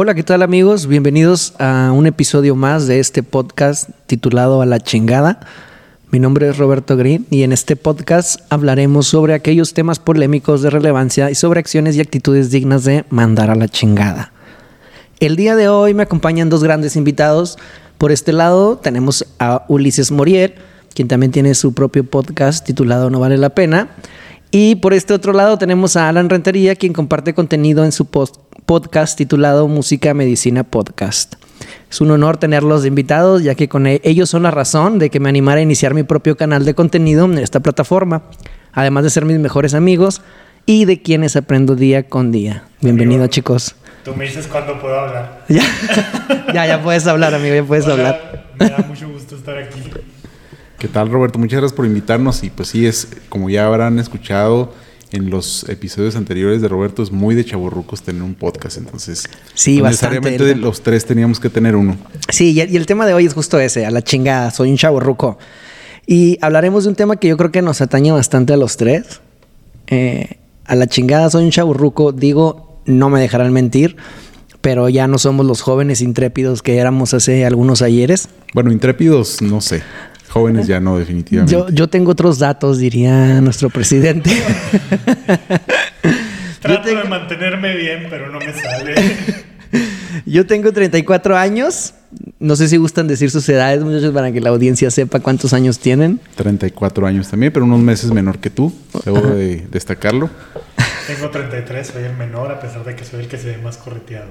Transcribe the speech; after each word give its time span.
Hola, 0.00 0.14
¿qué 0.14 0.22
tal 0.22 0.42
amigos? 0.42 0.86
Bienvenidos 0.86 1.54
a 1.58 1.90
un 1.92 2.06
episodio 2.06 2.54
más 2.54 2.86
de 2.86 3.00
este 3.00 3.24
podcast 3.24 3.90
titulado 4.06 4.62
A 4.62 4.66
la 4.66 4.78
chingada. 4.78 5.40
Mi 6.12 6.20
nombre 6.20 6.48
es 6.48 6.56
Roberto 6.56 6.96
Green 6.96 7.26
y 7.30 7.42
en 7.42 7.50
este 7.50 7.74
podcast 7.74 8.40
hablaremos 8.48 9.08
sobre 9.08 9.34
aquellos 9.34 9.74
temas 9.74 9.98
polémicos 9.98 10.62
de 10.62 10.70
relevancia 10.70 11.32
y 11.32 11.34
sobre 11.34 11.58
acciones 11.58 11.96
y 11.96 12.00
actitudes 12.00 12.52
dignas 12.52 12.84
de 12.84 13.06
mandar 13.10 13.50
a 13.50 13.56
la 13.56 13.66
chingada. 13.66 14.30
El 15.18 15.34
día 15.34 15.56
de 15.56 15.68
hoy 15.68 15.94
me 15.94 16.04
acompañan 16.04 16.48
dos 16.48 16.62
grandes 16.62 16.94
invitados. 16.94 17.58
Por 17.98 18.12
este 18.12 18.32
lado 18.32 18.76
tenemos 18.76 19.26
a 19.40 19.64
Ulises 19.66 20.12
Moriel, 20.12 20.54
quien 20.94 21.08
también 21.08 21.32
tiene 21.32 21.56
su 21.56 21.74
propio 21.74 22.04
podcast 22.04 22.64
titulado 22.64 23.10
No 23.10 23.18
vale 23.18 23.36
la 23.36 23.48
pena. 23.48 23.88
Y 24.50 24.76
por 24.76 24.94
este 24.94 25.12
otro 25.12 25.34
lado 25.34 25.58
tenemos 25.58 25.96
a 25.96 26.08
Alan 26.08 26.30
Rentería, 26.30 26.74
quien 26.74 26.94
comparte 26.94 27.34
contenido 27.34 27.84
en 27.84 27.92
su 27.92 28.06
podcast 28.06 29.18
titulado 29.18 29.68
Música 29.68 30.14
Medicina 30.14 30.64
Podcast. 30.64 31.34
Es 31.90 32.00
un 32.00 32.10
honor 32.10 32.38
tenerlos 32.38 32.82
de 32.82 32.88
invitados, 32.88 33.42
ya 33.42 33.54
que 33.54 33.68
con 33.68 33.86
e-, 33.86 34.00
ellos 34.04 34.30
son 34.30 34.44
la 34.44 34.50
razón 34.50 34.98
de 34.98 35.10
que 35.10 35.20
me 35.20 35.28
animara 35.28 35.58
a 35.58 35.62
iniciar 35.62 35.92
mi 35.92 36.02
propio 36.02 36.36
canal 36.38 36.64
de 36.64 36.74
contenido 36.74 37.26
en 37.26 37.36
esta 37.36 37.60
plataforma, 37.60 38.22
además 38.72 39.04
de 39.04 39.10
ser 39.10 39.26
mis 39.26 39.38
mejores 39.38 39.74
amigos 39.74 40.22
y 40.64 40.86
de 40.86 41.02
quienes 41.02 41.36
aprendo 41.36 41.76
día 41.76 42.08
con 42.08 42.32
día. 42.32 42.64
Bienvenido, 42.80 43.26
chicos. 43.26 43.74
Tú 44.02 44.14
me 44.14 44.24
dices 44.24 44.46
cuándo 44.46 44.80
puedo 44.80 44.98
hablar. 44.98 45.44
Ya, 45.48 45.62
ya, 46.54 46.66
ya 46.66 46.82
puedes 46.82 47.06
hablar, 47.06 47.34
amigo, 47.34 47.54
ya 47.54 47.64
puedes 47.64 47.86
hablar. 47.86 48.46
Me 48.58 48.70
da 48.70 48.78
mucho 48.78 49.10
gusto 49.10 49.36
estar 49.36 49.58
aquí. 49.58 49.80
¿Qué 50.78 50.86
tal, 50.86 51.10
Roberto? 51.10 51.40
Muchas 51.40 51.58
gracias 51.58 51.76
por 51.76 51.86
invitarnos. 51.86 52.44
Y 52.44 52.50
pues 52.50 52.68
sí, 52.68 52.86
es 52.86 53.08
como 53.28 53.50
ya 53.50 53.66
habrán 53.66 53.98
escuchado 53.98 54.72
en 55.10 55.28
los 55.28 55.68
episodios 55.68 56.14
anteriores 56.14 56.62
de 56.62 56.68
Roberto, 56.68 57.02
es 57.02 57.10
muy 57.10 57.34
de 57.34 57.44
chaburrucos 57.44 58.02
tener 58.02 58.22
un 58.22 58.34
podcast. 58.34 58.76
Entonces, 58.76 59.24
sí, 59.54 59.82
necesariamente 59.82 60.54
los 60.54 60.82
tres 60.82 61.04
teníamos 61.04 61.40
que 61.40 61.50
tener 61.50 61.74
uno. 61.74 61.96
Sí, 62.28 62.52
y 62.52 62.76
el 62.76 62.86
tema 62.86 63.06
de 63.06 63.14
hoy 63.14 63.26
es 63.26 63.34
justo 63.34 63.58
ese, 63.58 63.86
a 63.86 63.90
la 63.90 64.02
chingada, 64.02 64.52
soy 64.52 64.70
un 64.70 64.76
chaburruco. 64.76 65.38
Y 66.06 66.38
hablaremos 66.42 66.84
de 66.84 66.90
un 66.90 66.96
tema 66.96 67.16
que 67.16 67.26
yo 67.26 67.36
creo 67.36 67.50
que 67.50 67.62
nos 67.62 67.80
atañe 67.80 68.12
bastante 68.12 68.52
a 68.52 68.56
los 68.56 68.76
tres. 68.76 69.20
Eh, 69.88 70.36
a 70.64 70.76
la 70.76 70.86
chingada, 70.86 71.28
soy 71.28 71.44
un 71.44 71.50
chaburruco. 71.50 72.12
Digo, 72.12 72.80
no 72.84 73.08
me 73.10 73.20
dejarán 73.20 73.52
mentir 73.52 73.96
pero 74.60 74.88
ya 74.88 75.06
no 75.06 75.18
somos 75.18 75.46
los 75.46 75.60
jóvenes 75.60 76.00
intrépidos 76.00 76.62
que 76.62 76.78
éramos 76.78 77.14
hace 77.14 77.46
algunos 77.46 77.80
ayeres. 77.80 78.28
Bueno, 78.54 78.72
intrépidos, 78.72 79.40
no 79.40 79.60
sé. 79.60 79.82
Jóvenes 80.28 80.66
ya 80.66 80.80
no, 80.80 80.98
definitivamente. 80.98 81.52
Yo, 81.52 81.68
yo 81.70 81.88
tengo 81.88 82.12
otros 82.12 82.38
datos, 82.38 82.78
diría 82.78 83.40
nuestro 83.40 83.70
presidente. 83.70 84.30
Trato 86.60 86.88
de 86.88 87.04
mantenerme 87.04 87.74
bien, 87.76 88.06
pero 88.10 88.30
no 88.30 88.38
me 88.38 88.52
sale. 88.52 88.94
Yo 90.26 90.46
tengo 90.46 90.72
34 90.72 91.36
años. 91.36 91.94
No 92.38 92.56
sé 92.56 92.68
si 92.68 92.76
gustan 92.76 93.06
decir 93.06 93.30
sus 93.30 93.48
edades, 93.48 93.82
muchachos, 93.82 94.12
para 94.12 94.32
que 94.32 94.40
la 94.40 94.50
audiencia 94.50 94.90
sepa 94.90 95.20
cuántos 95.20 95.52
años 95.52 95.78
tienen. 95.78 96.20
34 96.36 97.06
años 97.06 97.28
también, 97.28 97.52
pero 97.52 97.64
unos 97.64 97.80
meses 97.80 98.10
menor 98.10 98.38
que 98.38 98.50
tú, 98.50 98.72
debo 99.04 99.20
de 99.20 99.66
destacarlo. 99.70 100.30
Tengo 101.08 101.30
33, 101.30 101.86
soy 101.86 102.04
el 102.04 102.14
menor, 102.14 102.52
a 102.52 102.60
pesar 102.60 102.84
de 102.84 102.94
que 102.94 103.02
soy 103.02 103.20
el 103.20 103.28
que 103.28 103.38
se 103.38 103.46
ve 103.46 103.56
más 103.56 103.78
correteado. 103.78 104.26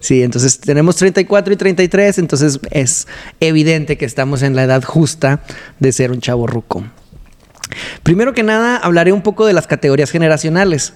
Sí, 0.00 0.24
entonces 0.24 0.58
tenemos 0.58 0.96
34 0.96 1.54
y 1.54 1.56
33, 1.56 2.18
entonces 2.18 2.58
es 2.72 3.06
evidente 3.38 3.96
que 3.96 4.06
estamos 4.06 4.42
en 4.42 4.56
la 4.56 4.64
edad 4.64 4.82
justa 4.82 5.44
de 5.78 5.92
ser 5.92 6.10
un 6.10 6.20
chavo 6.20 6.48
ruco. 6.48 6.82
Primero 8.02 8.34
que 8.34 8.42
nada, 8.42 8.76
hablaré 8.76 9.12
un 9.12 9.22
poco 9.22 9.46
de 9.46 9.52
las 9.52 9.68
categorías 9.68 10.10
generacionales. 10.10 10.94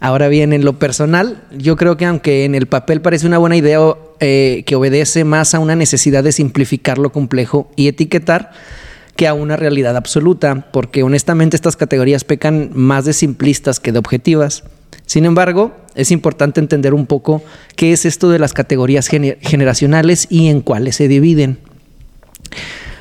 Ahora 0.00 0.28
bien, 0.28 0.54
en 0.54 0.64
lo 0.64 0.78
personal, 0.78 1.42
yo 1.50 1.76
creo 1.76 1.98
que 1.98 2.06
aunque 2.06 2.46
en 2.46 2.54
el 2.54 2.66
papel 2.66 3.02
parece 3.02 3.26
una 3.26 3.36
buena 3.36 3.56
idea 3.56 3.80
eh, 4.18 4.62
que 4.64 4.76
obedece 4.76 5.24
más 5.24 5.54
a 5.54 5.58
una 5.58 5.76
necesidad 5.76 6.24
de 6.24 6.32
simplificar 6.32 6.96
lo 6.96 7.12
complejo 7.12 7.70
y 7.76 7.88
etiquetar, 7.88 8.52
que 9.20 9.28
a 9.28 9.34
una 9.34 9.56
realidad 9.56 9.98
absoluta, 9.98 10.68
porque 10.72 11.02
honestamente 11.02 11.54
estas 11.54 11.76
categorías 11.76 12.24
pecan 12.24 12.70
más 12.72 13.04
de 13.04 13.12
simplistas 13.12 13.78
que 13.78 13.92
de 13.92 13.98
objetivas. 13.98 14.64
Sin 15.10 15.24
embargo, 15.24 15.72
es 15.96 16.12
importante 16.12 16.60
entender 16.60 16.94
un 16.94 17.04
poco 17.04 17.42
qué 17.74 17.92
es 17.92 18.04
esto 18.04 18.30
de 18.30 18.38
las 18.38 18.52
categorías 18.52 19.08
generacionales 19.08 20.28
y 20.30 20.46
en 20.46 20.60
cuáles 20.60 20.94
se 20.94 21.08
dividen. 21.08 21.58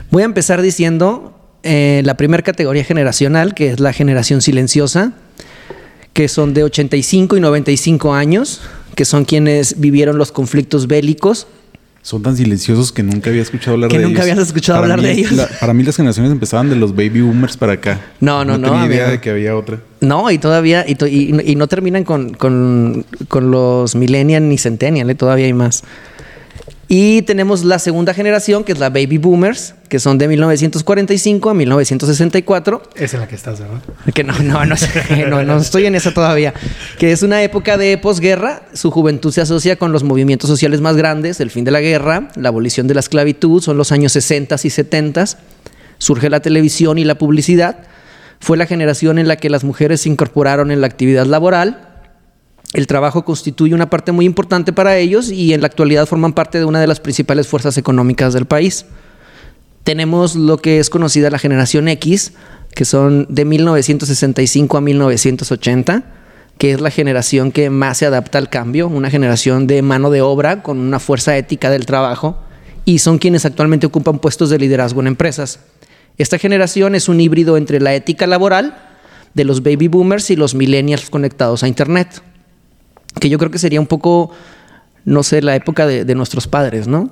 Voy 0.10 0.24
a 0.24 0.26
empezar 0.26 0.64
diciendo 0.64 1.38
eh, 1.62 2.02
la 2.04 2.18
primera 2.18 2.42
categoría 2.42 2.84
generacional, 2.84 3.54
que 3.54 3.70
es 3.70 3.80
la 3.80 3.94
generación 3.94 4.42
silenciosa, 4.42 5.14
que 6.14 6.28
son 6.30 6.56
de 6.56 6.64
85 6.64 7.38
y 7.38 7.42
95 7.42 8.12
años, 8.16 8.62
que 8.96 9.06
son 9.06 9.24
quienes 9.24 9.80
vivieron 9.80 10.18
los 10.18 10.32
conflictos 10.32 10.88
bélicos 10.88 11.46
son 12.02 12.24
tan 12.24 12.36
silenciosos 12.36 12.92
que 12.92 13.04
nunca 13.04 13.30
había 13.30 13.42
escuchado 13.42 13.74
hablar 13.74 13.92
de 13.92 13.98
ellos. 13.98 14.08
Que 14.08 14.14
nunca 14.14 14.22
habías 14.24 14.40
escuchado 14.40 14.80
hablar 14.80 15.02
de 15.02 15.12
ellos. 15.12 15.32
para 15.60 15.74
mí 15.74 15.84
las 15.84 15.96
generaciones 15.96 16.32
empezaban 16.32 16.70
de 16.70 16.76
los 16.76 16.96
baby 16.96 17.22
boomers 17.22 17.58
para 17.58 17.74
acá. 17.74 18.00
No, 18.20 18.46
no, 18.46 18.58
no. 18.58 18.68
No 18.68 18.74
tenía 18.74 18.86
idea 18.88 19.10
de 19.10 19.22
que 19.22 19.30
había 19.30 19.56
otra. 19.56 19.80
No, 20.02 20.32
y 20.32 20.38
todavía, 20.38 20.86
y, 20.88 21.56
no 21.56 21.68
terminan 21.68 22.06
con, 22.06 22.34
con, 22.34 23.06
con 23.28 23.52
los 23.52 23.96
millennials 23.96 24.46
ni 24.46 24.58
centennial, 24.58 25.10
¿eh? 25.10 25.16
todavía 25.16 25.46
hay 25.46 25.54
más. 25.54 25.84
Y 26.92 27.22
tenemos 27.22 27.64
la 27.64 27.78
segunda 27.78 28.16
generación, 28.16 28.64
que 28.64 28.72
es 28.72 28.80
la 28.80 28.90
Baby 28.90 29.20
Boomers, 29.20 29.76
que 29.90 30.00
son 30.00 30.18
de 30.18 30.28
1945 30.28 31.52
a 31.52 31.54
1964. 31.54 32.82
Es 32.96 33.14
en 33.14 33.20
la 33.20 33.28
que 33.28 33.36
estás, 33.36 33.60
¿verdad? 33.60 33.80
Que 34.12 34.24
no, 34.24 34.34
no, 34.40 34.66
no, 34.66 35.44
no, 35.44 35.58
estoy 35.58 35.86
en 35.86 35.94
esa 35.94 36.12
todavía. 36.12 36.52
Que 36.98 37.12
es 37.12 37.22
una 37.22 37.44
época 37.44 37.78
de 37.78 38.00
posguerra. 38.00 38.64
Su 38.74 38.90
juventud 38.90 39.32
se 39.32 39.40
asocia 39.40 39.76
con 39.76 39.92
los 39.92 40.04
movimientos 40.04 40.50
sociales 40.50 40.82
más 40.82 40.98
grandes, 40.98 41.40
el 41.40 41.52
fin 41.52 41.64
de 41.64 41.70
la 41.70 41.80
guerra, 41.80 42.30
la 42.36 42.50
abolición 42.50 42.88
de 42.88 42.96
la 42.96 43.02
esclavitud, 43.02 43.62
son 43.62 43.78
los 43.78 43.92
años 43.92 44.14
60 44.14 44.56
y 44.64 44.70
70. 44.72 45.26
Surge 46.00 46.28
la 46.32 46.40
televisión 46.40 46.98
y 46.98 47.04
la 47.04 47.20
publicidad. 47.20 47.82
Fue 48.40 48.58
la 48.58 48.66
generación 48.66 49.20
en 49.20 49.28
la 49.28 49.36
que 49.36 49.52
las 49.52 49.64
mujeres 49.64 50.02
se 50.02 50.10
incorporaron 50.10 50.72
en 50.72 50.82
la 50.82 50.88
actividad 50.88 51.28
laboral 51.28 51.89
el 52.74 52.86
trabajo 52.86 53.26
constituye 53.26 53.74
una 53.74 53.90
parte 53.90 54.12
muy 54.12 54.26
importante 54.26 54.74
para 54.74 54.98
ellos 54.98 55.32
y 55.32 55.54
en 55.54 55.62
la 55.62 55.68
actualidad 55.68 56.06
forman 56.06 56.34
parte 56.34 56.60
de 56.60 56.66
una 56.66 56.80
de 56.80 56.88
las 56.88 57.00
principales 57.00 57.48
fuerzas 57.48 57.78
económicas 57.78 58.34
del 58.34 58.46
país. 58.46 58.86
Tenemos 59.84 60.36
lo 60.36 60.58
que 60.58 60.80
es 60.80 60.90
conocida 60.90 61.32
la 61.32 61.40
generación 61.40 61.88
X, 61.88 62.34
que 62.76 62.86
son 62.86 63.26
de 63.30 63.46
1965 63.46 64.78
a 64.78 64.82
1980, 64.82 66.04
que 66.60 66.72
es 66.72 66.82
la 66.82 66.92
generación 66.92 67.52
que 67.52 67.72
más 67.72 67.98
se 67.98 68.06
adapta 68.06 68.38
al 68.38 68.50
cambio, 68.50 68.88
una 68.88 69.10
generación 69.10 69.66
de 69.66 69.82
mano 69.82 70.12
de 70.12 70.22
obra 70.22 70.62
con 70.62 70.78
una 70.78 71.00
fuerza 71.00 71.36
ética 71.38 71.72
del 71.72 71.88
trabajo 71.88 72.38
y 72.86 73.00
son 73.00 73.18
quienes 73.18 73.46
actualmente 73.46 73.88
ocupan 73.88 74.20
puestos 74.20 74.52
de 74.52 74.60
liderazgo 74.60 75.02
en 75.02 75.08
empresas. 75.08 75.60
Esta 76.18 76.38
generación 76.38 76.94
es 76.94 77.10
un 77.10 77.20
híbrido 77.20 77.58
entre 77.58 77.80
la 77.80 77.96
ética 77.96 78.28
laboral 78.28 78.78
de 79.34 79.44
los 79.46 79.64
baby 79.64 79.88
boomers 79.88 80.30
y 80.30 80.36
los 80.36 80.54
millennials 80.54 81.10
conectados 81.10 81.64
a 81.64 81.68
Internet 81.68 82.22
que 83.20 83.30
yo 83.30 83.38
creo 83.38 83.52
que 83.52 83.60
sería 83.60 83.80
un 83.80 83.88
poco, 83.88 84.32
no 85.06 85.24
sé, 85.24 85.42
la 85.42 85.56
época 85.56 85.86
de, 85.86 86.16
nuestros 86.16 86.48
padres, 86.48 86.88
¿no? 86.88 87.10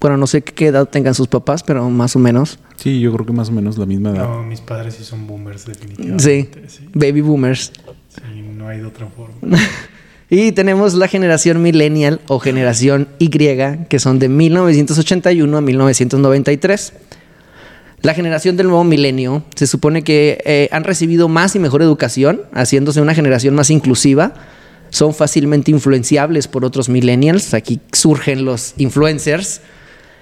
Bueno, 0.00 0.16
no 0.16 0.26
sé 0.26 0.42
qué 0.42 0.66
edad 0.66 0.88
tengan 0.88 1.14
sus 1.14 1.26
papás, 1.26 1.62
pero 1.62 1.90
más 1.90 2.14
o 2.14 2.18
menos. 2.20 2.58
Sí, 2.76 3.00
yo 3.00 3.12
creo 3.12 3.26
que 3.26 3.32
más 3.32 3.48
o 3.48 3.52
menos 3.52 3.78
la 3.78 3.86
misma 3.86 4.10
edad. 4.10 4.28
No, 4.28 4.42
mis 4.44 4.60
padres 4.60 4.94
sí 4.94 5.04
son 5.04 5.26
boomers, 5.26 5.66
definitivamente. 5.66 6.22
Sí, 6.22 6.88
baby 6.94 7.20
boomers. 7.20 7.72
Sí, 8.14 8.42
no 8.56 8.68
hay 8.68 8.78
de 8.78 8.86
otra 8.86 9.08
forma. 9.08 9.58
y 10.30 10.52
tenemos 10.52 10.94
la 10.94 11.08
generación 11.08 11.60
millennial 11.62 12.20
o 12.28 12.38
generación 12.38 13.08
Y, 13.18 13.28
que 13.28 13.98
son 13.98 14.20
de 14.20 14.28
1981 14.28 15.56
a 15.56 15.60
1993. 15.60 16.92
La 18.02 18.14
generación 18.14 18.56
del 18.56 18.68
nuevo 18.68 18.84
milenio 18.84 19.42
se 19.56 19.66
supone 19.66 20.02
que 20.02 20.40
eh, 20.44 20.68
han 20.70 20.84
recibido 20.84 21.28
más 21.28 21.56
y 21.56 21.58
mejor 21.58 21.82
educación, 21.82 22.42
haciéndose 22.52 23.00
una 23.00 23.14
generación 23.14 23.56
más 23.56 23.70
inclusiva 23.70 24.34
son 24.90 25.14
fácilmente 25.14 25.70
influenciables 25.70 26.48
por 26.48 26.64
otros 26.64 26.88
millennials. 26.88 27.54
Aquí 27.54 27.80
surgen 27.92 28.44
los 28.44 28.74
influencers. 28.78 29.60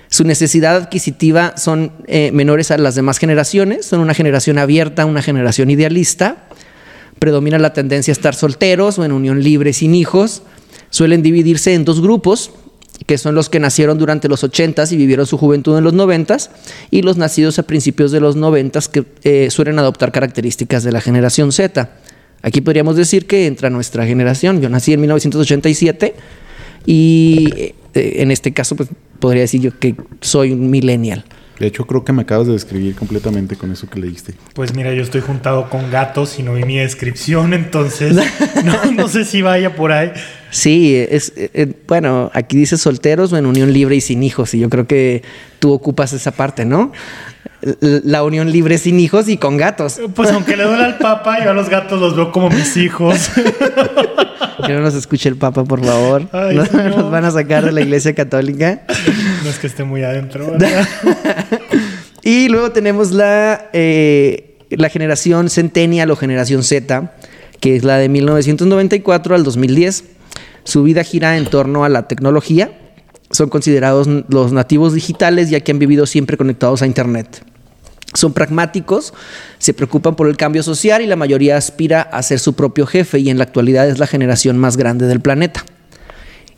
Su 0.08 0.24
necesidad 0.24 0.76
adquisitiva 0.76 1.56
son 1.56 1.92
eh, 2.06 2.30
menores 2.32 2.70
a 2.70 2.78
las 2.78 2.94
demás 2.94 3.18
generaciones. 3.18 3.86
Son 3.86 4.00
una 4.00 4.14
generación 4.14 4.58
abierta, 4.58 5.04
una 5.04 5.22
generación 5.22 5.70
idealista. 5.70 6.46
Predomina 7.18 7.58
la 7.58 7.72
tendencia 7.72 8.12
a 8.12 8.16
estar 8.16 8.34
solteros 8.34 8.98
o 8.98 9.04
en 9.04 9.12
unión 9.12 9.42
libre 9.42 9.72
sin 9.72 9.94
hijos. 9.94 10.42
Suelen 10.90 11.22
dividirse 11.22 11.74
en 11.74 11.84
dos 11.84 12.00
grupos, 12.00 12.52
que 13.06 13.18
son 13.18 13.34
los 13.34 13.48
que 13.48 13.58
nacieron 13.60 13.98
durante 13.98 14.28
los 14.28 14.44
80s 14.44 14.92
y 14.92 14.96
vivieron 14.96 15.26
su 15.26 15.36
juventud 15.38 15.76
en 15.76 15.84
los 15.84 15.94
90s, 15.94 16.50
y 16.90 17.02
los 17.02 17.16
nacidos 17.16 17.58
a 17.58 17.64
principios 17.64 18.12
de 18.12 18.20
los 18.20 18.36
90s 18.36 18.88
que 18.88 19.04
eh, 19.24 19.50
suelen 19.50 19.78
adoptar 19.78 20.12
características 20.12 20.84
de 20.84 20.92
la 20.92 21.00
generación 21.00 21.52
Z. 21.52 21.90
Aquí 22.42 22.60
podríamos 22.60 22.96
decir 22.96 23.26
que 23.26 23.46
entra 23.46 23.70
nuestra 23.70 24.06
generación. 24.06 24.60
Yo 24.60 24.68
nací 24.68 24.92
en 24.92 25.00
1987 25.00 26.14
y 26.86 27.48
eh, 27.56 27.74
en 27.94 28.30
este 28.30 28.52
caso 28.52 28.76
pues, 28.76 28.88
podría 29.18 29.42
decir 29.42 29.60
yo 29.60 29.78
que 29.78 29.96
soy 30.20 30.52
un 30.52 30.70
millennial. 30.70 31.24
De 31.58 31.66
hecho, 31.66 31.86
creo 31.86 32.04
que 32.04 32.12
me 32.12 32.22
acabas 32.22 32.46
de 32.46 32.52
describir 32.52 32.94
completamente 32.94 33.56
con 33.56 33.72
eso 33.72 33.88
que 33.88 33.98
leíste. 33.98 34.34
Pues 34.52 34.74
mira, 34.74 34.92
yo 34.92 35.02
estoy 35.02 35.22
juntado 35.22 35.70
con 35.70 35.90
gatos 35.90 36.38
y 36.38 36.42
no 36.42 36.52
vi 36.52 36.64
mi 36.64 36.76
descripción, 36.76 37.54
entonces 37.54 38.14
no, 38.64 38.92
no 38.92 39.08
sé 39.08 39.24
si 39.24 39.40
vaya 39.40 39.74
por 39.74 39.90
ahí. 39.90 40.12
Sí, 40.50 40.94
es 40.96 41.32
eh, 41.36 41.50
eh, 41.54 41.72
bueno, 41.88 42.30
aquí 42.34 42.58
dice 42.58 42.76
solteros 42.76 43.32
o 43.32 43.38
en 43.38 43.46
unión 43.46 43.72
libre 43.72 43.96
y 43.96 44.02
sin 44.02 44.22
hijos, 44.22 44.52
y 44.52 44.58
yo 44.58 44.68
creo 44.68 44.86
que 44.86 45.22
tú 45.58 45.72
ocupas 45.72 46.12
esa 46.12 46.32
parte, 46.32 46.66
¿no? 46.66 46.92
La 47.60 48.22
unión 48.22 48.50
libre 48.52 48.78
sin 48.78 49.00
hijos 49.00 49.28
y 49.28 49.38
con 49.38 49.56
gatos. 49.56 50.00
Pues 50.14 50.30
aunque 50.30 50.56
le 50.56 50.64
duele 50.64 50.84
al 50.84 50.98
papa, 50.98 51.42
yo 51.42 51.50
a 51.50 51.54
los 51.54 51.68
gatos 51.68 52.00
los 52.00 52.14
veo 52.14 52.30
como 52.32 52.50
mis 52.50 52.76
hijos. 52.76 53.30
Que 54.64 54.72
no 54.72 54.80
nos 54.80 54.94
escuche 54.94 55.28
el 55.28 55.36
Papa, 55.36 55.64
por 55.64 55.84
favor. 55.84 56.28
Ay, 56.32 56.56
nos 56.56 57.10
van 57.10 57.24
a 57.24 57.30
sacar 57.30 57.64
de 57.64 57.72
la 57.72 57.82
Iglesia 57.82 58.14
Católica. 58.14 58.82
No 59.44 59.50
es 59.50 59.58
que 59.58 59.66
esté 59.66 59.84
muy 59.84 60.02
adentro, 60.02 60.50
¿verdad? 60.50 60.86
Y 62.22 62.48
luego 62.48 62.72
tenemos 62.72 63.12
la, 63.12 63.68
eh, 63.72 64.56
la 64.70 64.88
generación 64.88 65.50
Centennial 65.50 66.10
o 66.10 66.16
generación 66.16 66.62
Z, 66.62 67.12
que 67.60 67.76
es 67.76 67.84
la 67.84 67.98
de 67.98 68.08
1994 68.08 69.34
al 69.34 69.44
2010. 69.44 70.04
Su 70.64 70.82
vida 70.82 71.04
gira 71.04 71.36
en 71.36 71.46
torno 71.46 71.84
a 71.84 71.88
la 71.88 72.08
tecnología. 72.08 72.72
Son 73.30 73.48
considerados 73.48 74.06
los 74.28 74.52
nativos 74.52 74.94
digitales 74.94 75.50
ya 75.50 75.60
que 75.60 75.72
han 75.72 75.78
vivido 75.78 76.06
siempre 76.06 76.36
conectados 76.36 76.82
a 76.82 76.86
Internet. 76.86 77.42
Son 78.14 78.32
pragmáticos, 78.32 79.12
se 79.58 79.74
preocupan 79.74 80.14
por 80.14 80.28
el 80.28 80.36
cambio 80.36 80.62
social 80.62 81.02
y 81.02 81.06
la 81.06 81.16
mayoría 81.16 81.56
aspira 81.56 82.00
a 82.02 82.22
ser 82.22 82.38
su 82.38 82.54
propio 82.54 82.86
jefe 82.86 83.18
y 83.18 83.28
en 83.28 83.36
la 83.38 83.44
actualidad 83.44 83.88
es 83.88 83.98
la 83.98 84.06
generación 84.06 84.56
más 84.58 84.76
grande 84.76 85.06
del 85.06 85.20
planeta. 85.20 85.64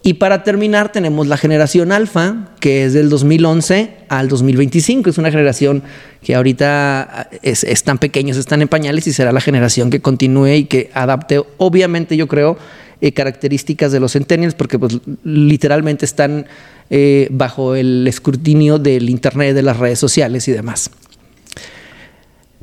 Y 0.03 0.15
para 0.15 0.45
terminar 0.45 0.93
tenemos 0.93 1.27
la 1.27 1.37
generación 1.37 1.91
alfa, 1.91 2.51
que 2.61 2.85
es 2.85 2.93
del 2.93 3.09
2011 3.11 3.97
al 4.09 4.29
2025. 4.29 5.11
Es 5.11 5.19
una 5.19 5.31
generación 5.33 5.83
que 6.23 6.37
ahorita 6.37 7.03
ah, 7.03 7.29
es- 7.43 7.65
están 7.65 7.99
pequeños, 7.99 8.37
están 8.37 8.63
en 8.63 8.69
pañales 8.69 9.07
y 9.09 9.13
será 9.13 9.33
la 9.33 9.41
generación 9.41 9.91
que 9.91 10.01
continúe 10.01 10.49
y 10.55 10.65
que 10.67 10.91
adapte, 10.95 11.43
obviamente 11.57 12.17
yo 12.17 12.29
creo, 12.29 12.57
eh, 13.01 13.13
características 13.13 13.93
de 13.93 14.01
los 14.01 14.13
centennials, 14.13 14.55
porque 14.55 14.79
pues, 14.79 14.99
literalmente 15.25 16.05
están 16.05 16.47
eh, 16.91 17.29
bajo 17.31 17.75
el 17.75 18.07
escrutinio 18.07 18.79
del 18.79 19.11
Internet, 19.11 19.55
de 19.55 19.63
las 19.63 19.77
redes 19.77 19.99
sociales 19.99 20.49
y 20.49 20.53
demás. 20.53 20.91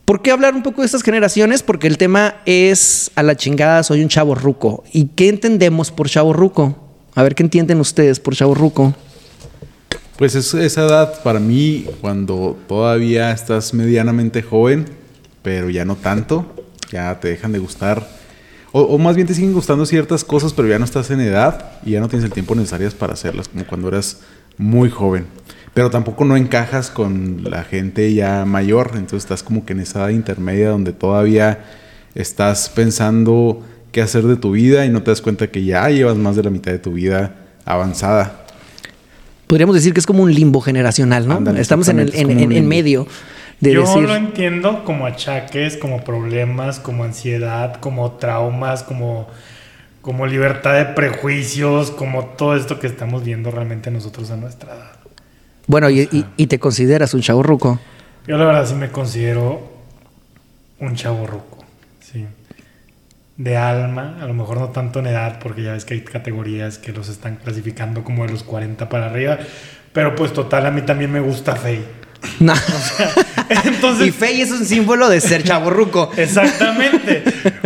¿Por 0.06 0.22
qué 0.22 0.32
hablar 0.32 0.54
un 0.54 0.62
poco 0.62 0.82
de 0.82 0.86
estas 0.86 1.02
generaciones? 1.02 1.64
Porque 1.64 1.88
el 1.88 1.98
tema 1.98 2.36
es 2.46 3.12
a 3.16 3.24
la 3.24 3.36
chingada, 3.36 3.82
soy 3.82 4.04
un 4.04 4.10
chavo 4.10 4.36
ruco. 4.36 4.84
¿Y 4.94 5.06
qué 5.08 5.30
entendemos 5.30 5.92
por 5.92 6.10
chavo 6.10 6.32
ruco? 6.32 6.78
A 7.16 7.24
ver 7.24 7.34
qué 7.34 7.42
entienden 7.42 7.80
ustedes 7.80 8.20
por 8.20 8.36
chavo 8.36 8.54
ruco. 8.54 8.94
Pues 10.18 10.36
es 10.36 10.54
esa 10.54 10.86
edad 10.86 11.24
para 11.24 11.40
mí 11.40 11.86
cuando 12.02 12.58
todavía 12.68 13.32
estás 13.32 13.74
medianamente 13.74 14.42
joven, 14.42 14.86
pero 15.42 15.70
ya 15.70 15.86
no 15.86 15.96
tanto, 15.96 16.46
ya 16.92 17.20
te 17.20 17.30
dejan 17.30 17.52
de 17.52 17.60
gustar, 17.60 18.08
o, 18.78 18.82
o 18.82 18.98
más 18.98 19.16
bien 19.16 19.26
te 19.26 19.34
siguen 19.34 19.54
gustando 19.54 19.86
ciertas 19.86 20.26
cosas, 20.26 20.52
pero 20.52 20.68
ya 20.68 20.78
no 20.78 20.84
estás 20.84 21.10
en 21.10 21.22
edad 21.22 21.72
y 21.86 21.92
ya 21.92 22.02
no 22.02 22.10
tienes 22.10 22.26
el 22.26 22.34
tiempo 22.34 22.56
necesario 22.56 22.92
para 22.92 23.14
hacerlas, 23.14 23.48
como 23.48 23.66
cuando 23.66 23.88
eras 23.88 24.20
muy 24.58 24.90
joven. 24.90 25.28
Pero 25.74 25.90
tampoco 25.90 26.26
no 26.26 26.36
encajas 26.36 26.90
con 26.90 27.46
la 27.46 27.64
gente 27.64 28.14
ya 28.14 28.44
mayor, 28.44 28.92
entonces 28.96 29.24
estás 29.24 29.44
como 29.44 29.66
que 29.66 29.72
en 29.72 29.80
esa 29.80 30.00
edad 30.00 30.10
intermedia 30.10 30.72
donde 30.72 30.92
todavía 30.92 31.64
estás 32.16 32.68
pensando 32.68 33.64
qué 33.94 34.02
hacer 34.02 34.24
de 34.24 34.36
tu 34.36 34.52
vida 34.52 34.86
y 34.86 34.90
no 34.90 35.04
te 35.04 35.12
das 35.12 35.22
cuenta 35.22 35.48
que 35.48 35.64
ya 35.64 35.88
llevas 35.88 36.18
más 36.18 36.36
de 36.36 36.44
la 36.44 36.50
mitad 36.50 36.74
de 36.74 36.80
tu 36.80 36.92
vida 36.92 37.34
avanzada. 37.64 38.46
Podríamos 39.48 39.76
decir 39.76 39.94
que 39.94 40.02
es 40.02 40.06
como 40.06 40.22
un 40.22 40.34
limbo 40.34 40.60
generacional, 40.60 41.30
¿no? 41.30 41.50
Estamos 41.52 41.88
en, 41.88 42.00
el, 42.00 42.14
en, 42.14 42.68
medio 42.68 43.08
de 43.66 43.74
Yo 43.74 43.82
decir... 43.82 44.04
lo 44.08 44.16
entiendo 44.16 44.84
como 44.84 45.06
achaques, 45.06 45.78
como 45.78 46.04
problemas, 46.04 46.80
como 46.80 47.04
ansiedad, 47.04 47.76
como 47.80 48.14
traumas, 48.14 48.84
como, 48.84 49.28
como 50.02 50.26
libertad 50.28 50.76
de 50.76 50.86
prejuicios, 50.94 51.92
como 51.92 52.26
todo 52.26 52.56
esto 52.56 52.80
que 52.80 52.88
estamos 52.88 53.24
viendo 53.24 53.52
realmente 53.52 53.92
nosotros 53.92 54.32
a 54.32 54.38
nuestra 54.38 54.76
edad. 54.76 54.92
Bueno, 55.68 55.90
y, 55.90 56.02
y- 56.12 56.26
y 56.38 56.48
te 56.48 56.60
consideras 56.60 57.14
un 57.14 57.22
chavo 57.22 57.44
ruco. 57.44 57.80
Yo 58.28 58.38
la 58.38 58.46
verdad 58.46 58.66
sí 58.66 58.76
me 58.76 58.92
considero 58.92 59.62
un 60.80 60.96
chavo 60.96 61.26
ruco, 61.28 61.66
sí. 62.00 62.26
De 63.38 63.58
alma, 63.58 64.18
a 64.22 64.28
lo 64.28 64.34
mejor 64.34 64.58
no 64.60 64.70
tanto 64.70 65.00
en 65.00 65.08
edad, 65.08 65.40
porque 65.40 65.62
ya 65.64 65.74
ves 65.74 65.84
que 65.84 65.94
hay 65.96 66.02
categorías 66.06 66.78
que 66.78 66.94
los 66.94 67.10
están 67.10 67.36
clasificando 67.36 68.02
como 68.04 68.26
de 68.26 68.32
los 68.32 68.44
40 68.44 68.88
para 68.88 69.08
arriba. 69.08 69.38
Pero 69.92 70.16
pues 70.16 70.32
total, 70.32 70.66
a 70.66 70.72
mí 70.72 70.82
también 70.84 71.12
me 71.12 71.20
gusta 71.20 71.56
Fey. 71.56 71.84
No. 72.40 72.54
Entonces, 73.66 74.08
y 74.08 74.12
Fey 74.12 74.42
es 74.42 74.52
un 74.52 74.66
símbolo 74.66 75.10
de 75.10 75.22
ser 75.22 75.44
chavo 75.44 75.70
ruco. 75.70 76.12
Exactamente. 76.18 77.24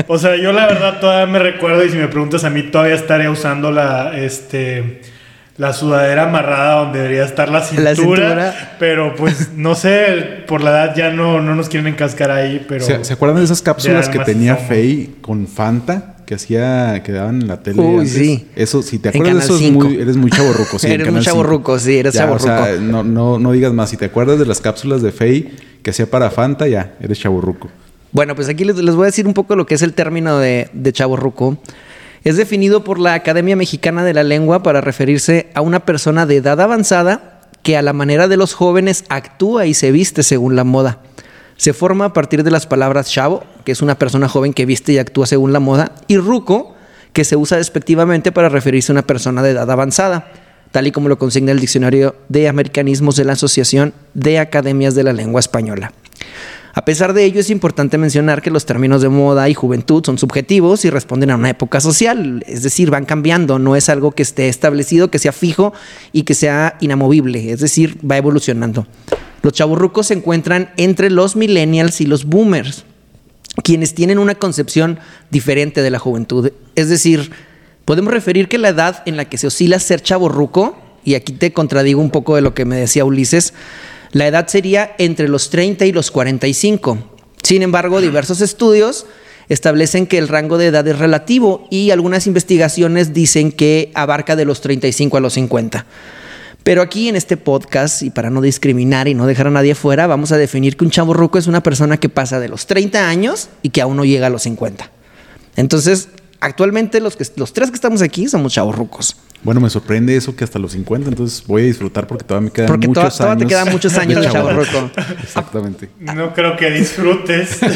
O 0.08 0.18
sea, 0.18 0.36
yo 0.36 0.52
la 0.52 0.68
verdad 0.68 1.00
todavía 1.00 1.26
me 1.26 1.40
recuerdo 1.40 1.84
y 1.86 1.90
si 1.90 1.98
me 1.98 2.08
preguntas 2.08 2.44
a 2.44 2.50
mí 2.50 2.64
todavía 2.64 2.96
estaría 2.96 3.30
usando 3.30 3.72
la 3.72 4.18
este 4.18 5.02
la 5.58 5.74
sudadera 5.74 6.24
amarrada 6.24 6.76
donde 6.86 7.00
debería 7.00 7.26
estar 7.26 7.50
la 7.50 7.62
cintura, 7.62 7.90
La 7.90 7.96
cintura. 7.96 8.76
pero 8.80 9.14
pues 9.16 9.52
no 9.56 9.76
sé, 9.76 10.44
por 10.48 10.62
la 10.64 10.70
edad 10.72 10.96
ya 10.96 11.10
no, 11.12 11.42
no 11.42 11.54
nos 11.54 11.68
quieren 11.68 11.88
encascar 11.88 12.32
ahí, 12.32 12.66
pero 12.66 12.86
¿Se, 12.86 13.04
se 13.04 13.12
acuerdan 13.12 13.40
de 13.40 13.44
esas 13.44 13.62
cápsulas 13.62 14.08
de 14.10 14.18
que 14.18 14.24
tenía. 14.24 14.56
Fey 14.56 15.16
con 15.20 15.48
Fanta? 15.48 16.16
Que 16.30 16.36
hacía, 16.36 17.02
que 17.04 17.12
daban 17.12 17.42
en 17.42 17.48
la 17.48 17.64
tele. 17.64 17.82
Uy, 17.82 18.02
antes? 18.02 18.14
sí. 18.14 18.46
Eso, 18.56 18.84
si 18.84 19.00
te 19.00 19.10
acuerdas 19.10 19.34
de 19.34 19.40
eso, 19.46 19.56
es 19.56 19.62
5. 19.62 19.84
muy- 19.84 19.96
eres 20.00 20.16
muy 20.16 20.30
chaborruco. 20.30 20.78
Sí, 20.78 20.86
Eres 20.92 21.08
5. 21.08 21.22
chavorruco, 21.22 21.80
sí, 21.80 21.98
eres 21.98 22.14
Ya, 22.14 22.32
o 22.32 22.38
sea, 22.38 22.76
no, 22.80 23.04
no, 23.04 23.40
no 23.40 23.52
digas 23.52 23.74
más. 23.74 23.90
Si 23.90 23.98
te 23.98 24.06
acuerdas 24.06 24.38
de 24.38 24.46
las 24.46 24.62
cápsulas 24.62 25.02
de 25.02 25.12
Fey 25.12 25.58
que 25.82 25.90
hacía 25.90 26.08
para 26.08 26.30
Fanta, 26.30 26.68
ya, 26.68 26.94
eres 27.02 27.18
chaborruco. 27.18 27.72
Bueno, 28.12 28.36
pues 28.36 28.48
aquí 28.48 28.64
les, 28.64 28.76
les 28.78 28.94
voy 28.94 29.06
a 29.06 29.08
decir 29.08 29.26
un 29.26 29.34
poco 29.34 29.56
lo 29.56 29.66
que 29.66 29.74
es 29.74 29.82
el 29.82 29.94
término 29.94 30.38
de, 30.38 30.70
de 30.72 30.94
chavo 30.94 31.18
ruco. 31.18 31.58
Es 32.24 32.38
definido 32.38 32.84
por 32.84 33.00
la 33.00 33.16
Academia 33.16 33.56
Mexicana 33.56 34.04
de 34.04 34.14
la 34.14 34.22
Lengua 34.24 34.62
para 34.62 34.82
referirse 34.82 35.48
a 35.56 35.62
una 35.62 35.80
persona 35.80 36.28
de 36.28 36.36
edad 36.36 36.62
avanzada 36.62 37.42
que 37.64 37.76
a 37.76 37.82
la 37.82 37.94
manera 37.94 38.28
de 38.28 38.38
los 38.38 38.54
jóvenes 38.54 39.04
actúa 39.10 39.66
y 39.66 39.74
se 39.74 39.92
viste 39.92 40.22
según 40.22 40.56
la 40.56 40.64
moda. 40.64 41.00
Se 41.60 41.74
forma 41.74 42.06
a 42.06 42.14
partir 42.14 42.46
de 42.46 42.52
las 42.52 42.66
palabras 42.68 43.12
chavo, 43.12 43.44
que 43.66 43.74
es 43.74 43.82
una 43.82 44.00
persona 44.00 44.30
joven 44.30 44.54
que 44.54 44.66
viste 44.66 44.94
y 44.94 44.98
actúa 44.98 45.26
según 45.26 45.52
la 45.52 45.60
moda, 45.60 45.92
y 46.08 46.16
ruco, 46.16 46.74
que 47.12 47.26
se 47.26 47.36
usa 47.36 47.58
despectivamente 47.58 48.32
para 48.32 48.48
referirse 48.48 48.94
a 48.94 48.96
una 48.96 49.06
persona 49.06 49.44
de 49.44 49.50
edad 49.50 49.70
avanzada, 49.70 50.32
tal 50.72 50.88
y 50.88 50.94
como 50.94 51.10
lo 51.10 51.20
consigna 51.20 51.52
el 51.52 51.60
Diccionario 51.60 52.16
de 52.30 52.48
Americanismos 52.48 53.18
de 53.18 53.26
la 53.26 53.34
Asociación 53.34 53.94
de 54.14 54.40
Academias 54.40 54.96
de 54.96 55.04
la 55.04 55.12
Lengua 55.12 55.42
Española. 55.42 55.92
A 56.76 56.86
pesar 56.86 57.12
de 57.12 57.26
ello, 57.26 57.42
es 57.42 57.50
importante 57.50 57.98
mencionar 57.98 58.42
que 58.42 58.52
los 58.52 58.66
términos 58.66 59.02
de 59.02 59.10
moda 59.10 59.50
y 59.50 59.54
juventud 59.54 60.02
son 60.06 60.18
subjetivos 60.18 60.86
y 60.86 60.90
responden 60.90 61.32
a 61.32 61.36
una 61.36 61.50
época 61.50 61.82
social, 61.82 62.42
es 62.48 62.64
decir, 62.64 62.90
van 62.90 63.04
cambiando, 63.04 63.60
no 63.60 63.76
es 63.76 63.90
algo 63.90 64.12
que 64.12 64.24
esté 64.24 64.48
establecido, 64.48 65.12
que 65.12 65.20
sea 65.20 65.34
fijo 65.34 65.74
y 66.14 66.24
que 66.24 66.36
sea 66.36 66.78
inamovible, 66.80 67.52
es 67.52 67.60
decir, 67.60 68.00
va 68.10 68.16
evolucionando. 68.16 68.88
Los 69.42 69.54
chaburrucos 69.54 70.08
se 70.08 70.16
encuentran 70.16 70.72
entre 70.78 71.10
los 71.10 71.36
millennials 71.36 72.02
y 72.02 72.06
los 72.06 72.26
boomers, 72.26 72.86
quienes 73.64 73.94
tienen 73.94 74.20
una 74.20 74.36
concepción 74.36 75.00
diferente 75.30 75.82
de 75.82 75.92
la 75.92 76.00
juventud. 76.00 76.52
Es 76.76 76.90
decir, 76.90 77.32
podemos 77.86 78.14
referir 78.14 78.48
que 78.48 78.58
la 78.58 78.70
edad 78.70 79.04
en 79.06 79.18
la 79.18 79.26
que 79.26 79.38
se 79.38 79.48
oscila 79.48 79.80
ser 79.80 80.02
chaborruco, 80.02 80.78
y 81.04 81.16
aquí 81.16 81.34
te 81.34 81.54
contradigo 81.54 82.02
un 82.02 82.12
poco 82.12 82.36
de 82.36 82.42
lo 82.42 82.54
que 82.54 82.66
me 82.66 82.76
decía 82.76 83.06
Ulises, 83.06 83.54
la 84.12 84.28
edad 84.28 84.48
sería 84.48 84.96
entre 84.98 85.28
los 85.28 85.50
30 85.50 85.86
y 85.86 85.92
los 85.92 86.12
45. 86.12 86.98
Sin 87.44 87.62
embargo, 87.62 88.02
diversos 88.02 88.42
estudios 88.42 89.06
establecen 89.50 90.08
que 90.08 90.18
el 90.18 90.28
rango 90.28 90.58
de 90.58 90.68
edad 90.68 90.88
es 90.88 91.00
relativo 91.00 91.68
y 91.70 91.92
algunas 91.92 92.28
investigaciones 92.28 93.14
dicen 93.14 93.52
que 93.52 93.92
abarca 93.96 94.36
de 94.36 94.46
los 94.46 94.62
35 94.62 95.18
a 95.18 95.20
los 95.20 95.34
50. 95.34 95.86
Pero 96.64 96.82
aquí 96.82 97.08
en 97.08 97.16
este 97.16 97.38
podcast, 97.38 98.02
y 98.04 98.10
para 98.10 98.30
no 98.30 98.42
discriminar 98.42 99.08
y 99.08 99.14
no 99.16 99.26
dejar 99.26 99.48
a 99.48 99.52
nadie 99.52 99.76
fuera, 99.76 100.08
vamos 100.08 100.32
a 100.32 100.38
definir 100.38 100.76
que 100.78 100.84
un 100.86 100.92
chavo 100.92 101.14
ruco 101.14 101.38
es 101.38 101.48
una 101.48 101.64
persona 101.64 101.98
que 101.98 102.10
pasa 102.10 102.40
de 102.40 102.50
los 102.50 102.68
30 102.68 103.08
años 103.10 103.50
y 103.62 103.70
que 103.70 103.82
aún 103.82 103.96
no 103.98 104.06
llega 104.06 104.28
a 104.28 104.30
los 104.30 104.44
50. 104.44 104.92
Entonces, 105.56 106.10
actualmente 106.42 107.00
los, 107.00 107.16
que, 107.16 107.26
los 107.38 107.54
tres 107.54 107.70
que 107.70 107.76
estamos 107.76 108.02
aquí 108.02 108.28
somos 108.28 108.54
chavos 108.54 108.76
rucos. 108.76 109.16
Bueno, 109.42 109.62
me 109.62 109.70
sorprende 109.70 110.16
eso 110.18 110.36
que 110.36 110.44
hasta 110.44 110.60
los 110.60 110.74
50, 110.74 111.10
entonces 111.10 111.44
voy 111.48 111.62
a 111.64 111.66
disfrutar 111.66 112.06
porque 112.08 112.26
todavía 112.26 112.48
me 112.48 112.52
quedan 112.52 112.68
Porque 112.68 112.88
to- 112.88 112.94
muchos 113.02 113.18
todavía 113.18 113.38
te 113.38 113.44
años. 113.46 113.50
quedan 113.64 113.74
muchos 113.74 113.98
años 113.98 114.22
de 114.26 114.30
chavorruco. 114.32 114.92
Exactamente. 115.24 115.90
no 116.00 116.34
creo 116.34 116.58
que 116.58 116.70
disfrutes. 116.72 117.58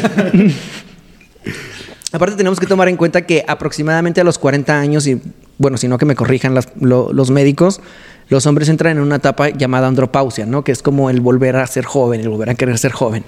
Aparte 2.12 2.36
tenemos 2.36 2.60
que 2.60 2.68
tomar 2.68 2.90
en 2.90 2.98
cuenta 2.98 3.26
que 3.26 3.44
aproximadamente 3.48 4.22
a 4.22 4.24
los 4.24 4.38
40 4.38 4.78
años, 4.80 5.08
y 5.08 5.20
bueno, 5.64 5.78
si 5.78 5.88
no 5.88 5.98
que 5.98 6.06
me 6.06 6.14
corrijan 6.16 6.54
las- 6.54 6.68
lo- 6.80 7.12
los 7.14 7.32
médicos, 7.32 7.80
los 8.30 8.46
hombres 8.46 8.68
entran 8.70 8.98
en 8.98 9.04
una 9.04 9.16
etapa 9.16 9.50
llamada 9.50 9.88
andropausia, 9.88 10.46
¿no? 10.46 10.64
Que 10.64 10.72
es 10.74 10.82
como 10.84 11.10
el 11.10 11.22
volver 11.22 11.56
a 11.56 11.66
ser 11.66 11.86
joven, 11.86 12.20
el 12.22 12.30
volver 12.30 12.50
a 12.50 12.56
querer 12.56 12.78
ser 12.78 12.92
joven. 12.92 13.24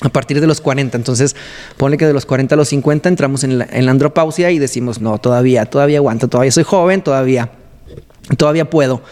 A 0.00 0.08
partir 0.08 0.40
de 0.40 0.46
los 0.46 0.60
40, 0.60 0.96
entonces 0.96 1.34
ponle 1.76 1.96
que 1.96 2.06
de 2.06 2.12
los 2.12 2.24
40 2.24 2.54
a 2.54 2.58
los 2.58 2.68
50 2.68 3.08
entramos 3.08 3.44
en 3.44 3.58
la, 3.58 3.66
en 3.70 3.84
la 3.84 3.90
andropausia 3.90 4.50
y 4.52 4.58
decimos, 4.58 5.00
no, 5.00 5.18
todavía, 5.18 5.66
todavía 5.66 5.98
aguanto, 5.98 6.28
todavía 6.28 6.52
soy 6.52 6.64
joven, 6.64 7.02
todavía, 7.02 7.50
todavía 8.36 8.70
puedo. 8.70 9.02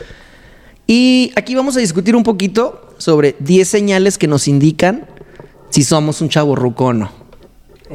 Y 0.86 1.32
aquí 1.36 1.54
vamos 1.54 1.76
a 1.76 1.80
discutir 1.80 2.16
un 2.16 2.22
poquito 2.22 2.94
sobre 2.98 3.34
10 3.40 3.68
señales 3.68 4.16
que 4.18 4.26
nos 4.28 4.48
indican 4.48 5.06
si 5.70 5.84
somos 5.84 6.20
un 6.20 6.28
chavo 6.28 6.56
ruco 6.56 6.86
o 6.86 6.92
no. 6.92 7.10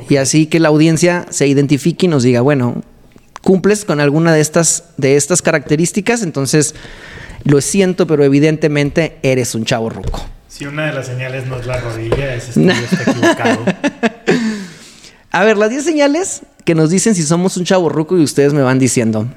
Y 0.10 0.18
así 0.18 0.48
que 0.48 0.60
la 0.60 0.70
audiencia 0.70 1.26
se 1.30 1.48
identifique 1.48 2.06
y 2.06 2.10
nos 2.10 2.24
diga, 2.24 2.42
bueno, 2.42 2.82
cumples 3.46 3.86
con 3.86 4.00
alguna 4.02 4.34
de 4.34 4.42
estas, 4.42 4.86
de 4.98 5.16
estas 5.16 5.44
características, 5.44 6.24
entonces 6.24 6.74
lo 7.44 7.62
siento, 7.62 8.08
pero 8.08 8.24
evidentemente 8.24 9.20
eres 9.22 9.54
un 9.54 9.66
chavo 9.66 9.92
ruco. 9.92 10.26
Si 10.50 10.66
una 10.66 10.88
de 10.88 10.94
las 10.94 11.06
señales 11.06 11.46
no 11.46 11.58
es 11.58 11.68
la 11.68 11.80
rodilla, 11.80 12.34
ese 12.34 12.50
estudio 12.50 12.72
está 12.72 13.12
equivocado. 13.12 13.60
A 15.32 15.44
ver, 15.44 15.58
las 15.58 15.70
10 15.70 15.84
señales 15.84 16.42
que 16.64 16.74
nos 16.74 16.90
dicen 16.90 17.14
si 17.14 17.22
somos 17.22 17.56
un 17.58 17.66
chavo 17.66 17.88
ruco 17.90 18.18
y 18.18 18.24
ustedes 18.24 18.54
me 18.54 18.64
van 18.64 18.80
diciendo. 18.80 19.28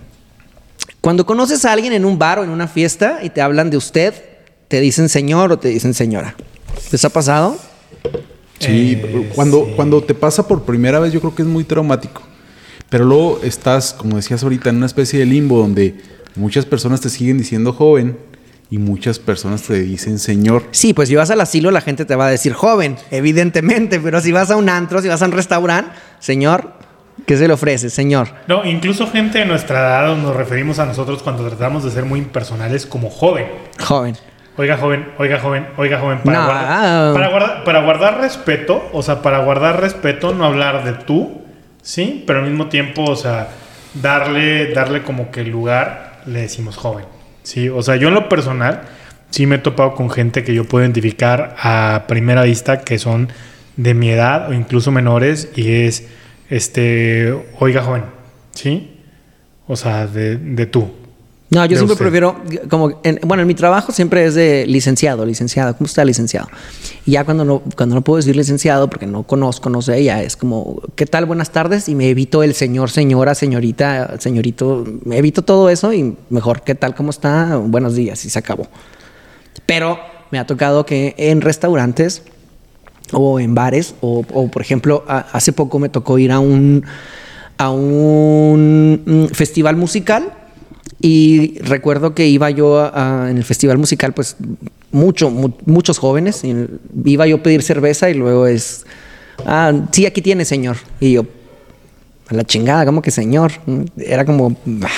Cuando 1.02 1.26
conoces 1.26 1.64
a 1.66 1.72
alguien 1.72 1.92
en 1.92 2.04
un 2.06 2.18
bar 2.18 2.38
o 2.38 2.44
en 2.44 2.50
una 2.50 2.66
fiesta 2.66 3.18
y 3.22 3.28
te 3.30 3.42
hablan 3.42 3.68
de 3.68 3.76
usted, 3.76 4.14
te 4.68 4.80
dicen 4.80 5.08
señor 5.10 5.52
o 5.52 5.58
te 5.58 5.68
dicen 5.68 5.92
señora. 5.92 6.34
¿Les 6.92 7.04
ha 7.04 7.10
pasado? 7.10 7.58
Sí, 8.58 8.98
Eh, 9.02 9.30
cuando, 9.34 9.66
sí. 9.66 9.72
cuando 9.76 10.02
te 10.02 10.14
pasa 10.14 10.46
por 10.48 10.62
primera 10.64 10.98
vez 10.98 11.12
yo 11.12 11.20
creo 11.20 11.34
que 11.34 11.42
es 11.42 11.48
muy 11.48 11.64
traumático. 11.64 12.22
Pero 12.90 13.04
luego 13.04 13.40
estás, 13.42 13.92
como 13.92 14.16
decías 14.16 14.42
ahorita, 14.42 14.70
en 14.70 14.76
una 14.76 14.86
especie 14.86 15.18
de 15.18 15.26
limbo 15.26 15.58
donde 15.58 15.96
muchas 16.36 16.64
personas 16.64 17.00
te 17.00 17.10
siguen 17.10 17.38
diciendo 17.38 17.72
joven 17.72 18.16
y 18.70 18.78
muchas 18.78 19.18
personas 19.18 19.62
te 19.62 19.80
dicen 19.80 20.18
señor. 20.18 20.64
Sí, 20.70 20.94
pues 20.94 21.08
si 21.08 21.14
vas 21.16 21.30
al 21.30 21.40
asilo 21.40 21.70
la 21.70 21.80
gente 21.80 22.04
te 22.04 22.16
va 22.16 22.26
a 22.26 22.30
decir 22.30 22.52
joven, 22.52 22.96
evidentemente, 23.10 24.00
pero 24.02 24.20
si 24.20 24.32
vas 24.32 24.50
a 24.50 24.56
un 24.56 24.68
antro, 24.68 25.02
si 25.02 25.08
vas 25.08 25.20
a 25.22 25.26
un 25.26 25.32
restaurante, 25.32 25.90
señor, 26.18 26.72
¿qué 27.26 27.36
se 27.36 27.46
le 27.46 27.54
ofrece, 27.54 27.90
señor? 27.90 28.28
No, 28.46 28.64
incluso 28.64 29.06
gente 29.10 29.38
de 29.38 29.46
nuestra 29.46 29.78
edad 29.80 30.16
nos 30.16 30.34
referimos 30.34 30.78
a 30.78 30.86
nosotros 30.86 31.22
cuando 31.22 31.46
tratamos 31.46 31.84
de 31.84 31.90
ser 31.90 32.04
muy 32.04 32.20
impersonales 32.20 32.86
como 32.86 33.10
joven. 33.10 33.46
Joven. 33.80 34.16
Oiga, 34.56 34.76
joven, 34.76 35.08
oiga, 35.18 35.38
joven, 35.38 35.66
oiga, 35.76 36.00
joven. 36.00 36.18
Para, 36.24 36.38
No. 36.40 36.44
guardar, 36.46 37.12
para, 37.14 37.28
guardar, 37.28 37.64
para 37.64 37.82
guardar 37.84 38.20
respeto, 38.20 38.88
o 38.92 39.02
sea, 39.02 39.22
para 39.22 39.38
guardar 39.44 39.80
respeto, 39.80 40.34
no 40.34 40.44
hablar 40.44 40.84
de 40.84 40.92
tú, 41.04 41.42
¿sí? 41.88 42.22
Pero 42.26 42.40
al 42.40 42.44
mismo 42.44 42.68
tiempo, 42.68 43.04
o 43.04 43.16
sea, 43.16 43.48
darle, 43.94 44.74
darle 44.74 45.02
como 45.02 45.30
que 45.30 45.40
el 45.40 45.48
lugar, 45.48 46.20
le 46.26 46.42
decimos 46.42 46.76
joven, 46.76 47.06
¿sí? 47.42 47.70
O 47.70 47.80
sea, 47.80 47.96
yo 47.96 48.08
en 48.08 48.14
lo 48.14 48.28
personal, 48.28 48.82
sí 49.30 49.46
me 49.46 49.56
he 49.56 49.58
topado 49.58 49.94
con 49.94 50.10
gente 50.10 50.44
que 50.44 50.52
yo 50.52 50.64
puedo 50.64 50.84
identificar 50.84 51.56
a 51.58 52.04
primera 52.06 52.42
vista 52.42 52.82
que 52.82 52.98
son 52.98 53.30
de 53.76 53.94
mi 53.94 54.10
edad 54.10 54.50
o 54.50 54.52
incluso 54.52 54.92
menores 54.92 55.50
y 55.56 55.72
es, 55.72 56.06
este, 56.50 57.32
oiga, 57.58 57.82
joven, 57.82 58.04
¿sí? 58.52 58.98
O 59.66 59.74
sea, 59.74 60.06
de, 60.06 60.36
de 60.36 60.66
tú. 60.66 60.92
No, 61.50 61.64
yo 61.64 61.76
siempre 61.76 61.94
usted. 61.94 62.04
prefiero, 62.04 62.36
como, 62.68 63.00
en- 63.04 63.20
bueno, 63.26 63.40
en 63.42 63.46
mi 63.46 63.54
trabajo 63.54 63.90
siempre 63.90 64.26
es 64.26 64.34
de 64.34 64.66
licenciado, 64.66 65.24
licenciado, 65.24 65.74
¿cómo 65.76 65.86
está 65.86 66.04
licenciado? 66.04 66.46
Y 67.06 67.12
ya 67.12 67.24
cuando 67.24 67.42
no, 67.46 67.62
cuando 67.74 67.94
no 67.94 68.02
puedo 68.02 68.18
decir 68.18 68.36
licenciado, 68.36 68.90
porque 68.90 69.06
no 69.06 69.22
conozco, 69.22 69.70
no 69.70 69.80
sé, 69.80 70.04
ya 70.04 70.22
es 70.22 70.36
como, 70.36 70.82
¿qué 70.94 71.06
tal? 71.06 71.24
Buenas 71.24 71.50
tardes, 71.50 71.88
y 71.88 71.94
me 71.94 72.10
evito 72.10 72.42
el 72.42 72.52
señor, 72.52 72.90
señora, 72.90 73.34
señorita, 73.34 74.18
señorito, 74.20 74.84
me 75.06 75.16
evito 75.16 75.40
todo 75.40 75.70
eso 75.70 75.90
y 75.94 76.16
mejor, 76.28 76.60
¿qué 76.62 76.74
tal? 76.74 76.94
¿Cómo 76.94 77.08
está? 77.10 77.56
Buenos 77.56 77.94
días, 77.94 78.22
y 78.26 78.30
se 78.30 78.38
acabó. 78.38 78.66
Pero 79.64 79.98
me 80.30 80.38
ha 80.38 80.46
tocado 80.46 80.84
que 80.84 81.14
en 81.16 81.40
restaurantes 81.40 82.22
o 83.12 83.40
en 83.40 83.54
bares, 83.54 83.94
o, 84.02 84.22
o, 84.34 84.48
por 84.50 84.60
ejemplo, 84.60 85.02
a- 85.08 85.24
hace 85.32 85.52
poco 85.54 85.78
me 85.78 85.88
tocó 85.88 86.18
ir 86.18 86.30
a 86.30 86.40
un, 86.40 86.84
a 87.56 87.70
un 87.70 89.02
mm, 89.06 89.24
festival 89.34 89.76
musical 89.76 90.34
y 91.00 91.58
recuerdo 91.60 92.14
que 92.14 92.26
iba 92.26 92.50
yo 92.50 92.78
a- 92.78 93.24
a- 93.26 93.30
en 93.30 93.36
el 93.36 93.44
festival 93.44 93.78
musical, 93.78 94.12
pues 94.14 94.36
mucho, 94.90 95.30
mu- 95.30 95.52
muchos 95.66 95.98
jóvenes, 95.98 96.42
y 96.44 96.54
iba 97.04 97.26
yo 97.26 97.36
a 97.36 97.42
pedir 97.42 97.62
cerveza 97.62 98.10
y 98.10 98.14
luego 98.14 98.46
es, 98.46 98.84
ah, 99.46 99.72
sí, 99.92 100.06
aquí 100.06 100.22
tiene, 100.22 100.44
señor. 100.44 100.76
Y 101.00 101.12
yo, 101.12 101.26
a 102.28 102.34
la 102.34 102.44
chingada, 102.44 102.84
como 102.86 103.00
que 103.02 103.10
señor. 103.10 103.52
Era 103.98 104.24
como, 104.24 104.56
"Bah, 104.64 104.88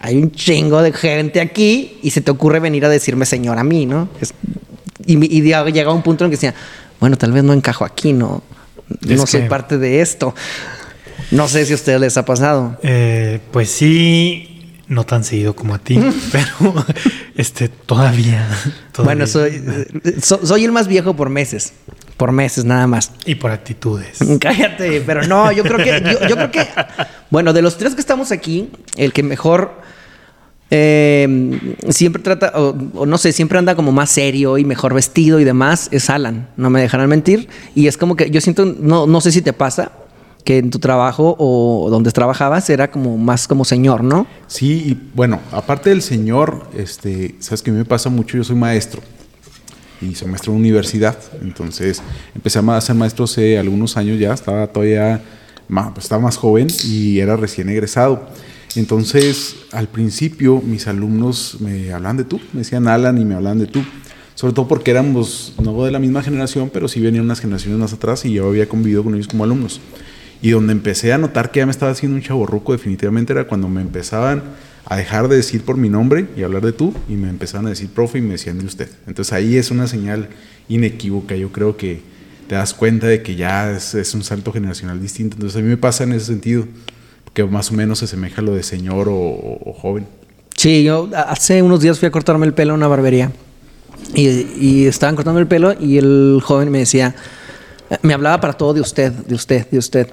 hay 0.00 0.16
un 0.16 0.30
chingo 0.32 0.82
de 0.82 0.92
gente 0.92 1.40
aquí 1.40 1.98
y 2.02 2.10
se 2.10 2.20
te 2.20 2.30
ocurre 2.30 2.60
venir 2.60 2.84
a 2.84 2.88
decirme 2.88 3.24
señor 3.26 3.58
a 3.58 3.64
mí, 3.64 3.86
¿no? 3.86 4.08
Es- 4.20 4.34
y, 5.06 5.14
y 5.24 5.42
llega 5.42 5.68
llega 5.70 5.92
un 5.92 6.02
punto 6.02 6.24
en 6.24 6.30
que 6.30 6.36
decía, 6.36 6.54
bueno, 7.00 7.16
tal 7.16 7.32
vez 7.32 7.42
no 7.44 7.52
encajo 7.52 7.84
aquí, 7.84 8.12
¿no? 8.12 8.42
Es 9.08 9.18
no 9.18 9.26
soy 9.26 9.42
que- 9.42 9.48
parte 9.48 9.78
de 9.78 10.00
esto. 10.00 10.34
No 11.30 11.48
sé 11.48 11.64
si 11.64 11.72
a 11.72 11.76
ustedes 11.76 12.00
les 12.00 12.16
ha 12.16 12.24
pasado. 12.24 12.76
Eh, 12.82 13.40
pues 13.50 13.70
sí, 13.70 14.53
no 14.94 15.04
tan 15.04 15.24
seguido 15.24 15.54
como 15.54 15.74
a 15.74 15.78
ti, 15.78 15.98
pero 16.32 16.74
este 17.36 17.68
todavía. 17.68 18.48
todavía. 18.92 19.04
Bueno, 19.04 19.26
soy, 19.26 19.62
so- 20.22 20.44
soy 20.46 20.64
el 20.64 20.72
más 20.72 20.86
viejo 20.88 21.14
por 21.14 21.28
meses. 21.28 21.72
Por 22.16 22.30
meses 22.30 22.64
nada 22.64 22.86
más. 22.86 23.10
Y 23.26 23.34
por 23.34 23.50
actitudes. 23.50 24.18
Cállate, 24.40 25.00
pero 25.04 25.26
no, 25.26 25.50
yo 25.52 25.64
creo 25.64 25.78
que, 25.78 26.00
yo, 26.12 26.28
yo 26.28 26.36
creo 26.36 26.50
que, 26.50 26.66
bueno, 27.30 27.52
de 27.52 27.60
los 27.60 27.76
tres 27.76 27.94
que 27.94 28.00
estamos 28.00 28.30
aquí, 28.32 28.70
el 28.96 29.12
que 29.12 29.22
mejor 29.24 29.82
eh, 30.70 31.58
siempre 31.90 32.22
trata, 32.22 32.52
o, 32.54 32.74
o 32.94 33.06
no 33.06 33.18
sé, 33.18 33.32
siempre 33.32 33.58
anda 33.58 33.74
como 33.74 33.92
más 33.92 34.10
serio 34.10 34.58
y 34.58 34.64
mejor 34.64 34.94
vestido 34.94 35.40
y 35.40 35.44
demás, 35.44 35.88
es 35.92 36.08
Alan, 36.10 36.48
no 36.56 36.70
me 36.70 36.80
dejarán 36.80 37.08
mentir. 37.08 37.48
Y 37.74 37.86
es 37.86 37.96
como 37.96 38.16
que 38.16 38.30
yo 38.30 38.40
siento, 38.40 38.64
no, 38.64 39.06
no 39.06 39.20
sé 39.20 39.30
si 39.32 39.42
te 39.42 39.52
pasa, 39.52 39.92
que 40.44 40.58
en 40.58 40.70
tu 40.70 40.78
trabajo 40.78 41.34
o 41.38 41.88
donde 41.90 42.10
trabajabas 42.12 42.68
era 42.70 42.90
como 42.90 43.16
más 43.16 43.48
como 43.48 43.64
señor, 43.64 44.04
¿no? 44.04 44.26
Sí, 44.46 44.84
y 44.86 45.10
bueno, 45.14 45.40
aparte 45.50 45.90
del 45.90 46.02
señor, 46.02 46.68
este, 46.76 47.34
sabes 47.38 47.62
que 47.62 47.70
a 47.70 47.72
mí 47.72 47.78
me 47.78 47.84
pasa 47.84 48.10
mucho, 48.10 48.36
yo 48.36 48.44
soy 48.44 48.56
maestro 48.56 49.02
y 50.02 50.14
soy 50.14 50.28
maestro 50.28 50.52
de 50.52 50.58
universidad, 50.58 51.18
entonces 51.40 52.02
empecé 52.34 52.58
a 52.58 52.80
ser 52.80 52.94
maestro 52.94 53.24
hace 53.24 53.58
algunos 53.58 53.96
años 53.96 54.18
ya, 54.18 54.34
estaba 54.34 54.66
todavía 54.66 55.22
más, 55.68 55.96
estaba 55.96 56.20
más 56.20 56.36
joven 56.36 56.68
y 56.84 57.18
era 57.18 57.36
recién 57.36 57.68
egresado. 57.70 58.28
Entonces, 58.76 59.56
al 59.72 59.88
principio 59.88 60.60
mis 60.60 60.88
alumnos 60.88 61.58
me 61.60 61.92
hablaban 61.92 62.16
de 62.16 62.24
tú, 62.24 62.40
me 62.52 62.60
decían 62.60 62.88
Alan 62.88 63.18
y 63.18 63.24
me 63.24 63.34
hablaban 63.34 63.60
de 63.60 63.66
tú, 63.66 63.82
sobre 64.34 64.52
todo 64.52 64.68
porque 64.68 64.90
éramos 64.90 65.54
no 65.62 65.84
de 65.84 65.92
la 65.92 66.00
misma 66.00 66.22
generación, 66.22 66.70
pero 66.72 66.88
sí 66.88 67.00
venían 67.00 67.24
unas 67.24 67.40
generaciones 67.40 67.78
más 67.78 67.92
atrás 67.92 68.24
y 68.24 68.32
yo 68.32 68.48
había 68.48 68.68
convivido 68.68 69.04
con 69.04 69.14
ellos 69.14 69.28
como 69.28 69.44
alumnos. 69.44 69.80
Y 70.44 70.50
donde 70.50 70.74
empecé 70.74 71.10
a 71.14 71.16
notar 71.16 71.50
que 71.50 71.60
ya 71.60 71.64
me 71.64 71.72
estaba 71.72 71.90
haciendo 71.90 72.16
un 72.16 72.22
chaborruco 72.22 72.72
definitivamente 72.72 73.32
era 73.32 73.44
cuando 73.44 73.66
me 73.66 73.80
empezaban 73.80 74.42
a 74.84 74.94
dejar 74.94 75.28
de 75.28 75.36
decir 75.36 75.62
por 75.62 75.78
mi 75.78 75.88
nombre 75.88 76.26
y 76.36 76.42
hablar 76.42 76.60
de 76.60 76.72
tú 76.72 76.92
y 77.08 77.14
me 77.14 77.30
empezaban 77.30 77.64
a 77.64 77.70
decir 77.70 77.88
profe 77.88 78.18
y 78.18 78.20
me 78.20 78.32
decían 78.32 78.58
de 78.58 78.66
usted. 78.66 78.90
Entonces 79.06 79.32
ahí 79.32 79.56
es 79.56 79.70
una 79.70 79.86
señal 79.86 80.28
inequívoca. 80.68 81.34
Yo 81.34 81.50
creo 81.50 81.78
que 81.78 82.02
te 82.46 82.56
das 82.56 82.74
cuenta 82.74 83.06
de 83.06 83.22
que 83.22 83.36
ya 83.36 83.70
es, 83.72 84.14
un 84.14 84.22
salto 84.22 84.52
generacional 84.52 85.00
distinto. 85.00 85.36
Entonces 85.36 85.58
a 85.58 85.62
mí 85.62 85.68
me 85.70 85.78
pasa 85.78 86.04
en 86.04 86.12
ese 86.12 86.26
sentido, 86.26 86.66
que 87.32 87.42
más 87.44 87.70
o 87.70 87.74
menos 87.74 88.00
se 88.00 88.04
asemeja 88.04 88.42
a 88.42 88.44
lo 88.44 88.54
de 88.54 88.62
señor 88.62 89.08
o 89.08 89.74
joven. 89.80 90.06
Sí, 90.58 90.84
yo 90.84 91.08
hace 91.26 91.62
unos 91.62 91.80
días 91.80 91.98
fui 91.98 92.06
a 92.06 92.10
cortarme 92.10 92.44
el 92.44 92.52
pelo 92.52 92.72
a 92.72 92.76
una 92.76 92.86
barbería 92.86 93.32
y, 94.14 94.28
y 94.60 94.84
estaban 94.84 95.16
cortando 95.16 95.40
el 95.40 95.46
pelo 95.46 95.74
y 95.80 95.96
el 95.96 96.40
joven 96.44 96.70
me 96.70 96.80
decía, 96.80 97.14
me 98.02 98.14
hablaba 98.14 98.40
para 98.40 98.52
todo 98.54 98.74
de 98.74 98.80
usted, 98.80 99.12
de 99.12 99.34
usted, 99.34 99.66
de 99.70 99.78
usted. 99.78 100.08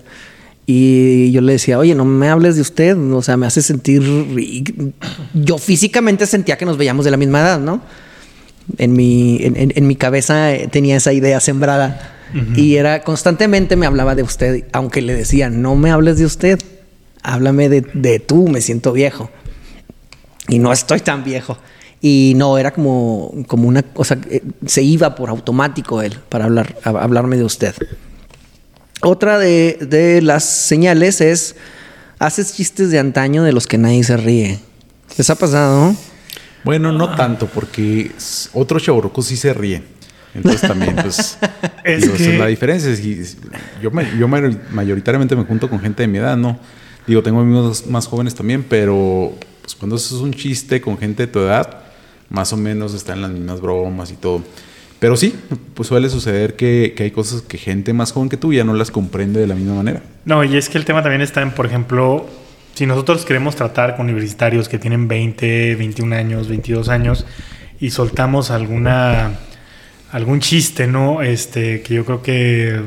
Y 0.66 1.32
yo 1.32 1.42
le 1.42 1.54
decía, 1.54 1.78
oye, 1.80 1.96
no 1.96 2.06
me 2.06 2.30
hables 2.30 2.56
de 2.56 2.62
usted, 2.62 2.98
o 2.98 3.22
sea, 3.22 3.36
me 3.38 3.46
hace 3.48 3.62
sentir... 3.62 4.02
Yo 5.34 5.58
físicamente 5.58 6.26
sentía 6.28 6.58
que 6.58 6.66
nos 6.66 6.78
veíamos 6.78 7.04
de 7.06 7.12
la 7.12 7.18
misma 7.18 7.42
edad, 7.42 7.60
¿no? 7.60 7.82
En 8.78 8.94
mi, 8.94 9.40
en, 9.44 9.58
en- 9.58 9.74
en 9.76 9.88
mi 9.88 9.96
cabeza 9.96 10.54
eh, 10.54 10.68
tenía 10.72 10.96
esa 10.96 11.14
idea 11.14 11.40
sembrada. 11.40 12.18
Y 12.56 12.76
era 12.76 13.04
constantemente 13.04 13.76
me 13.76 13.86
hablaba 13.86 14.16
de 14.16 14.24
usted, 14.24 14.64
aunque 14.72 15.02
le 15.02 15.14
decía, 15.14 15.50
no 15.50 15.76
me 15.76 15.92
hables 15.92 16.18
de 16.18 16.24
usted, 16.26 16.60
háblame 17.24 17.68
de, 17.68 17.82
de 17.94 18.20
tú, 18.20 18.48
me 18.48 18.62
siento 18.62 18.94
viejo 18.94 19.30
y 20.48 20.58
no 20.60 20.72
estoy 20.72 21.02
tan 21.02 21.26
viejo. 21.26 21.58
Y 22.02 22.34
no, 22.36 22.58
era 22.58 22.72
como, 22.74 23.32
como 23.48 23.68
una 23.68 23.84
cosa, 23.84 24.18
eh, 24.30 24.42
se 24.66 24.82
iba 24.82 25.14
por 25.14 25.30
automático 25.30 26.02
él 26.02 26.18
para 26.30 26.46
hablar, 26.46 26.76
a- 26.84 26.90
hablarme 26.90 27.38
de 27.38 27.44
usted. 27.44 27.76
Otra 29.02 29.38
de, 29.40 29.78
de 29.82 30.22
las 30.22 30.44
señales 30.44 31.22
es, 31.22 31.56
haces 32.20 32.56
chistes 32.56 32.92
de 32.92 33.00
antaño 33.00 33.44
de 33.44 33.52
los 33.52 33.68
que 33.68 33.78
nadie 33.78 34.04
se 34.04 34.18
ríe. 34.18 34.60
¿Les 35.18 35.30
ha 35.30 35.36
pasado? 35.36 35.96
Bueno, 36.64 36.92
no 36.92 37.16
tanto, 37.16 37.48
porque 37.48 38.12
otros 38.54 38.84
chavorrucos 38.84 39.26
sí 39.26 39.38
se 39.38 39.54
ríen. 39.54 39.84
Entonces 40.34 40.62
también, 40.62 40.96
pues, 40.96 41.38
Es 41.84 42.02
digo, 42.04 42.16
esa 42.16 42.24
que- 42.24 42.34
es 42.34 42.40
la 42.40 42.48
diferencia. 42.48 42.96
Si- 42.96 43.22
yo 43.82 43.92
me- 43.92 44.08
yo 44.18 44.28
mayor- 44.28 44.58
mayoritariamente 44.72 45.36
me 45.36 45.44
junto 45.44 45.70
con 45.70 45.80
gente 45.80 46.04
de 46.04 46.08
mi 46.08 46.20
edad, 46.20 46.38
¿no? 46.38 46.60
Digo, 47.08 47.22
tengo 47.24 47.42
amigos 47.42 47.86
más 47.88 48.08
jóvenes 48.08 48.34
también, 48.36 48.64
pero 48.68 49.34
pues, 49.62 49.76
cuando 49.76 49.96
haces 49.96 50.14
un 50.14 50.32
chiste 50.34 50.80
con 50.80 50.98
gente 50.98 51.26
de 51.26 51.32
tu 51.32 51.40
edad, 51.40 51.80
más 52.32 52.52
o 52.54 52.58
menos 52.58 52.94
están 52.94 53.18
en 53.18 53.22
las 53.22 53.32
mismas 53.32 53.62
bromas 53.62 54.12
y 54.12 54.16
todo. 54.16 54.42
Pero 55.00 55.18
sí, 55.18 55.36
pues 55.74 55.88
suele 55.88 56.10
suceder 56.10 56.56
que, 56.56 56.94
que 56.96 57.04
hay 57.04 57.12
cosas 57.12 57.42
que 57.42 57.58
gente 57.58 57.94
más 57.94 58.12
joven 58.12 58.30
que 58.30 58.38
tú 58.38 58.54
ya 58.54 58.64
no 58.64 58.74
las 58.74 58.92
comprende 58.92 59.40
de 59.40 59.48
la 59.48 59.56
misma 59.56 59.76
manera. 59.76 60.02
No, 60.26 60.44
y 60.44 60.56
es 60.56 60.70
que 60.70 60.78
el 60.78 60.86
tema 60.86 61.02
también 61.02 61.22
está 61.22 61.42
en, 61.42 61.52
por 61.52 61.66
ejemplo, 61.66 62.28
si 62.74 62.86
nosotros 62.86 63.26
queremos 63.26 63.56
tratar 63.56 63.96
con 63.96 64.06
universitarios 64.06 64.70
que 64.70 64.80
tienen 64.80 65.08
20, 65.08 65.76
21 65.76 66.16
años, 66.16 66.48
22 66.48 66.90
años 66.90 67.26
y 67.80 67.90
soltamos 67.90 68.52
alguna 68.52 69.40
algún 70.12 70.40
chiste, 70.40 70.88
¿no? 70.88 71.22
Este, 71.22 71.82
que 71.82 71.96
yo 71.96 72.06
creo 72.06 72.22
que 72.22 72.82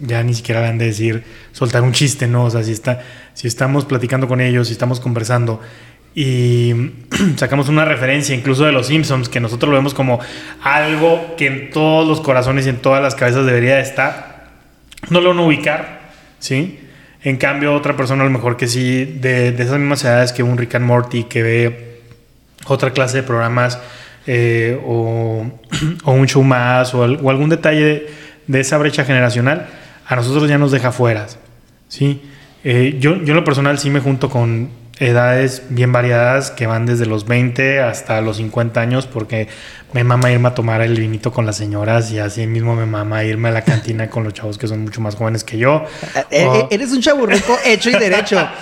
ya 0.00 0.22
ni 0.22 0.34
siquiera 0.34 0.68
han 0.68 0.78
de 0.78 0.86
decir 0.86 1.22
soltar 1.52 1.82
un 1.82 1.92
chiste, 1.92 2.26
¿no? 2.26 2.44
O 2.46 2.50
sea, 2.50 2.64
si, 2.64 2.72
está, 2.72 3.00
si 3.34 3.46
estamos 3.46 3.84
platicando 3.84 4.26
con 4.26 4.40
ellos, 4.40 4.66
si 4.68 4.72
estamos 4.72 4.98
conversando 4.98 5.60
y 6.14 6.74
sacamos 7.36 7.68
una 7.68 7.84
referencia 7.84 8.34
incluso 8.34 8.64
de 8.64 8.72
los 8.72 8.86
Simpsons, 8.86 9.28
que 9.28 9.40
nosotros 9.40 9.70
lo 9.70 9.76
vemos 9.76 9.94
como 9.94 10.20
algo 10.62 11.34
que 11.36 11.46
en 11.46 11.70
todos 11.70 12.06
los 12.06 12.20
corazones 12.20 12.66
y 12.66 12.70
en 12.70 12.76
todas 12.76 13.02
las 13.02 13.14
cabezas 13.14 13.46
debería 13.46 13.80
estar, 13.80 14.48
no 15.08 15.20
lo 15.20 15.30
van 15.30 15.38
a 15.38 15.42
ubicar, 15.42 16.00
¿sí? 16.38 16.78
En 17.22 17.36
cambio, 17.36 17.74
otra 17.74 17.96
persona 17.96 18.22
a 18.22 18.26
lo 18.26 18.32
mejor 18.32 18.56
que 18.56 18.66
sí, 18.66 19.04
de, 19.04 19.52
de 19.52 19.62
esas 19.62 19.78
mismas 19.78 20.04
edades 20.04 20.32
que 20.32 20.42
un 20.42 20.58
Rick 20.58 20.74
and 20.74 20.86
Morty, 20.86 21.24
que 21.24 21.42
ve 21.42 22.00
otra 22.66 22.90
clase 22.92 23.18
de 23.18 23.22
programas 23.22 23.78
eh, 24.26 24.80
o, 24.84 25.46
o, 26.04 26.12
un 26.12 26.26
show 26.26 26.42
más 26.42 26.94
o, 26.94 27.00
o 27.00 27.30
algún 27.30 27.48
detalle 27.48 28.06
de, 28.46 28.60
esa 28.60 28.76
brecha 28.78 29.04
generacional, 29.04 29.68
a 30.06 30.16
nosotros 30.16 30.48
ya 30.48 30.58
nos 30.58 30.72
deja 30.72 30.92
fuera, 30.92 31.26
¿sí? 31.88 32.22
Eh, 32.64 32.98
yo, 33.00 33.16
yo 33.16 33.32
en 33.32 33.36
lo 33.36 33.44
personal 33.44 33.78
sí 33.78 33.90
me 33.90 34.00
junto 34.00 34.28
con 34.28 34.81
edades 34.98 35.62
bien 35.70 35.92
variadas 35.92 36.50
que 36.50 36.66
van 36.66 36.86
desde 36.86 37.06
los 37.06 37.26
20 37.26 37.80
hasta 37.80 38.20
los 38.20 38.36
50 38.36 38.80
años 38.80 39.06
porque 39.06 39.48
me 39.92 40.04
mama 40.04 40.30
irme 40.30 40.48
a 40.48 40.54
tomar 40.54 40.80
el 40.82 40.98
vinito 40.98 41.32
con 41.32 41.46
las 41.46 41.56
señoras 41.56 42.10
y 42.12 42.18
así 42.18 42.46
mismo 42.46 42.74
me 42.74 42.86
mama 42.86 43.24
irme 43.24 43.48
a 43.48 43.52
la 43.52 43.62
cantina 43.62 44.08
con 44.08 44.24
los 44.24 44.34
chavos 44.34 44.58
que 44.58 44.66
son 44.68 44.82
mucho 44.82 45.00
más 45.00 45.14
jóvenes 45.14 45.44
que 45.44 45.58
yo. 45.58 45.84
Eh, 46.30 46.46
o... 46.46 46.68
Eres 46.70 46.92
un 46.92 47.00
chavo 47.00 47.26
rico 47.26 47.56
hecho 47.64 47.90
y 47.90 47.94
derecho. 47.94 48.38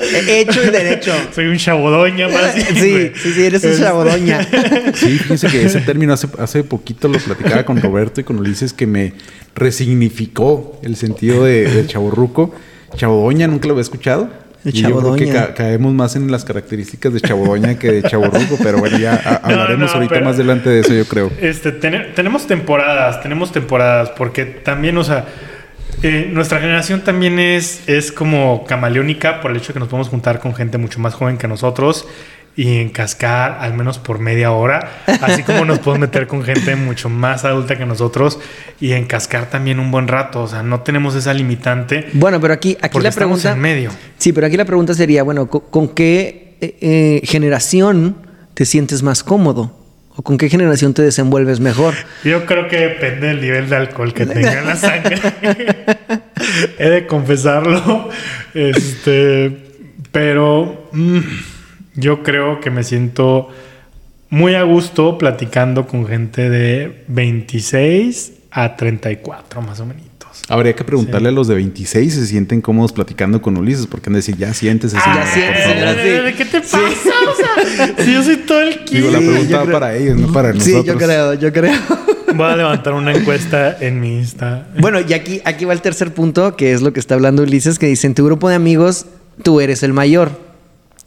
Hecho 0.00 0.64
y 0.64 0.70
derecho. 0.70 1.12
Soy 1.34 1.48
un 1.48 1.58
chabodoña 1.58 2.26
más 2.28 2.54
Sí, 2.54 3.12
sí, 3.14 3.32
sí, 3.34 3.44
eres 3.44 3.62
un 3.64 3.78
chabodoña. 3.78 4.42
Sí, 4.94 5.18
fíjense 5.18 5.48
que 5.48 5.66
ese 5.66 5.80
término 5.80 6.14
hace, 6.14 6.26
hace 6.38 6.64
poquito 6.64 7.06
lo 7.06 7.18
platicaba 7.18 7.64
con 7.66 7.82
Roberto 7.82 8.18
y 8.18 8.24
con 8.24 8.38
Ulises 8.38 8.72
que 8.72 8.86
me 8.86 9.12
resignificó 9.54 10.80
el 10.82 10.96
sentido 10.96 11.44
de, 11.44 11.68
de 11.68 11.86
chaborruco. 11.86 12.54
Chabodoña, 12.96 13.46
nunca 13.46 13.66
lo 13.66 13.74
había 13.74 13.82
escuchado. 13.82 14.30
De 14.64 14.70
y 14.70 14.82
yo 14.82 14.96
creo 14.98 15.14
que 15.14 15.28
ca 15.32 15.54
caemos 15.54 15.94
más 15.94 16.16
en 16.16 16.30
las 16.30 16.44
características 16.44 17.14
de 17.14 17.20
chabodoña 17.20 17.78
que 17.78 17.92
de 17.92 18.02
chaborruco, 18.02 18.56
pero 18.62 18.78
bueno, 18.78 18.98
ya 18.98 19.14
hablaremos 19.42 19.78
no, 19.78 19.86
no, 19.86 19.92
ahorita 19.92 20.20
más 20.20 20.34
adelante 20.34 20.68
de 20.68 20.80
eso, 20.80 20.92
yo 20.92 21.06
creo. 21.06 21.30
Este, 21.40 21.72
ten 21.72 22.12
tenemos 22.14 22.46
temporadas, 22.46 23.22
tenemos 23.22 23.52
temporadas, 23.52 24.10
porque 24.10 24.44
también, 24.44 24.98
o 24.98 25.04
sea, 25.04 25.26
eh, 26.02 26.28
nuestra 26.30 26.60
generación 26.60 27.02
también 27.02 27.38
es, 27.38 27.88
es 27.88 28.12
como 28.12 28.64
camaleónica 28.64 29.40
por 29.40 29.50
el 29.50 29.56
hecho 29.56 29.68
de 29.68 29.74
que 29.74 29.80
nos 29.80 29.88
podemos 29.88 30.08
juntar 30.08 30.40
con 30.40 30.54
gente 30.54 30.78
mucho 30.78 31.00
más 31.00 31.14
joven 31.14 31.38
que 31.38 31.48
nosotros 31.48 32.06
y 32.56 32.78
encascar 32.78 33.58
al 33.60 33.74
menos 33.74 33.98
por 33.98 34.18
media 34.18 34.50
hora, 34.52 35.02
así 35.22 35.42
como 35.42 35.64
nos 35.64 35.78
podemos 35.78 36.08
meter 36.08 36.26
con 36.26 36.42
gente 36.42 36.76
mucho 36.76 37.08
más 37.08 37.44
adulta 37.44 37.78
que 37.78 37.86
nosotros 37.86 38.38
y 38.80 38.92
encascar 38.92 39.48
también 39.48 39.78
un 39.78 39.90
buen 39.90 40.08
rato, 40.08 40.42
o 40.42 40.48
sea, 40.48 40.62
no 40.62 40.80
tenemos 40.80 41.14
esa 41.14 41.32
limitante. 41.32 42.08
Bueno, 42.12 42.40
pero 42.40 42.52
aquí, 42.52 42.76
aquí 42.80 42.98
la 43.00 43.12
pregunta... 43.12 43.52
En 43.52 43.60
medio. 43.60 43.90
Sí, 44.18 44.32
pero 44.32 44.46
aquí 44.46 44.56
la 44.56 44.64
pregunta 44.64 44.94
sería, 44.94 45.22
bueno, 45.22 45.48
¿con, 45.48 45.62
con 45.70 45.88
qué 45.88 46.56
eh, 46.60 47.22
generación 47.24 48.16
te 48.54 48.66
sientes 48.66 49.02
más 49.02 49.22
cómodo? 49.22 49.76
¿O 50.16 50.22
con 50.22 50.36
qué 50.36 50.48
generación 50.48 50.92
te 50.92 51.02
desenvuelves 51.02 51.60
mejor? 51.60 51.94
Yo 52.24 52.44
creo 52.44 52.68
que 52.68 52.76
depende 52.78 53.28
del 53.28 53.40
nivel 53.40 53.68
de 53.70 53.76
alcohol 53.76 54.12
que 54.12 54.26
tenga 54.26 54.58
en 54.58 54.66
la 54.66 54.76
sangre. 54.76 55.16
He 56.78 56.90
de 56.90 57.06
confesarlo. 57.06 58.08
Este, 58.52 59.56
pero 60.10 60.88
mmm, 60.92 61.20
yo 61.94 62.22
creo 62.22 62.60
que 62.60 62.70
me 62.70 62.82
siento 62.84 63.48
muy 64.28 64.54
a 64.54 64.62
gusto 64.62 65.18
platicando 65.18 65.86
con 65.86 66.06
gente 66.06 66.50
de 66.50 67.04
26 67.08 68.32
a 68.50 68.76
34, 68.76 69.62
más 69.62 69.80
o 69.80 69.86
menos. 69.86 70.10
Habría 70.48 70.74
que 70.74 70.84
preguntarle 70.84 71.28
sí. 71.28 71.32
a 71.32 71.36
los 71.36 71.48
de 71.48 71.54
26 71.54 72.12
si 72.12 72.20
se 72.20 72.26
sienten 72.26 72.60
cómodos 72.60 72.92
platicando 72.92 73.40
con 73.40 73.56
Ulises, 73.56 73.86
porque 73.86 74.08
han 74.08 74.14
de 74.14 74.18
decir, 74.18 74.36
ya 74.36 74.52
siéntese, 74.52 74.98
señora. 75.00 75.22
Ah, 75.22 75.32
siéntese, 75.32 76.30
sí. 76.30 76.36
¿Qué 76.36 76.44
te 76.44 76.60
pasa? 76.60 76.78
Sí. 77.02 77.10
O 77.28 77.76
sea, 77.76 77.94
si 78.04 78.12
yo 78.12 78.22
soy 78.22 78.36
todo 78.38 78.60
el 78.60 78.84
kit. 78.84 78.96
Digo, 78.96 79.10
la 79.10 79.18
pregunta 79.18 79.64
va 79.64 79.72
para 79.72 79.96
ellos, 79.96 80.16
no 80.16 80.32
para 80.32 80.52
nosotros. 80.52 80.82
Sí, 80.82 80.86
yo 80.86 80.96
creo, 80.96 81.34
yo 81.34 81.52
creo. 81.52 81.78
Voy 82.34 82.46
a 82.46 82.56
levantar 82.56 82.94
una 82.94 83.12
encuesta 83.12 83.76
en 83.80 84.00
mi 84.00 84.18
Insta. 84.18 84.68
Bueno, 84.78 85.00
y 85.00 85.12
aquí, 85.12 85.40
aquí 85.44 85.64
va 85.64 85.72
el 85.72 85.82
tercer 85.82 86.14
punto, 86.14 86.56
que 86.56 86.72
es 86.72 86.82
lo 86.82 86.92
que 86.92 87.00
está 87.00 87.14
hablando 87.14 87.42
Ulises, 87.42 87.78
que 87.78 87.86
dice, 87.86 88.06
en 88.06 88.14
tu 88.14 88.24
grupo 88.24 88.48
de 88.48 88.54
amigos, 88.54 89.06
tú 89.42 89.60
eres 89.60 89.82
el 89.82 89.92
mayor. 89.92 90.49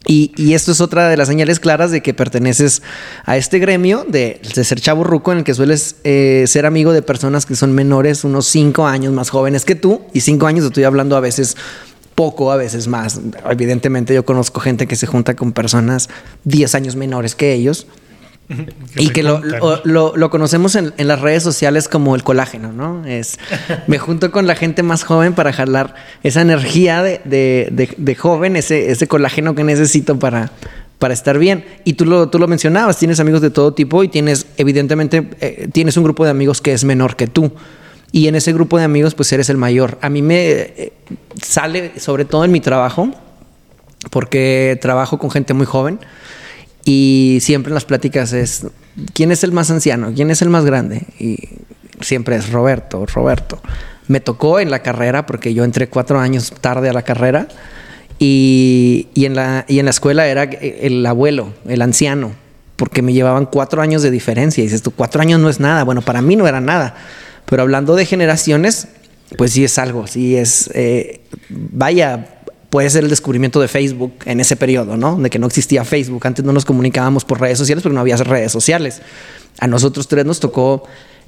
Y, 0.05 0.53
esto 0.53 0.71
es 0.71 0.81
otra 0.81 1.07
de 1.07 1.17
las 1.17 1.27
señales 1.27 1.59
claras 1.59 1.91
de 1.91 2.01
que 2.01 2.13
perteneces 2.13 2.81
a 3.25 3.37
este 3.37 3.59
gremio 3.59 4.05
de, 4.07 4.41
de 4.55 4.63
ser 4.63 4.81
chavo 4.81 5.03
ruco 5.03 5.31
en 5.31 5.39
el 5.39 5.43
que 5.43 5.53
sueles 5.53 5.95
eh, 6.03 6.43
ser 6.47 6.65
amigo 6.65 6.91
de 6.91 7.01
personas 7.01 7.45
que 7.45 7.55
son 7.55 7.73
menores, 7.73 8.23
unos 8.23 8.45
cinco 8.47 8.85
años 8.85 9.13
más 9.13 9.29
jóvenes 9.29 9.63
que 9.65 9.75
tú. 9.75 10.01
Y 10.13 10.21
cinco 10.21 10.45
años 10.47 10.65
estoy 10.65 10.83
hablando 10.83 11.15
a 11.15 11.21
veces 11.21 11.55
poco, 12.15 12.51
a 12.51 12.57
veces 12.57 12.87
más. 12.87 13.19
Evidentemente 13.49 14.13
yo 14.13 14.25
conozco 14.25 14.59
gente 14.59 14.87
que 14.87 14.95
se 14.95 15.07
junta 15.07 15.35
con 15.35 15.51
personas 15.51 16.09
10 16.43 16.75
años 16.75 16.95
menores 16.95 17.35
que 17.35 17.53
ellos. 17.53 17.87
Y 18.95 19.09
que 19.09 19.23
lo, 19.23 19.39
lo, 19.43 19.81
lo, 19.83 20.17
lo, 20.17 20.29
conocemos 20.29 20.75
en, 20.75 20.93
en, 20.97 21.07
las 21.07 21.21
redes 21.21 21.43
sociales 21.43 21.87
como 21.87 22.15
el 22.15 22.23
colágeno, 22.23 22.71
¿no? 22.71 23.05
Es, 23.05 23.39
me 23.87 23.97
junto 23.97 24.31
con 24.31 24.47
la 24.47 24.55
gente 24.55 24.83
más 24.83 25.03
joven 25.03 25.33
para 25.33 25.53
jalar 25.53 25.95
esa 26.23 26.41
energía 26.41 27.01
de, 27.03 27.21
de, 27.25 27.69
de, 27.71 27.89
de 27.97 28.15
joven, 28.15 28.55
ese, 28.55 28.91
ese, 28.91 29.07
colágeno 29.07 29.55
que 29.55 29.63
necesito 29.63 30.19
para, 30.19 30.51
para 30.99 31.13
estar 31.13 31.37
bien. 31.37 31.65
Y 31.83 31.93
tú 31.93 32.05
lo, 32.05 32.29
tú 32.29 32.39
lo 32.39 32.47
mencionabas, 32.47 32.97
tienes 32.97 33.19
amigos 33.19 33.41
de 33.41 33.49
todo 33.49 33.73
tipo 33.73 34.03
y 34.03 34.07
tienes, 34.07 34.47
evidentemente, 34.57 35.29
eh, 35.41 35.67
tienes 35.71 35.97
un 35.97 36.03
grupo 36.03 36.23
de 36.23 36.31
amigos 36.31 36.61
que 36.61 36.73
es 36.73 36.83
menor 36.83 37.15
que 37.15 37.27
tú. 37.27 37.51
Y 38.11 38.27
en 38.27 38.35
ese 38.35 38.53
grupo 38.53 38.77
de 38.77 38.83
amigos, 38.83 39.15
pues 39.15 39.31
eres 39.33 39.49
el 39.49 39.57
mayor. 39.57 39.97
A 40.01 40.09
mí 40.09 40.21
me 40.21 40.51
eh, 40.51 40.93
sale, 41.41 41.99
sobre 41.99 42.25
todo 42.25 42.45
en 42.45 42.51
mi 42.51 42.59
trabajo, 42.59 43.09
porque 44.11 44.77
trabajo 44.81 45.17
con 45.17 45.31
gente 45.31 45.53
muy 45.53 45.65
joven. 45.65 45.99
Y 46.85 47.39
siempre 47.41 47.69
en 47.69 47.75
las 47.75 47.85
pláticas 47.85 48.33
es, 48.33 48.67
¿quién 49.13 49.31
es 49.31 49.43
el 49.43 49.51
más 49.51 49.71
anciano? 49.71 50.11
¿Quién 50.13 50.31
es 50.31 50.41
el 50.41 50.49
más 50.49 50.65
grande? 50.65 51.03
Y 51.19 51.37
siempre 52.01 52.35
es 52.35 52.51
Roberto, 52.51 53.05
Roberto. 53.05 53.61
Me 54.07 54.19
tocó 54.19 54.59
en 54.59 54.69
la 54.69 54.79
carrera, 54.79 55.25
porque 55.25 55.53
yo 55.53 55.63
entré 55.63 55.87
cuatro 55.87 56.19
años 56.19 56.51
tarde 56.59 56.89
a 56.89 56.93
la 56.93 57.03
carrera, 57.03 57.47
y, 58.19 59.07
y, 59.13 59.25
en, 59.25 59.35
la, 59.35 59.65
y 59.67 59.79
en 59.79 59.85
la 59.85 59.91
escuela 59.91 60.27
era 60.27 60.43
el 60.43 61.05
abuelo, 61.05 61.53
el 61.67 61.81
anciano, 61.81 62.33
porque 62.75 63.01
me 63.01 63.13
llevaban 63.13 63.45
cuatro 63.45 63.81
años 63.81 64.01
de 64.01 64.11
diferencia. 64.11 64.63
Y 64.63 64.67
dices 64.67 64.83
cuatro 64.95 65.21
años 65.21 65.39
no 65.39 65.49
es 65.49 65.59
nada. 65.59 65.83
Bueno, 65.83 66.01
para 66.01 66.21
mí 66.21 66.35
no 66.35 66.47
era 66.47 66.61
nada. 66.61 66.95
Pero 67.45 67.63
hablando 67.63 67.95
de 67.95 68.05
generaciones, 68.05 68.87
pues 69.37 69.51
sí 69.51 69.63
es 69.63 69.77
algo, 69.77 70.07
sí 70.07 70.35
es, 70.35 70.69
eh, 70.73 71.21
vaya, 71.49 72.32
puede 72.73 72.89
ser 72.89 73.03
el 73.03 73.11
descubrimiento 73.11 73.61
de 73.61 73.67
Facebook 73.67 74.13
en 74.25 74.39
ese 74.39 74.55
periodo, 74.55 74.97
¿no? 74.97 75.15
De 75.17 75.29
que 75.29 75.37
no 75.37 75.45
existía 75.45 75.85
Facebook. 75.85 76.25
Antes 76.25 76.43
no 76.43 76.51
nos 76.53 76.65
comunicábamos 76.65 77.23
por 77.23 77.39
redes 77.39 77.59
sociales 77.59 77.83
porque 77.83 77.93
no 77.93 78.01
había 78.01 78.15
redes 78.15 78.51
sociales. 78.51 78.99
A 79.59 79.67
nosotros 79.67 80.07
tres 80.07 80.25
nos 80.25 80.39
tocó 80.39 80.83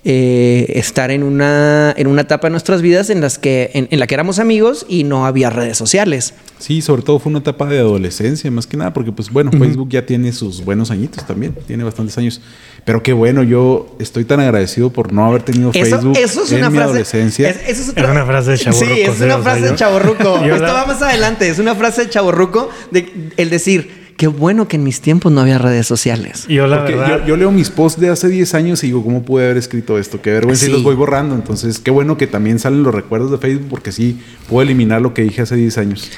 eh, 0.08 0.68
estar 0.76 1.10
en 1.10 1.24
una, 1.24 1.92
en 1.98 2.06
una 2.06 2.22
etapa 2.22 2.46
de 2.46 2.52
nuestras 2.52 2.84
vidas 2.84 3.10
en, 3.10 3.22
las 3.22 3.40
que, 3.40 3.72
en, 3.74 3.88
en, 3.90 4.00
la 4.00 4.06
que 4.06 4.14
éramos 4.14 4.38
amigos 4.38 4.86
y 4.88 5.04
no 5.04 5.26
había 5.26 5.50
redes 5.50 5.80
sociales. 5.80 6.36
Sí, 6.60 6.84
sobre 6.84 7.02
todo 7.02 7.18
fue 7.18 7.32
una 7.32 7.40
etapa 7.40 7.66
de 7.66 7.80
adolescencia, 7.80 8.52
más 8.52 8.68
que 8.68 8.78
nada, 8.78 8.94
porque 8.94 9.12
pues 9.12 9.32
bueno, 9.32 9.50
uh 9.52 9.58
-huh. 9.58 9.60
Facebook 9.60 9.90
ya 9.90 10.06
tiene 10.06 10.32
sus 10.32 10.64
buenos 10.64 10.92
añitos 10.92 11.26
también, 11.26 11.56
tiene 11.66 11.84
bastantes 11.84 12.16
años. 12.20 12.40
Pero 12.86 13.02
qué 13.02 13.14
bueno, 13.14 13.42
yo 13.42 13.96
estoy 13.98 14.26
tan 14.26 14.40
agradecido 14.40 14.92
por 14.92 15.12
no 15.12 15.26
haber 15.26 15.42
tenido 15.42 15.72
eso, 15.74 15.98
Facebook 15.98 16.18
eso 16.20 16.44
es 16.44 16.52
en 16.52 16.60
una 16.60 16.70
mi 16.70 16.76
frase, 16.78 16.90
adolescencia. 16.92 17.50
Es, 17.50 17.58
eso 17.68 17.82
es, 17.82 17.90
otra, 17.90 18.04
es, 18.04 18.10
una 18.12 18.26
frase 18.28 18.52
de 18.52 18.58
chaborruco. 18.60 18.96
Sí, 18.96 19.02
es 19.02 19.22
una 19.22 19.38
frase 19.40 19.62
de 19.62 19.76
chaborruco. 19.76 20.38
Esto 20.46 20.64
va 20.66 20.86
más 20.86 21.02
adelante, 21.02 21.50
es 21.50 21.58
una 21.58 21.74
frase 21.74 22.04
de 22.04 22.10
chaborruco 22.12 22.70
de 22.92 23.32
el 23.38 23.50
decir 23.50 24.05
qué 24.18 24.28
bueno 24.28 24.68
que 24.68 24.78
en 24.78 24.84
mis 24.84 25.02
tiempos 25.02 25.32
no 25.32 25.42
había 25.42 25.58
redes 25.58 25.88
sociales. 25.88 26.48
Yo, 26.48 26.68
la 26.68 26.84
verdad... 26.84 27.20
yo, 27.20 27.26
yo, 27.28 27.38
leo 27.38 27.52
mis 27.52 27.70
posts 27.70 28.00
de 28.00 28.10
hace 28.10 28.28
10 28.28 28.54
años 28.54 28.84
y 28.84 28.88
digo, 28.88 29.04
¿cómo 29.04 29.24
pude 29.24 29.46
haber 29.46 29.58
escrito 29.58 29.98
esto? 30.00 30.22
Qué 30.22 30.32
vergüenza 30.32 30.66
sí. 30.66 30.72
y 30.72 30.74
los 30.74 30.84
voy 30.84 30.96
borrando. 30.96 31.36
Entonces, 31.36 31.80
qué 31.80 31.92
bueno 31.92 32.18
que 32.18 32.28
también 32.28 32.60
salen 32.60 32.84
los 32.84 32.94
recuerdos 32.94 33.32
de 33.32 33.38
Facebook 33.38 33.70
porque 33.70 33.92
sí 33.92 34.22
puedo 34.50 34.62
eliminar 34.64 35.02
lo 35.02 35.14
que 35.14 35.24
dije 35.24 35.42
hace 35.42 35.56
10 35.56 35.78
años. 35.78 36.12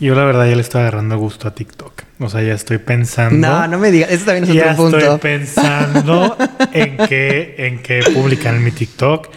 Yo 0.00 0.16
la 0.16 0.24
verdad 0.24 0.48
ya 0.48 0.56
le 0.56 0.62
estoy 0.62 0.80
agarrando 0.80 1.16
gusto 1.16 1.46
a 1.46 1.54
TikTok. 1.54 1.92
O 2.18 2.28
sea, 2.28 2.42
ya 2.42 2.54
estoy 2.54 2.78
pensando. 2.78 3.46
No, 3.46 3.68
no 3.68 3.78
me 3.78 3.92
digas. 3.92 4.10
Eso 4.10 4.24
también 4.24 4.44
es 4.44 4.52
ya 4.52 4.72
otro 4.72 4.76
punto. 4.76 4.98
Estoy 4.98 5.18
pensando 5.18 6.36
en 6.72 6.96
qué, 7.08 7.54
en 7.58 7.82
qué 7.82 8.00
publicar 8.12 8.54
en 8.54 8.64
mi 8.64 8.72
TikTok. 8.72 9.28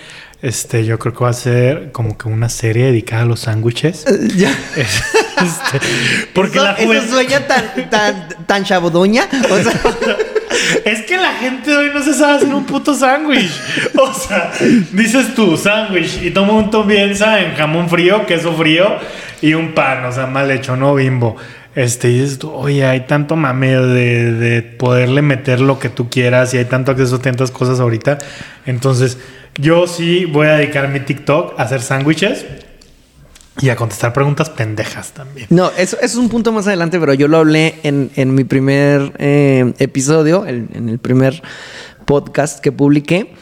Este, 0.41 0.86
yo 0.86 1.00
creo 1.00 1.13
que 1.13 1.24
va 1.24 1.30
a 1.30 1.34
ser 1.34 1.91
como 1.91 2.17
que 2.17 2.28
una 2.28 2.50
serie 2.50 2.86
dedicada 2.86 3.24
a 3.24 3.26
los 3.26 3.41
sándwiches. 3.41 4.06
Uh, 4.10 4.28
ya. 4.36 4.52
Este, 5.36 5.86
porque 6.34 6.58
eso, 6.58 6.63
la 6.63 6.74
juventud... 6.76 6.95
eso 6.95 7.13
sueña 7.13 7.45
tan, 7.45 7.89
tan, 7.89 8.28
tan 8.48 8.63
chabodoña. 8.63 9.28
O 9.52 9.58
sea... 9.58 9.74
es 10.86 11.02
que 11.02 11.17
la 11.17 11.34
gente 11.34 11.76
hoy 11.76 11.91
no 11.93 12.02
se 12.02 12.13
sabe 12.13 12.38
hacer 12.38 12.54
un 12.54 12.65
puto 12.65 12.93
sándwich. 12.93 13.52
O 13.98 14.13
sea, 14.13 14.54
dices 14.91 15.36
tú 15.36 15.58
sándwich 15.58 16.21
y 16.21 16.32
todo 16.32 16.45
mundo 16.45 16.86
piensa 16.88 17.41
en 17.41 17.56
jamón 17.56 17.89
frío, 17.89 18.26
queso 18.26 18.54
frío 18.54 18.98
y 19.41 19.54
un 19.54 19.74
pan, 19.74 20.06
o 20.06 20.12
sea, 20.12 20.26
mal 20.28 20.50
hecho, 20.52 20.76
no 20.76 20.95
bimbo. 20.95 21.36
Este, 21.76 22.08
dices 22.08 22.40
tú, 22.40 22.52
oye, 22.52 22.86
hay 22.86 23.02
tanto 23.02 23.36
mame 23.36 23.76
de, 23.76 24.32
de 24.32 24.62
poderle 24.62 25.22
meter 25.22 25.60
lo 25.60 25.78
que 25.80 25.90
tú 25.90 26.10
quieras 26.10 26.54
y 26.54 26.58
hay 26.58 26.66
tanto 26.66 26.92
acceso 26.92 27.18
a 27.18 27.22
tantas 27.22 27.52
cosas 27.52 27.80
ahorita. 27.80 28.18
Entonces, 28.66 29.18
yo 29.58 29.88
sí 29.88 30.26
voy 30.26 30.48
a 30.48 30.54
dedicar 30.58 30.88
mi 30.90 31.00
TikTok 31.02 31.60
a 31.60 31.64
hacer 31.64 31.82
sándwiches 31.82 32.46
y 33.62 33.70
a 33.70 33.76
contestar 33.78 34.12
preguntas 34.12 34.50
pendejas 34.50 35.12
también. 35.14 35.48
No, 35.50 35.72
eso, 35.78 35.98
es 36.02 36.16
un 36.16 36.28
punto 36.30 36.52
más 36.52 36.68
adelante, 36.68 37.00
pero 37.00 37.14
yo 37.14 37.28
lo 37.28 37.38
hablé 37.38 37.76
en, 37.84 38.12
en 38.16 38.36
mi 38.36 38.44
primer 38.44 39.14
eh, 39.18 39.74
episodio, 39.80 40.46
el- 40.46 40.68
en 40.74 40.90
el 40.90 41.00
primer 41.00 41.42
podcast 42.06 42.60
que 42.60 42.72
publiqué, 42.72 43.34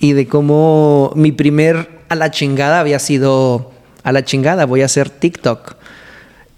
y 0.00 0.12
de 0.14 0.26
cómo 0.26 1.12
mi 1.14 1.30
primer 1.32 1.88
a 2.08 2.14
la 2.16 2.30
chingada 2.30 2.80
había 2.80 2.98
sido 2.98 3.70
a 4.02 4.12
la 4.12 4.24
chingada, 4.24 4.64
voy 4.66 4.82
a 4.82 4.86
hacer 4.86 5.08
TikTok. 5.10 5.76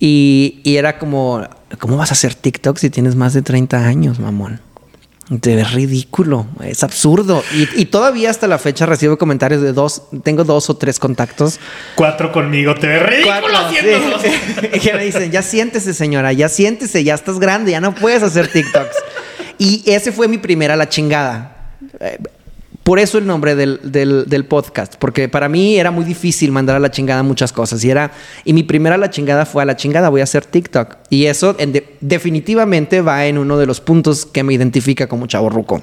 Y, 0.05 0.59
y 0.65 0.79
era 0.79 0.99
como, 0.99 1.47
¿cómo 1.79 1.97
vas 1.97 2.11
a 2.11 2.15
hacer 2.15 2.35
TikTok 2.35 2.77
si 2.77 2.91
tienes 2.91 3.15
más 3.15 3.35
de 3.35 3.43
30 3.43 3.87
años, 3.87 4.19
mamón? 4.19 4.61
Te 5.41 5.55
ves 5.55 5.71
ridículo, 5.75 6.45
es 6.65 6.83
absurdo. 6.83 7.45
Y, 7.55 7.69
y 7.81 7.85
todavía 7.85 8.29
hasta 8.29 8.49
la 8.49 8.59
fecha 8.59 8.85
recibo 8.85 9.17
comentarios 9.17 9.63
de 9.63 9.73
dos, 9.73 10.03
tengo 10.25 10.43
dos 10.43 10.69
o 10.71 10.77
tres 10.77 10.99
contactos 10.99 11.61
Cuatro 11.95 12.33
conmigo, 12.33 12.75
te 12.75 12.89
ves 12.89 13.01
ridículo 13.01 13.57
haciendo 13.57 14.19
sí. 14.19 14.81
que 14.81 14.93
me 14.97 15.05
dicen, 15.05 15.31
ya 15.31 15.41
siéntese, 15.41 15.95
señora, 15.95 16.33
ya 16.33 16.49
siéntese, 16.49 17.05
ya 17.05 17.15
estás 17.15 17.39
grande, 17.39 17.71
ya 17.71 17.81
no 17.81 17.95
puedes 17.95 18.25
hacer 18.25 18.49
TikToks. 18.49 18.97
y 19.57 19.85
ese 19.87 20.11
fue 20.11 20.27
mi 20.27 20.39
primera 20.39 20.75
la 20.75 20.89
chingada. 20.89 21.77
Por 22.83 22.99
eso 22.99 23.17
el 23.19 23.27
nombre 23.27 23.55
del, 23.55 23.81
del- 23.85 24.45
podcast, 24.45 24.97
porque 24.97 25.29
para 25.29 25.49
mí 25.49 25.77
era 25.79 25.93
muy 25.93 26.05
difícil 26.05 26.51
mandar 26.51 26.75
a 26.75 26.81
la 26.81 26.91
chingada 26.91 27.23
muchas 27.23 27.53
cosas. 27.53 27.85
Y 27.85 27.91
era, 27.91 28.11
y 28.45 28.53
mi 28.53 28.65
primera 28.65 28.97
la 28.97 29.09
chingada 29.09 29.47
fue 29.47 29.63
a 29.63 29.67
la 29.67 29.77
chingada, 29.77 30.09
voy 30.09 30.21
a 30.21 30.25
hacer 30.25 30.45
TikTok. 30.45 30.97
Y 31.09 31.27
eso 31.27 31.55
en 31.61 31.73
de- 31.73 31.97
definitivamente 32.01 33.01
va 33.01 33.27
en 33.27 33.39
uno 33.39 33.57
de 33.57 33.67
los 33.67 33.81
puntos 33.81 34.27
que 34.27 34.43
me 34.43 34.53
identifica 34.53 35.07
como 35.07 35.29
chavo 35.29 35.49
ruco. 35.49 35.81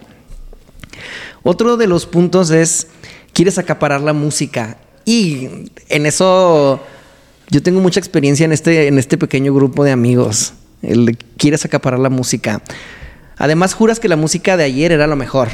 Otro 1.44 1.78
de 1.78 1.88
los 1.88 2.06
puntos 2.06 2.52
es, 2.52 2.88
quieres 3.32 3.58
acaparar 3.58 4.02
la 4.02 4.12
música. 4.12 4.78
Y 5.06 5.48
en 5.88 6.06
eso 6.06 6.82
yo 7.50 7.64
tengo 7.64 7.80
mucha 7.80 8.02
experiencia 8.02 8.44
en 8.44 8.52
este, 8.52 8.88
en 8.88 9.00
este 9.00 9.18
pequeño 9.18 9.54
grupo 9.54 9.86
de 9.86 9.92
amigos. 9.92 10.54
El 10.82 11.18
quieres 11.38 11.64
acaparar 11.64 12.00
la 12.00 12.10
música. 12.10 12.62
Además, 13.38 13.74
juras 13.74 14.02
que 14.02 14.10
la 14.10 14.18
música 14.18 14.58
de 14.58 14.66
ayer 14.66 14.92
era 14.92 15.08
lo 15.08 15.16
mejor. 15.16 15.48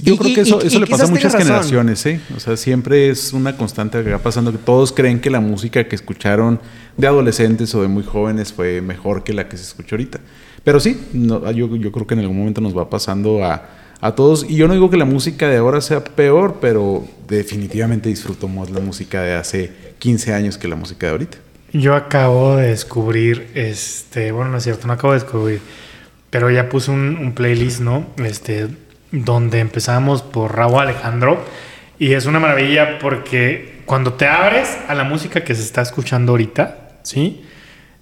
Yo 0.00 0.14
Y- 0.14 0.18
creo 0.18 0.34
que 0.34 0.40
eso, 0.42 0.60
y- 0.62 0.66
eso 0.68 0.76
y 0.76 0.80
le 0.80 0.86
pasa 0.86 1.04
a 1.04 1.06
muchas 1.08 1.32
razón. 1.32 1.40
generaciones, 1.46 2.06
¿eh? 2.06 2.20
O 2.36 2.40
sea, 2.40 2.56
siempre 2.56 3.10
es 3.10 3.32
una 3.32 3.56
constante 3.56 4.02
que 4.02 4.10
va 4.10 4.18
pasando 4.18 4.52
que 4.52 4.58
todos 4.58 4.92
creen 4.92 5.20
que 5.20 5.28
la 5.30 5.40
música 5.40 5.86
que 5.88 5.94
escucharon 5.96 6.60
de 6.96 7.06
adolescentes 7.06 7.74
o 7.74 7.82
de 7.82 7.88
muy 7.88 8.04
jóvenes 8.04 8.52
fue 8.52 8.80
mejor 8.80 9.24
que 9.24 9.32
la 9.32 9.48
que 9.48 9.56
se 9.56 9.64
escucha 9.64 9.96
ahorita. 9.96 10.20
Pero 10.64 10.78
sí, 10.80 11.00
no, 11.12 11.50
yo, 11.50 11.74
yo 11.76 11.90
creo 11.92 12.06
que 12.06 12.14
en 12.14 12.20
algún 12.20 12.38
momento 12.38 12.60
nos 12.60 12.76
va 12.76 12.88
pasando 12.88 13.44
a, 13.44 13.68
a 14.00 14.14
todos. 14.14 14.46
Y 14.48 14.54
yo 14.56 14.68
no 14.68 14.74
digo 14.74 14.88
que 14.90 14.96
la 14.96 15.04
música 15.04 15.48
de 15.48 15.56
ahora 15.56 15.80
sea 15.80 16.04
peor, 16.04 16.58
pero 16.60 17.04
definitivamente 17.28 18.08
disfruto 18.08 18.46
más 18.48 18.70
la 18.70 18.80
música 18.80 19.22
de 19.22 19.34
hace 19.34 19.72
15 19.98 20.32
años 20.32 20.58
que 20.58 20.68
la 20.68 20.76
música 20.76 21.06
de 21.06 21.12
ahorita. 21.12 21.38
Yo 21.72 21.94
acabo 21.94 22.56
de 22.56 22.68
descubrir, 22.68 23.48
este, 23.54 24.30
bueno, 24.30 24.50
no 24.52 24.58
es 24.58 24.64
cierto, 24.64 24.86
no 24.86 24.92
acabo 24.92 25.14
de 25.14 25.20
descubrir, 25.20 25.60
pero 26.30 26.50
ya 26.50 26.68
puse 26.68 26.90
un, 26.90 27.16
un 27.16 27.32
playlist, 27.32 27.80
¿no? 27.80 28.06
Este, 28.24 28.68
donde 29.12 29.60
empezamos 29.60 30.22
por 30.22 30.56
Raúl 30.56 30.80
Alejandro 30.80 31.44
y 31.98 32.14
es 32.14 32.26
una 32.26 32.40
maravilla 32.40 32.98
porque 32.98 33.82
cuando 33.84 34.14
te 34.14 34.26
abres 34.26 34.76
a 34.88 34.94
la 34.94 35.04
música 35.04 35.44
que 35.44 35.54
se 35.54 35.62
está 35.62 35.82
escuchando 35.82 36.32
ahorita, 36.32 36.98
¿sí? 37.02 37.44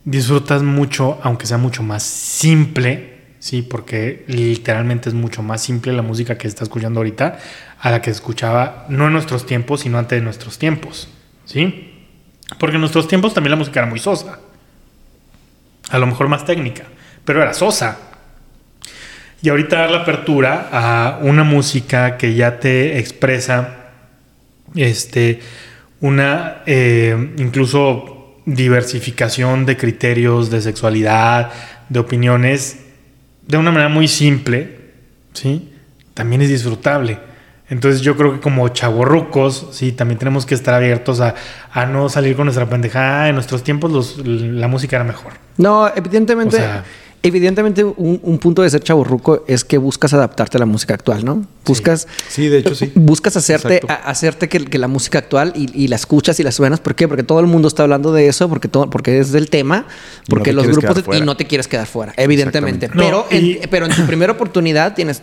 Disfrutas 0.05 0.62
mucho, 0.62 1.18
aunque 1.23 1.46
sea 1.46 1.59
mucho 1.59 1.83
más 1.83 2.03
simple, 2.03 3.18
¿sí? 3.40 3.62
Porque 3.62 4.25
literalmente 4.29 5.09
es 5.09 5.14
mucho 5.14 5.42
más 5.42 5.62
simple 5.62 5.92
la 5.92 6.03
música 6.03 6.38
que 6.38 6.42
se 6.42 6.49
está 6.49 6.64
escuchando 6.64 7.01
ahorita 7.01 7.38
a 7.81 7.90
la 7.90 8.01
que 8.01 8.11
se 8.11 8.16
escuchaba 8.16 8.87
no 8.88 9.09
en 9.09 9.12
nuestros 9.12 9.46
tiempos, 9.46 9.81
sino 9.81 9.99
antes 9.99 10.18
de 10.18 10.25
nuestros 10.25 10.59
tiempos, 10.59 11.09
¿sí? 11.44 11.92
Porque 12.59 12.77
en 12.77 12.81
nuestros 12.81 13.09
tiempos 13.09 13.35
también 13.35 13.51
la 13.51 13.57
música 13.57 13.81
era 13.81 13.88
muy 13.88 13.99
sosa. 13.99 14.38
A 15.90 15.99
lo 15.99 16.07
mejor 16.07 16.29
más 16.29 16.44
técnica, 16.44 16.85
pero 17.25 17.42
era 17.42 17.53
sosa. 17.53 17.99
Y 19.42 19.48
ahorita 19.48 19.76
dar 19.79 19.90
la 19.90 19.98
apertura 19.98 20.68
a 20.72 21.18
una 21.22 21.44
música 21.44 22.16
que 22.18 22.35
ya 22.35 22.61
te 22.61 22.98
expresa 22.98 23.76
este, 24.74 25.40
una 26.00 26.62
eh, 26.66 27.35
incluso 27.38 28.37
diversificación 28.46 29.66
de 29.66 29.76
criterios, 29.76 30.50
de 30.50 30.61
sexualidad, 30.61 31.50
de 31.88 31.98
opiniones, 32.00 32.81
de 33.46 33.57
una 33.57 33.70
manera 33.70 33.88
muy 33.88 34.09
simple, 34.09 34.76
¿sí? 35.33 35.72
También 36.14 36.42
es 36.42 36.48
disfrutable. 36.48 37.18
Entonces 37.68 38.00
yo 38.00 38.16
creo 38.16 38.33
que 38.35 38.40
como 38.40 38.68
chavorrucos, 38.70 39.68
sí, 39.72 39.92
también 39.92 40.18
tenemos 40.18 40.44
que 40.44 40.55
estar 40.55 40.74
abiertos 40.74 41.20
a, 41.20 41.35
a 41.72 41.87
no 41.87 42.09
salir 42.09 42.35
con 42.37 42.46
nuestra 42.46 42.68
pendejada. 42.68 43.29
En 43.29 43.37
nuestros 43.37 43.62
tiempos 43.62 43.92
los- 43.92 44.18
la 44.26 44.66
música 44.66 44.96
era 44.96 45.05
mejor. 45.05 45.35
No, 45.57 45.88
evidentemente, 45.94 46.57
O 46.57 46.59
sea- 46.59 46.85
evidentemente 47.22 47.85
un, 47.85 48.18
un 48.22 48.38
punto 48.38 48.62
de 48.62 48.70
ser 48.70 48.80
chaburruco 48.83 49.44
es 49.46 49.64
que 49.64 49.76
buscas 49.78 50.14
adaptarte 50.14 50.56
a 50.56 50.61
la 50.61 50.66
música 50.66 50.94
actual, 50.94 51.24
¿no? 51.24 51.46
Buscas, 51.66 52.09
Sí, 52.28 52.48
de 52.48 52.59
hecho 52.59 52.74
sí. 52.74 52.90
buscas 52.94 53.37
hacerte, 53.37 53.80
a- 53.88 53.94
hacerte 53.94 54.48
que, 54.48 54.64
que 54.64 54.78
la 54.78 54.88
música 54.88 55.18
actual 55.18 55.52
y, 55.54 55.68
y 55.85 55.88
la 55.88 55.96
escuchas 55.96 56.40
y 56.40 56.42
la 56.42 56.50
suenas. 56.52 56.80
¿Por 56.80 56.94
qué? 56.94 57.06
Porque 57.09 57.22
todo 57.22 57.40
el 57.40 57.46
mundo 57.46 57.68
está 57.68 57.83
hablando 57.83 58.12
de 58.12 58.26
eso, 58.28 58.48
porque 58.48 58.68
todo, 58.68 58.88
porque 58.88 59.18
es 59.18 59.33
del 59.33 59.50
tema, 59.50 59.80
no 59.80 59.87
porque 60.28 60.50
te 60.50 60.54
los 60.54 60.66
grupos 60.66 61.04
y 61.16 61.20
no 61.20 61.37
te 61.37 61.46
quieres 61.46 61.68
quedar 61.68 61.87
fuera, 61.87 62.14
evidentemente. 62.16 62.88
Pero, 62.88 63.26
No, 63.30 63.37
y- 63.37 63.59
en, 63.62 63.68
pero 63.70 63.87
en 63.87 63.92
tu 63.94 64.06
primera 64.06 64.33
oportunidad 64.33 64.94
tienes 64.94 65.22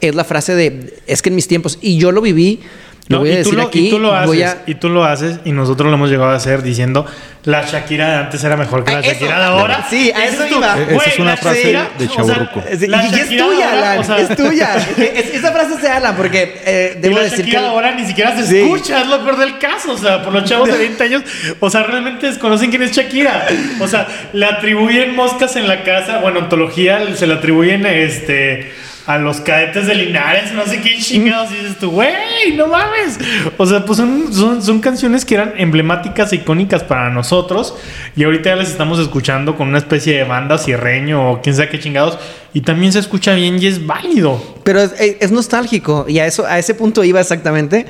es 0.00 0.14
la 0.14 0.24
frase 0.24 0.54
de 0.54 0.98
es 1.06 1.20
que 1.22 1.28
en 1.28 1.34
mis 1.34 1.46
tiempos 1.48 1.78
y 1.82 1.98
yo 1.98 2.10
lo 2.12 2.20
viví. 2.22 2.60
Lo 3.08 3.16
No, 3.18 3.20
voy 3.20 3.30
a 3.30 3.32
y, 3.32 3.34
tú 3.36 3.38
decir 3.50 3.54
lo, 3.54 3.62
aquí. 3.66 3.86
y 3.88 3.90
tú 3.90 3.98
lo 3.98 4.14
haces, 4.14 4.44
a- 4.46 4.58
y 4.66 4.74
tú 4.76 4.88
lo 4.88 5.04
haces, 5.04 5.38
y 5.44 5.52
nosotros 5.52 5.90
lo 5.90 5.94
hemos 5.96 6.08
llegado 6.08 6.30
a 6.30 6.36
hacer 6.36 6.62
diciendo 6.62 7.04
la 7.44 7.60
Shakira 7.62 8.08
de 8.08 8.16
antes 8.16 8.42
era 8.42 8.56
mejor 8.56 8.82
que 8.82 8.92
la 8.92 8.98
Ah, 8.98 9.00
eso, 9.02 9.10
Shakira 9.12 9.38
de 9.38 9.44
ahora. 9.44 9.86
sí, 9.90 10.10
a 10.10 10.24
eso 10.24 10.46
iba. 10.46 10.74
Esa 10.80 11.10
es 11.10 11.18
una 11.18 11.30
la 11.32 11.36
frase 11.36 11.58
Shakira, 11.60 11.88
de 11.98 12.04
o 12.06 12.08
sea, 12.08 12.16
chavorruco. 12.16 12.62
Es- 12.66 12.82
y, 12.82 12.86
la 12.86 13.04
y 13.04 13.14
es 13.14 13.28
tuya, 13.28 13.42
ahora, 13.44 13.70
Alan. 13.92 13.98
o 13.98 14.04
sea, 14.04 14.18
es 14.20 14.34
tuya. 14.34 14.76
Es- 14.96 15.34
esa 15.34 15.52
frase 15.52 15.76
de 15.82 15.88
Alan, 15.88 16.16
porque 16.16 16.62
eh, 16.64 16.94
Y 16.96 17.00
debo 17.02 17.16
la 17.16 17.24
decir 17.24 17.40
Shakira 17.40 17.60
que. 17.60 17.66
ahora 17.66 17.90
ni 17.94 18.06
siquiera 18.06 18.34
se 18.38 18.46
Sí. 18.46 18.56
escucha, 18.60 19.02
es 19.02 19.06
lo 19.08 19.22
peor 19.22 19.36
del 19.36 19.58
caso. 19.58 19.92
O 19.92 19.98
sea, 19.98 20.22
por 20.22 20.32
los 20.32 20.44
chavos 20.44 20.68
de 20.72 20.78
20 20.78 21.04
años, 21.04 21.22
o 21.60 21.68
sea, 21.68 21.82
realmente 21.82 22.26
desconocen 22.28 22.70
quién 22.70 22.82
es 22.84 22.92
Shakira. 22.92 23.46
O 23.80 23.86
sea, 23.86 24.08
le 24.32 24.46
atribuyen 24.46 25.14
moscas 25.14 25.56
en 25.56 25.68
la 25.68 25.82
casa, 25.82 26.20
bueno, 26.20 26.38
ontología 26.38 27.14
se 27.14 27.26
le 27.26 27.34
atribuyen 27.34 27.84
este 27.84 28.72
a 29.06 29.18
los 29.18 29.40
cadetes 29.40 29.86
de 29.86 29.94
Linares, 29.94 30.52
no 30.52 30.64
sé 30.64 30.80
qué 30.80 30.96
chingados. 30.98 31.50
Dices 31.50 31.78
tú, 31.78 31.90
güey, 31.90 32.54
no 32.56 32.66
mames. 32.68 33.18
O 33.58 33.66
sea, 33.66 33.84
pues 33.84 33.98
son, 33.98 34.62
son, 34.62 34.80
canciones 34.80 35.24
que 35.24 35.34
eran 35.34 35.52
emblemáticas 35.58 36.32
e 36.32 36.36
icónicas 36.36 36.82
para 36.84 37.10
nosotros. 37.10 37.74
Y 38.16 38.24
ahorita 38.24 38.50
ya 38.50 38.56
las 38.56 38.70
estamos 38.70 38.98
escuchando 38.98 39.56
con 39.56 39.68
una 39.68 39.78
especie 39.78 40.16
de 40.16 40.24
banda 40.24 40.56
cierreño 40.58 41.32
o 41.32 41.42
quién 41.42 41.54
sabe 41.54 41.68
qué 41.68 41.80
chingados. 41.80 42.18
Y 42.54 42.60
también 42.60 42.92
se 42.92 43.00
escucha 43.00 43.34
bien 43.34 43.60
y 43.60 43.66
es 43.66 43.84
válido. 43.84 44.40
Pero 44.64 44.80
es, 44.80 44.92
es- 45.00 45.16
es 45.20 45.32
nostálgico. 45.32 46.06
Y 46.08 46.20
a 46.20 46.26
eso, 46.26 46.46
a 46.46 46.58
ese 46.58 46.74
punto 46.74 47.02
iba 47.04 47.20
exactamente. 47.20 47.84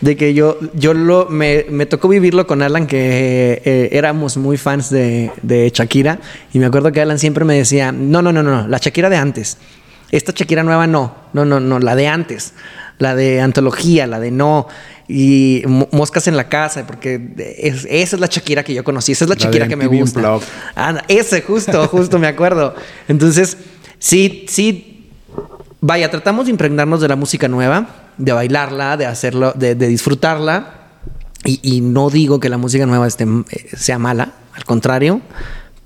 De 0.00 0.16
que 0.16 0.34
yo, 0.34 0.58
yo 0.74 0.92
lo 0.92 1.26
me, 1.30 1.64
me 1.70 1.86
tocó 1.86 2.08
vivirlo 2.08 2.46
con 2.46 2.60
Alan, 2.62 2.86
que 2.86 3.62
eh, 3.64 3.88
éramos 3.92 4.36
muy 4.36 4.56
fans 4.58 4.90
de, 4.90 5.30
de 5.42 5.70
Shakira. 5.72 6.18
Y 6.52 6.58
me 6.58 6.66
acuerdo 6.66 6.92
que 6.92 7.00
Alan 7.00 7.18
siempre 7.18 7.44
me 7.44 7.54
decía: 7.54 7.90
No, 7.92 8.20
no, 8.20 8.32
no, 8.32 8.42
no, 8.42 8.66
la 8.68 8.78
Shakira 8.78 9.08
de 9.08 9.16
antes. 9.16 9.56
Esta 10.10 10.32
Shakira 10.34 10.62
nueva 10.62 10.86
no. 10.86 11.14
No, 11.32 11.44
no, 11.44 11.60
no, 11.60 11.78
la 11.78 11.94
de 11.94 12.08
antes. 12.08 12.54
La 12.98 13.14
de 13.14 13.40
antología, 13.40 14.06
la 14.06 14.18
de 14.20 14.30
no. 14.30 14.66
Y 15.06 15.62
mo- 15.66 15.88
moscas 15.92 16.26
en 16.28 16.36
la 16.36 16.48
casa, 16.48 16.86
porque 16.86 17.34
es- 17.58 17.86
esa 17.88 18.16
es 18.16 18.20
la 18.20 18.26
Shakira 18.26 18.62
que 18.64 18.74
yo 18.74 18.84
conocí, 18.84 19.12
esa 19.12 19.24
es 19.24 19.28
la, 19.30 19.36
La 19.36 19.40
Shakira 19.40 19.68
que 19.68 19.76
me 19.76 19.84
gusta. 20.00 20.20
Ah, 20.76 21.02
ese, 21.08 21.42
justo, 21.42 21.86
justo 21.88 22.18
me 22.18 22.26
acuerdo. 22.26 22.74
Entonces, 23.06 23.56
sí, 23.98 24.44
sí, 24.48 25.10
vaya, 25.80 26.10
tratamos 26.10 26.46
de 26.46 26.50
impregnarnos 26.52 27.00
de 27.00 27.08
la 27.08 27.16
música 27.16 27.48
nueva, 27.48 27.88
de 28.18 28.32
bailarla, 28.32 28.96
de 28.96 29.06
hacerlo, 29.06 29.52
de, 29.54 29.74
de 29.74 29.86
disfrutarla. 29.88 30.74
Y, 31.44 31.60
y 31.62 31.80
no 31.80 32.10
digo 32.10 32.40
que 32.40 32.48
la 32.48 32.58
música 32.58 32.84
nueva 32.84 33.06
esté, 33.06 33.24
eh, 33.24 33.68
sea 33.76 33.98
mala, 33.98 34.32
al 34.54 34.64
contrario. 34.64 35.20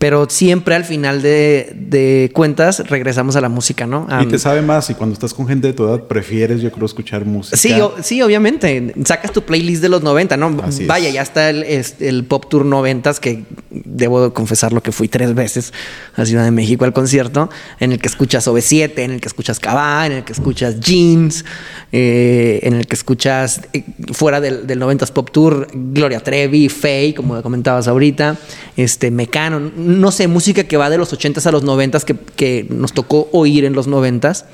Pero 0.02 0.26
siempre 0.28 0.74
al 0.74 0.84
final 0.84 1.22
de, 1.22 1.72
de 1.76 2.32
cuentas 2.34 2.80
regresamos 2.88 3.36
a 3.36 3.40
la 3.40 3.48
música, 3.48 3.86
¿no? 3.86 4.08
y 4.20 4.26
te 4.26 4.36
sabe 4.36 4.60
más 4.60 4.90
y 4.90 4.94
cuando 4.94 5.14
estás 5.14 5.32
con 5.32 5.46
gente 5.46 5.68
de 5.68 5.74
tu 5.74 5.84
edad 5.84 6.02
prefieres 6.08 6.60
yo 6.60 6.72
creo 6.72 6.86
escuchar 6.86 7.24
música. 7.24 7.56
Sí, 7.56 7.72
o- 7.80 7.94
sí, 8.02 8.20
obviamente. 8.20 8.92
Sacas 9.04 9.30
tu 9.30 9.42
playlist 9.42 9.80
de 9.80 9.88
los 9.88 10.02
90, 10.02 10.36
¿no? 10.36 10.56
Así 10.64 10.82
es. 10.82 10.88
Vaya, 10.88 11.08
ya 11.10 11.22
está 11.22 11.50
el, 11.50 11.64
el 12.00 12.24
Pop 12.24 12.46
Tour 12.48 12.64
90 12.64 13.14
que 13.20 13.44
debo 13.70 14.34
confesarlo 14.34 14.82
que 14.82 14.90
fui 14.90 15.06
tres 15.06 15.34
veces 15.34 15.72
a 16.16 16.24
Ciudad 16.26 16.44
de 16.44 16.50
México 16.50 16.84
al 16.84 16.92
concierto, 16.92 17.48
en 17.78 17.92
el 17.92 18.00
que 18.00 18.08
escuchas 18.08 18.48
OV7, 18.48 18.98
en 18.98 19.12
el 19.12 19.20
que 19.20 19.28
escuchas 19.28 19.60
Cabá, 19.60 20.04
en 20.06 20.12
el 20.12 20.24
que 20.24 20.32
escuchas 20.32 20.80
Jeans, 20.80 21.44
eh, 21.92 22.58
en 22.64 22.74
el 22.74 22.86
que 22.88 22.94
escuchas 22.96 23.60
eh, 23.72 23.84
fuera 24.12 24.40
del, 24.40 24.66
del 24.66 24.80
90s 24.80 25.12
Pop 25.12 25.30
Tour, 25.30 25.68
Gloria 25.72 26.20
Trevi, 26.20 26.68
Faye, 26.68 27.14
como 27.14 27.40
comentabas 27.42 27.86
ahorita, 27.86 28.36
este 28.76 29.10
Mecano, 29.12 29.70
no 30.00 30.10
sé, 30.10 30.28
música 30.28 30.64
que 30.64 30.76
va 30.76 30.90
de 30.90 30.98
los 30.98 31.12
80s 31.12 31.46
a 31.46 31.52
los 31.52 31.64
90s, 31.64 32.04
que, 32.04 32.16
que 32.16 32.66
nos 32.70 32.92
tocó 32.92 33.28
oír 33.32 33.64
en 33.64 33.74
los 33.74 33.88
90s 33.88 34.44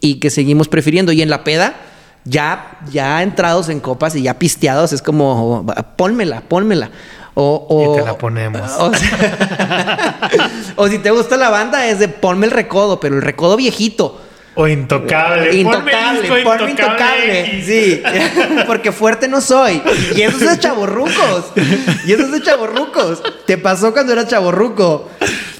y 0.00 0.16
que 0.16 0.30
seguimos 0.30 0.68
prefiriendo. 0.68 1.12
Y 1.12 1.22
en 1.22 1.30
la 1.30 1.44
peda, 1.44 1.76
ya, 2.24 2.78
ya 2.90 3.22
entrados 3.22 3.68
en 3.68 3.80
copas 3.80 4.14
y 4.16 4.22
ya 4.22 4.38
pisteados, 4.38 4.92
es 4.92 5.02
como, 5.02 5.66
pónmela, 5.96 6.42
pónmela. 6.42 6.90
O, 7.34 7.66
o, 7.68 7.94
Y 7.94 7.98
te 7.98 8.04
la 8.04 8.18
ponemos. 8.18 8.60
O, 8.78 8.90
o 10.76 10.88
si 10.88 10.98
te 10.98 11.10
gusta 11.10 11.36
la 11.36 11.48
banda, 11.48 11.86
es 11.86 11.98
de 11.98 12.08
ponme 12.08 12.46
el 12.46 12.52
recodo, 12.52 13.00
pero 13.00 13.16
el 13.16 13.22
recodo 13.22 13.56
viejito. 13.56 14.20
O 14.60 14.68
intocable. 14.68 15.56
Intocable, 15.56 16.28
Ponme, 16.28 16.42
ponme 16.42 16.70
intocable. 16.72 17.62
Sí, 17.64 18.02
porque 18.66 18.92
fuerte 18.92 19.26
no 19.26 19.40
soy. 19.40 19.80
Y 20.14 20.20
eso 20.20 20.36
es 20.36 20.50
de 20.50 20.58
chaborrucos. 20.58 21.52
Y 22.06 22.12
eso 22.12 22.24
es 22.24 22.32
de 22.32 22.42
chaborrucos. 22.42 23.22
Te 23.46 23.56
pasó 23.56 23.92
cuando 23.92 24.12
eras 24.12 24.28
chaborruco. 24.28 25.08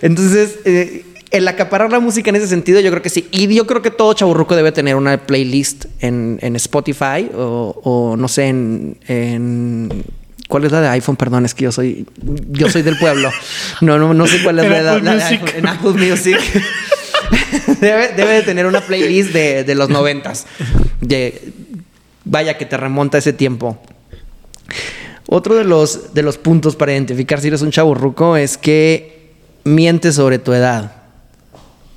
Entonces, 0.02 0.58
eh, 0.66 1.04
el 1.30 1.48
acaparar 1.48 1.90
la 1.90 2.00
música 2.00 2.28
en 2.28 2.36
ese 2.36 2.46
sentido, 2.48 2.78
yo 2.80 2.90
creo 2.90 3.02
que 3.02 3.08
sí. 3.08 3.26
Y 3.30 3.46
yo 3.54 3.66
creo 3.66 3.80
que 3.80 3.90
todo 3.90 4.12
chaborruco 4.12 4.54
debe 4.54 4.70
tener 4.70 4.96
una 4.96 5.16
playlist 5.16 5.86
en, 6.00 6.38
en 6.42 6.56
Spotify 6.56 7.30
o, 7.34 7.80
o 7.82 8.16
no 8.18 8.28
sé, 8.28 8.48
en, 8.48 8.98
en- 9.08 10.04
¿Cuál 10.48 10.64
es 10.64 10.72
la 10.72 10.80
de 10.80 10.88
iPhone? 10.88 11.14
Perdón, 11.14 11.44
es 11.44 11.54
que 11.54 11.62
yo 11.62 11.70
soy 11.70 12.04
yo 12.50 12.68
soy 12.68 12.82
del 12.82 12.98
pueblo. 12.98 13.30
No, 13.82 13.98
no, 14.00 14.12
no 14.12 14.26
sé 14.26 14.42
cuál 14.42 14.58
es 14.58 14.68
la, 14.68 14.98
la 14.98 15.14
de 15.14 15.22
iPhone. 15.22 15.48
En 15.54 15.66
Apple 15.68 15.92
Music. 15.92 16.36
debe, 17.80 18.08
debe 18.08 18.32
de 18.34 18.42
tener 18.42 18.66
una 18.66 18.80
playlist 18.80 19.32
de, 19.32 19.64
de 19.64 19.74
los 19.74 19.88
noventas. 19.88 20.46
De, 21.00 21.52
vaya 22.24 22.56
que 22.56 22.66
te 22.66 22.76
remonta 22.76 23.18
ese 23.18 23.32
tiempo. 23.32 23.78
Otro 25.26 25.54
de 25.54 25.64
los, 25.64 26.14
de 26.14 26.22
los 26.22 26.38
puntos 26.38 26.76
para 26.76 26.92
identificar 26.92 27.40
si 27.40 27.48
eres 27.48 27.62
un 27.62 27.70
chavo 27.70 27.94
ruco 27.94 28.36
es 28.36 28.58
que 28.58 29.30
mientes 29.64 30.16
sobre 30.16 30.38
tu 30.38 30.52
edad. 30.52 30.99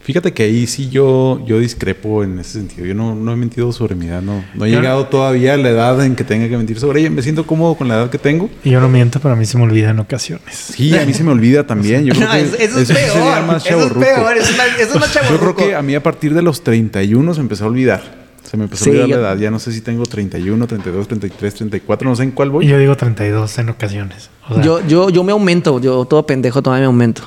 Fíjate 0.04 0.34
que 0.34 0.44
ahí 0.44 0.68
sí 0.68 0.90
yo, 0.90 1.42
yo 1.46 1.60
discrepo 1.60 2.24
en 2.26 2.38
ese 2.40 2.54
sentido. 2.60 2.86
Yo 2.86 2.94
no, 2.94 3.16
no 3.16 3.32
he 3.32 3.36
mentido 3.38 3.72
sobre 3.72 3.96
mi 3.96 4.08
edad, 4.08 4.22
no, 4.22 4.44
no 4.54 4.66
he 4.66 4.70
Yo 4.70 4.76
no- 4.76 4.82
llegado 4.82 5.08
todavía 5.08 5.54
a 5.54 5.58
la 5.58 5.70
edad 5.70 6.06
en 6.06 6.16
que 6.16 6.24
tenga 6.26 6.50
que 6.50 6.58
mentir 6.58 6.78
sobre 6.80 7.00
ella. 7.00 7.10
Me 7.10 7.22
siento 7.22 7.46
cómodo 7.48 7.76
con 7.76 7.88
la 7.88 7.96
edad 7.96 8.10
que 8.10 8.18
tengo. 8.18 8.50
Y 8.66 8.72
yo 8.72 8.82
no 8.82 8.90
miento, 8.90 9.20
pero 9.22 9.34
a 9.34 9.38
mí 9.38 9.46
se 9.46 9.58
me 9.58 9.64
olvida 9.64 9.92
en 9.92 10.00
ocasiones. 10.00 10.56
Sí, 10.56 10.96
a 10.98 11.06
mí 11.06 11.14
se 11.14 11.24
me 11.24 11.32
olvida 11.32 11.66
también. 11.66 12.04
Yo 12.06 12.14
creo 12.16 12.28
No, 12.28 12.34
que 12.34 12.42
eso, 12.42 12.56
eso 12.58 12.80
es 12.80 12.92
peor. 12.92 13.46
más 13.46 13.66
Eso 13.66 13.82
es 13.86 13.94
peor. 13.94 14.38
Eso 14.38 14.52
es 14.52 14.58
más, 14.58 14.68
eso 14.80 14.94
es 14.96 15.00
más 15.00 15.30
Yo 15.30 15.40
creo 15.40 15.56
que 15.56 15.74
a 15.76 15.82
mí 15.82 15.96
a 15.96 16.04
partir 16.04 16.34
de 16.34 16.42
los 16.42 16.64
31 16.64 17.34
se 17.34 17.40
empezó 17.40 17.64
a 17.64 17.68
olvidar. 17.68 18.23
Se 18.54 18.58
me 18.58 18.66
empezó 18.66 18.84
Sí, 18.84 18.92
a 18.92 18.94
olvidar 18.94 19.10
yo- 19.10 19.16
la 19.18 19.30
edad. 19.32 19.38
Ya 19.40 19.50
no 19.50 19.58
sé 19.58 19.72
si 19.72 19.82
tengo 19.82 20.04
31, 20.06 20.68
32, 20.68 21.08
33, 21.08 21.56
34. 21.56 22.08
No 22.08 22.16
sé 22.16 22.22
en 22.22 22.30
cuál 22.30 22.50
Y 22.50 22.52
voy. 22.52 22.68
yo 22.68 22.78
digo 22.78 22.96
32 22.96 23.58
en 23.58 23.70
ocasiones. 23.70 24.30
O 24.48 24.54
sea, 24.54 24.64
Yo, 24.64 24.86
yo, 24.88 25.10
yo 25.10 25.24
me 25.24 25.32
aumento, 25.32 25.80
yo 25.82 26.06
todo 26.06 26.28
pendejo 26.28 26.62
todavía 26.62 26.82
me 26.82 26.86
aumento. 26.86 27.24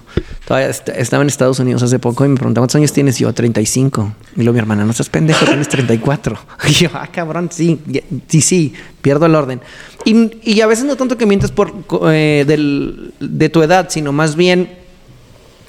Todavía 0.46 0.68
est- 0.68 0.88
estaba 0.90 1.24
en 1.24 1.28
Estados 1.28 1.58
Unidos 1.58 1.82
hace 1.82 1.98
poco 1.98 2.24
y 2.24 2.28
me 2.28 2.36
preguntaban 2.36 2.62
cuántos 2.66 2.76
años 2.76 2.92
tienes. 2.92 3.18
Y 3.20 3.24
yo, 3.24 3.32
35. 3.34 4.14
Y 4.36 4.42
luego 4.44 4.52
mi 4.52 4.60
hermana, 4.60 4.84
no 4.84 4.92
seas 4.92 5.08
pendejo, 5.08 5.44
tienes 5.46 5.68
34. 5.68 6.38
Y 6.68 6.72
yo, 6.74 6.90
ah, 6.94 7.08
cabrón, 7.10 7.48
sí, 7.50 7.80
sí, 8.28 8.40
sí, 8.40 8.74
pierdo 9.02 9.26
el 9.26 9.34
orden. 9.34 9.60
Y, 10.04 10.30
y 10.48 10.60
a 10.60 10.68
veces 10.68 10.84
no 10.84 10.94
tanto 10.94 11.18
que 11.18 11.26
mientes 11.26 11.50
por, 11.50 11.72
eh, 12.12 12.44
del- 12.46 13.12
de 13.18 13.48
tu 13.48 13.64
edad, 13.64 13.88
sino 13.90 14.12
más 14.12 14.36
bien, 14.36 14.70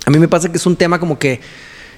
a 0.05 0.11
mí 0.11 0.19
me 0.19 0.27
pasa 0.27 0.51
que 0.51 0.57
es 0.57 0.65
un 0.67 0.75
tema 0.75 0.99
como 0.99 1.17
que, 1.17 1.41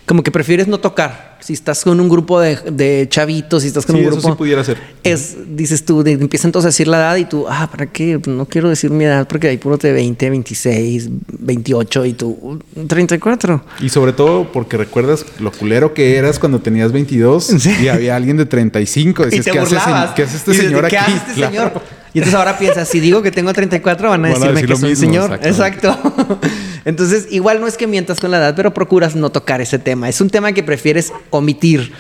como 0.09 0.23
que 0.23 0.31
prefieres 0.31 0.67
no 0.67 0.79
tocar. 0.79 1.37
Si 1.39 1.53
estás 1.53 1.83
con 1.83 1.99
un 1.99 2.09
grupo 2.09 2.41
de, 2.41 2.55
de 2.71 3.05
chavitos, 3.09 3.61
si 3.61 3.67
estás 3.67 3.85
con 3.85 3.95
Sí, 3.95 4.01
un 4.01 4.07
eso 4.07 4.15
grupo 4.17 4.29
sí 4.33 4.37
pudiera 4.39 4.63
ser. 4.63 4.77
es, 5.03 5.37
dices 5.55 5.85
tú, 5.85 6.01
de- 6.01 6.13
empieza 6.13 6.47
entonces 6.47 6.65
a 6.65 6.69
decir 6.69 6.87
la 6.87 6.97
edad 6.97 7.15
y 7.17 7.25
tú, 7.25 7.45
ah, 7.47 7.69
¿para 7.71 7.85
qué? 7.85 8.19
No 8.25 8.47
quiero 8.47 8.69
decir 8.69 8.89
mi 8.89 9.03
edad 9.05 9.27
porque 9.27 9.47
hay 9.49 9.57
puro 9.57 9.77
de 9.77 9.91
20, 9.93 10.29
26, 10.31 11.09
28 11.39 12.05
y 12.05 12.13
tú, 12.13 12.37
"Uh, 12.41 12.85
34. 12.87 13.63
Y 13.81 13.89
sobre 13.89 14.11
todo 14.13 14.51
porque 14.51 14.77
recuerdas 14.77 15.25
lo 15.39 15.51
culero 15.51 15.93
que 15.93 16.17
eras 16.17 16.39
cuando 16.39 16.59
tenías 16.59 16.91
22 16.91 17.43
Sí. 17.59 17.71
y 17.83 17.87
había 17.87 18.15
alguien 18.15 18.35
de 18.35 18.47
35. 18.47 19.21
Y 19.21 19.25
Decías, 19.27 19.45
te 19.45 19.51
¿qué, 19.51 19.59
hace, 19.59 19.75
burlabas. 19.75 20.09
¿qué 20.15 20.23
hace 20.23 20.37
este 20.37 20.51
Y 20.51 20.53
dices, 20.55 20.69
señor 20.69 20.87
¿Qué 20.87 20.97
aquí? 20.97 21.11
hace 21.11 21.17
este 21.17 21.33
Claro. 21.35 21.51
señor? 21.53 21.81
Y 22.13 22.19
entonces 22.19 22.39
ahora 22.39 22.57
piensas, 22.57 22.87
si 22.87 22.99
digo 22.99 23.21
que 23.21 23.31
tengo 23.31 23.53
34, 23.53 24.09
van 24.09 24.25
a 24.25 24.29
Van 24.29 24.31
a 24.31 24.51
decirme 24.51 24.61
decir 24.61 24.69
que 24.69 24.75
soy 24.75 24.83
un 24.83 24.99
mismo, 24.99 25.27
señor. 25.27 25.39
Exacto. 25.43 26.39
Entonces, 26.85 27.27
igual 27.29 27.59
no 27.61 27.67
es 27.67 27.77
que 27.77 27.87
mientas 27.87 28.19
con 28.19 28.31
la 28.31 28.37
edad, 28.37 28.55
pero 28.55 28.73
procuras 28.73 29.15
no 29.15 29.29
tocar 29.29 29.61
ese 29.61 29.77
tema. 29.79 30.09
Es 30.09 30.21
un 30.21 30.29
tema 30.29 30.53
que 30.53 30.63
prefieres 30.63 31.13
omitir, 31.29 31.93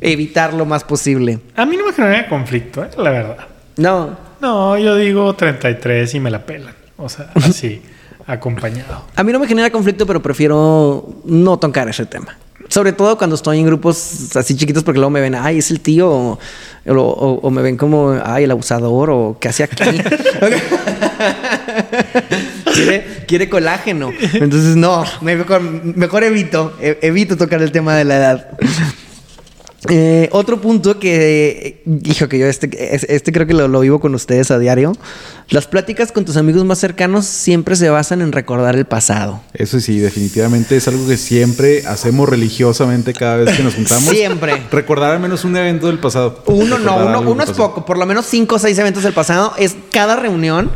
evitar 0.00 0.54
lo 0.54 0.64
más 0.64 0.84
posible. 0.84 1.40
a 1.56 1.66
mí 1.66 1.76
no 1.76 1.86
me 1.86 1.92
genera 1.92 2.28
conflicto, 2.28 2.82
¿eh? 2.82 2.90
la 2.96 3.10
verdad. 3.10 3.36
No, 3.76 4.16
No, 4.40 4.78
yo 4.78 4.96
digo 4.96 5.34
33 5.34 6.14
y 6.14 6.20
me 6.20 6.30
la 6.30 6.46
pelan. 6.46 6.74
O 6.96 7.08
sea, 7.08 7.30
así, 7.34 7.82
acompañado. 8.26 9.04
A 9.16 9.22
mí 9.22 9.32
no 9.32 9.38
me 9.38 9.46
genera 9.46 9.70
conflicto, 9.70 10.06
pero 10.06 10.22
prefiero 10.22 11.20
no 11.24 11.58
tocar 11.58 11.88
ese 11.88 12.06
tema. 12.06 12.38
Sobre 12.70 12.92
todo 12.92 13.18
cuando 13.18 13.34
estoy 13.36 13.58
en 13.58 13.66
grupos 13.66 14.34
así 14.36 14.56
chiquitos, 14.56 14.84
porque 14.84 14.98
luego 14.98 15.10
me 15.10 15.20
ven, 15.20 15.34
ay, 15.34 15.58
es 15.58 15.70
el 15.72 15.80
tío, 15.80 16.08
o, 16.08 16.38
o- 16.86 17.40
o 17.42 17.50
me 17.50 17.60
ven 17.62 17.76
como, 17.76 18.16
ay, 18.24 18.44
el 18.44 18.50
abusador, 18.52 19.10
o 19.10 19.36
qué 19.40 19.48
hace 19.48 19.64
aquí. 19.64 19.82
quiere, 22.74 23.24
quiere 23.26 23.48
colágeno. 23.48 24.10
Entonces, 24.34 24.76
no, 24.76 25.04
mejor, 25.20 25.60
mejor 25.62 26.24
evito, 26.24 26.74
e- 26.80 26.98
evito 27.02 27.36
tocar 27.36 27.62
el 27.62 27.72
tema 27.72 27.96
de 27.96 28.04
la 28.04 28.16
edad. 28.16 28.48
Eh, 29.88 30.28
otro 30.32 30.60
punto 30.60 30.98
que, 30.98 31.82
hijo, 32.04 32.28
que 32.28 32.38
yo 32.38 32.46
este, 32.46 32.68
este 33.14 33.32
creo 33.32 33.46
que 33.46 33.54
lo, 33.54 33.66
lo 33.66 33.80
vivo 33.80 33.98
con 33.98 34.14
ustedes 34.14 34.50
a 34.50 34.58
diario. 34.58 34.92
Las 35.48 35.66
pláticas 35.66 36.12
con 36.12 36.26
tus 36.26 36.36
amigos 36.36 36.64
más 36.64 36.78
cercanos 36.78 37.24
siempre 37.24 37.76
se 37.76 37.88
basan 37.88 38.20
en 38.20 38.30
recordar 38.32 38.76
el 38.76 38.84
pasado. 38.84 39.40
Eso 39.54 39.80
sí, 39.80 39.98
definitivamente 39.98 40.76
es 40.76 40.86
algo 40.86 41.06
que 41.08 41.16
siempre 41.16 41.86
hacemos 41.86 42.28
religiosamente 42.28 43.14
cada 43.14 43.38
vez 43.38 43.56
que 43.56 43.62
nos 43.62 43.74
juntamos. 43.74 44.10
Siempre. 44.10 44.62
Recordar 44.70 45.12
al 45.12 45.20
menos 45.20 45.44
un 45.44 45.56
evento 45.56 45.86
del 45.86 45.98
pasado. 45.98 46.42
Uno 46.46 46.78
no, 46.78 46.96
uno, 46.96 47.20
uno 47.22 47.42
es 47.42 47.50
poco. 47.52 47.86
Por 47.86 47.96
lo 47.96 48.04
menos 48.04 48.26
cinco 48.26 48.56
o 48.56 48.58
seis 48.58 48.78
eventos 48.78 49.02
del 49.02 49.14
pasado. 49.14 49.54
Es 49.56 49.76
cada 49.90 50.16
reunión. 50.16 50.70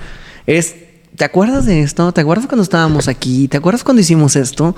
Es. 0.46 0.76
¿Te 1.16 1.24
acuerdas 1.24 1.64
de 1.64 1.80
esto? 1.82 2.10
¿Te 2.10 2.22
acuerdas 2.22 2.46
cuando 2.48 2.64
estábamos 2.64 3.06
aquí? 3.06 3.46
¿Te 3.46 3.56
acuerdas 3.56 3.84
cuando 3.84 4.00
hicimos 4.00 4.34
esto? 4.34 4.74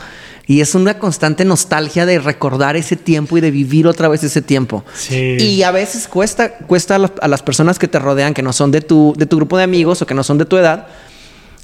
Y 0.46 0.60
es 0.60 0.74
una 0.74 0.98
constante 0.98 1.46
nostalgia 1.46 2.04
de 2.04 2.18
recordar 2.18 2.76
ese 2.76 2.94
tiempo 2.96 3.38
y 3.38 3.40
de 3.40 3.50
vivir 3.50 3.86
otra 3.86 4.08
vez 4.08 4.22
ese 4.22 4.42
tiempo. 4.42 4.84
Sí. 4.94 5.36
Y 5.40 5.62
a 5.62 5.70
veces 5.70 6.06
cuesta, 6.08 6.50
cuesta 6.58 6.96
a 6.96 6.98
las, 6.98 7.12
a 7.22 7.28
las 7.28 7.42
personas 7.42 7.78
que 7.78 7.88
te 7.88 7.98
rodean, 7.98 8.34
que 8.34 8.42
no 8.42 8.52
son 8.52 8.70
de 8.70 8.82
tu, 8.82 9.14
de 9.16 9.24
tu 9.24 9.36
grupo 9.36 9.56
de 9.56 9.64
amigos 9.64 10.02
o 10.02 10.06
que 10.06 10.12
no 10.12 10.22
son 10.22 10.36
de 10.36 10.44
tu 10.44 10.58
edad, 10.58 10.88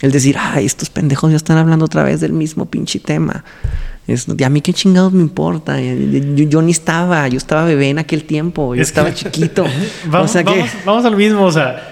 el 0.01 0.11
decir, 0.11 0.37
ay, 0.39 0.65
estos 0.65 0.89
pendejos 0.89 1.31
ya 1.31 1.37
están 1.37 1.59
hablando 1.59 1.85
otra 1.85 2.03
vez 2.03 2.21
del 2.21 2.33
mismo 2.33 2.65
pinche 2.65 2.99
tema. 2.99 3.45
Es, 4.07 4.27
y 4.37 4.43
a 4.43 4.49
mí 4.49 4.63
qué 4.63 4.73
chingados 4.73 5.13
me 5.13 5.21
importa. 5.21 5.79
Yo, 5.81 5.93
yo- 6.35 6.49
yo 6.49 6.63
ni 6.63 6.73
estaba, 6.73 7.29
yo 7.29 7.37
estaba 7.37 7.65
bebé 7.67 7.91
en 7.91 7.99
aquel 7.99 8.25
tiempo, 8.25 8.75
yo 8.75 8.81
Es 8.81 8.89
estaba 8.89 9.13
chiquito. 9.13 9.65
Vamos, 10.07 10.31
o 10.31 10.33
sea 10.33 10.43
que 10.43 10.51
vamos, 10.51 10.71
vamos 10.87 11.05
al 11.05 11.17
mismo, 11.17 11.43
o 11.45 11.53
sea, 11.53 11.91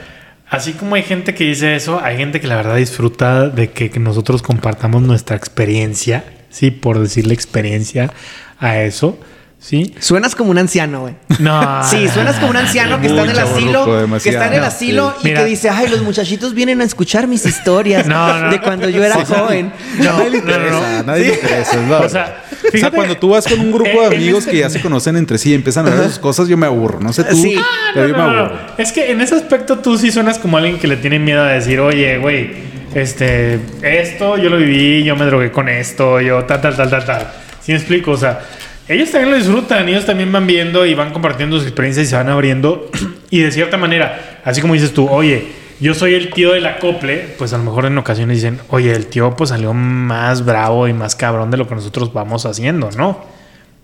así 0.50 0.72
como 0.74 0.94
hay 0.96 1.02
gente 1.02 1.34
que 1.34 1.44
dice 1.44 1.74
eso, 1.76 2.00
hay 2.02 2.16
gente 2.16 2.40
que 2.40 2.46
la 2.46 2.56
verdad 2.56 2.76
disfruta 2.76 3.48
de 3.48 3.70
que, 3.70 3.90
que 3.90 4.00
nosotros 4.00 4.42
compartamos 4.42 5.02
nuestra 5.02 5.36
experiencia, 5.36 6.24
sí, 6.50 6.70
por 6.70 6.98
decirle 6.98 7.34
experiencia 7.34 8.12
a 8.58 8.78
eso, 8.80 9.18
sí. 9.58 9.94
suenas 10.00 10.34
como 10.34 10.50
un 10.50 10.58
anciano, 10.58 11.02
güey. 11.02 11.14
No. 11.38 11.82
Sí, 11.90 12.08
suenas 12.08 12.36
como 12.36 12.50
un 12.50 12.56
anciano 12.56 13.00
que 13.00 13.06
está 13.06 13.22
en 13.24 13.30
el 13.30 13.38
asilo, 13.38 14.08
que 14.22 14.28
está 14.30 14.46
en 14.48 14.54
el 14.54 14.64
asilo 14.64 15.12
sí. 15.12 15.18
y 15.22 15.24
Mira. 15.28 15.40
que 15.40 15.46
dice, 15.46 15.70
ay, 15.70 15.88
los 15.88 16.02
muchachitos 16.02 16.52
vienen 16.54 16.80
a 16.80 16.84
escuchar 16.84 17.26
mis 17.26 17.46
historias 17.46 18.06
No, 18.06 18.38
no. 18.40 18.50
de 18.50 18.60
cuando 18.60 18.88
yo 18.88 19.02
era 19.02 19.24
joven. 19.24 19.72
No, 19.98 20.18
nadie 20.18 20.30
le 20.30 20.38
no, 20.42 20.44
no, 20.46 20.58
no. 20.58 20.58
interesa, 20.58 20.98
a 20.98 21.02
nadie 21.04 21.24
le 21.28 21.34
interesa. 21.34 22.00
O 22.00 22.08
sea, 22.08 22.44
O 22.74 22.78
sea, 22.78 22.90
cuando 22.90 23.16
tú 23.16 23.30
vas 23.30 23.46
con 23.46 23.58
un 23.60 23.72
grupo 23.72 24.00
de 24.02 24.06
amigos 24.16 24.46
que 24.46 24.58
ya 24.58 24.70
se 24.70 24.80
conocen 24.80 25.16
entre 25.16 25.38
sí 25.38 25.50
y 25.50 25.54
empiezan 25.54 25.86
a 25.86 25.90
ver 25.94 26.04
sus 26.08 26.18
cosas, 26.18 26.48
yo 26.48 26.56
me 26.56 26.66
aburro. 26.66 27.00
No 27.00 27.12
sé 27.12 27.24
tú, 27.24 27.36
Sí. 27.36 27.56
pero 27.94 28.08
yo 28.08 28.12
me 28.14 28.18
No, 28.18 28.26
no, 28.26 28.32
no. 28.34 28.40
aburro. 28.40 28.58
Es 28.78 28.92
que 28.92 29.10
en 29.10 29.20
ese 29.20 29.34
aspecto 29.34 29.78
tú 29.78 29.96
sí 29.98 30.10
suenas 30.12 30.38
como 30.38 30.56
alguien 30.58 30.78
que 30.78 30.86
le 30.86 30.96
tiene 30.96 31.18
miedo 31.18 31.42
a 31.42 31.48
decir, 31.48 31.80
oye, 31.80 32.18
güey, 32.18 32.50
este, 32.94 33.60
esto 33.82 34.36
yo 34.36 34.50
lo 34.50 34.56
viví, 34.58 35.04
yo 35.04 35.16
me 35.16 35.24
drogué 35.24 35.50
con 35.52 35.68
esto, 35.68 36.20
yo 36.20 36.44
tal, 36.44 36.60
tal, 36.60 36.76
tal, 36.76 36.90
tal, 36.90 37.04
tal. 37.04 37.26
¿Sí 37.60 37.72
me 37.72 37.78
explico? 37.78 38.10
O 38.12 38.16
sea, 38.16 38.40
ellos 38.88 39.10
también 39.10 39.30
lo 39.30 39.36
disfrutan, 39.36 39.88
ellos 39.88 40.04
también 40.04 40.32
van 40.32 40.46
viendo 40.46 40.84
y 40.84 40.94
van 40.94 41.12
compartiendo 41.12 41.56
sus 41.58 41.66
experiencias 41.66 42.06
y 42.06 42.10
se 42.10 42.16
van 42.16 42.28
abriendo. 42.28 42.90
y 43.30 43.40
de 43.40 43.52
cierta 43.52 43.76
manera, 43.76 44.40
así 44.44 44.60
como 44.60 44.74
dices 44.74 44.92
tú, 44.92 45.08
oye, 45.08 45.59
yo 45.80 45.94
soy 45.94 46.14
el 46.14 46.30
tío 46.32 46.52
del 46.52 46.66
acople, 46.66 47.34
pues 47.38 47.52
a 47.52 47.58
lo 47.58 47.64
mejor 47.64 47.86
en 47.86 47.96
ocasiones 47.98 48.36
dicen, 48.36 48.60
oye, 48.68 48.92
el 48.94 49.06
tío 49.06 49.34
pues 49.36 49.50
salió 49.50 49.72
más 49.72 50.44
bravo 50.44 50.86
y 50.88 50.92
más 50.92 51.16
cabrón 51.16 51.50
de 51.50 51.56
lo 51.56 51.66
que 51.68 51.74
nosotros 51.74 52.12
vamos 52.12 52.44
haciendo, 52.46 52.90
¿no? 52.96 53.24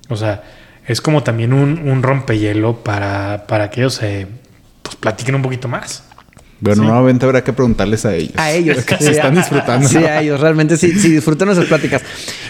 O 0.09 0.17
sea, 0.17 0.43
es 0.87 1.01
como 1.01 1.23
también 1.23 1.53
un, 1.53 1.89
un 1.89 2.03
rompehielo 2.03 2.77
para, 2.85 3.47
para 3.49 3.71
que 3.71 3.81
ellos 3.81 3.95
se 3.95 4.27
pues, 4.83 4.97
platiquen 4.97 5.35
un 5.35 5.43
poquito 5.43 5.69
más. 5.69 6.05
Bueno, 6.61 6.83
Sí. 6.83 6.89
nuevamente 6.89 7.27
habrá 7.27 7.45
que 7.45 7.53
preguntarles 7.53 8.07
a 8.07 8.15
ellos. 8.15 8.33
A 8.37 8.51
ellos. 8.53 8.85
que 8.87 8.97
se 8.97 9.11
están 9.11 9.35
disfrutando. 9.35 9.87
Sí, 9.87 9.99
a 9.99 10.21
ellos. 10.23 10.41
Realmente 10.41 10.77
sí, 10.77 10.99
sí 10.99 11.11
disfrutan 11.11 11.47
nuestras 11.47 11.69
pláticas. 11.69 12.03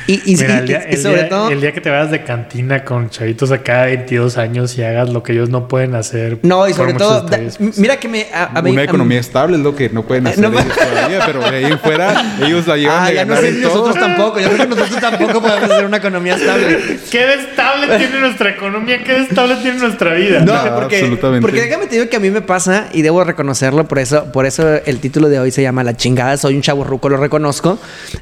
Y, 0.07 0.23
y, 0.33 0.37
Mira, 0.37 0.55
y- 0.55 0.59
el, 0.59 0.66
día, 0.66 0.87
y 0.90 0.95
el 0.95 1.01
sobre 1.03 1.14
día- 1.16 1.29
todo... 1.29 1.51
el 1.51 1.61
día 1.61 1.73
que 1.73 1.81
te 1.81 1.90
vayas 1.90 2.11
de 2.11 2.23
cantina 2.23 2.85
con 2.85 3.11
chavitos 3.11 3.51
acá 3.51 3.83
de 3.83 3.97
22 3.97 4.38
años 4.38 4.79
y 4.79 4.83
hagas 4.83 5.09
lo 5.11 5.23
que 5.23 5.33
ellos 5.33 5.49
no 5.51 5.66
pueden 5.69 5.95
hacer. 5.95 6.38
No, 6.42 6.69
y 6.69 6.75
sobre 6.75 6.95
todo, 6.95 7.23
da- 7.23 7.38
mira 7.77 7.97
que 7.99 8.09
me... 8.09 8.27
A, 8.33 8.59
a 8.59 8.62
mí- 8.62 8.71
Una 8.71 8.83
a- 8.83 8.85
economía 8.85 9.19
estable 9.19 9.57
es 9.57 9.62
lo 9.62 9.75
que 9.75 9.88
no 9.90 10.03
pueden 10.05 10.27
hacer 10.29 10.49
no, 10.49 10.59
ellos 10.59 10.75
todavía, 10.77 11.21
pero 11.27 11.40
de 11.40 11.57
ahí 11.57 11.64
en 11.64 11.79
fuera 11.81 12.37
ellos 12.42 12.66
la 12.66 12.77
llevan 12.77 13.03
Ah, 13.03 13.09
de 13.09 13.14
ya 13.14 13.25
no 13.25 13.35
ganar 13.35 13.45
sé 13.51 13.55
si 13.57 13.61
nosotros 13.62 13.95
todo. 13.95 14.05
tampoco. 14.07 14.40
Yo 14.40 14.49
creo 14.51 14.69
que 14.69 14.75
nosotros 14.77 15.01
tampoco 15.01 15.40
podemos 15.42 15.71
hacer 15.71 15.85
una 15.87 15.97
economía 15.97 16.35
estable. 16.37 16.79
¿Qué 17.11 17.27
de 17.27 17.35
estable 17.35 17.99
tiene 17.99 18.21
nuestra 18.21 18.51
economía? 18.51 19.03
¿Qué 19.03 19.12
de 19.12 19.23
estable 19.23 19.57
tiene 19.57 19.79
nuestra 19.79 20.14
vida? 20.14 20.40
No, 20.40 20.55
No, 20.64 20.75
porque, 20.77 20.97
absolutamente. 20.99 21.40
porque 21.42 21.61
déjame 21.62 21.87
te 21.87 21.97
digo 21.97 22.09
que 22.09 22.16
a 22.16 22.21
mí 22.21 22.31
me 22.31 22.42
pasa 22.42 22.87
y 22.92 23.03
debo 23.03 23.25
reconocerlo, 23.25 23.88
por 23.88 23.99
eso, 23.99 24.31
por 24.33 24.47
eso 24.47 24.69
el 24.85 25.01
título 25.01 25.29
de 25.29 25.38
hoy 25.40 25.51
se 25.51 25.62
llama 25.62 25.83
La 25.83 25.97
chingada, 25.97 26.37
soy 26.37 26.55
un 26.55 26.62
chavo 26.62 26.85
ruco, 26.85 27.09
lo 27.09 27.16
reconozco. 27.16 27.79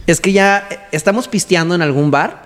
Es 0.06 0.20
que 0.20 0.32
ya 0.32 0.66
estamos 0.92 1.28
pisteando 1.28 1.73
en 1.74 1.82
algún 1.82 2.10
bar 2.10 2.44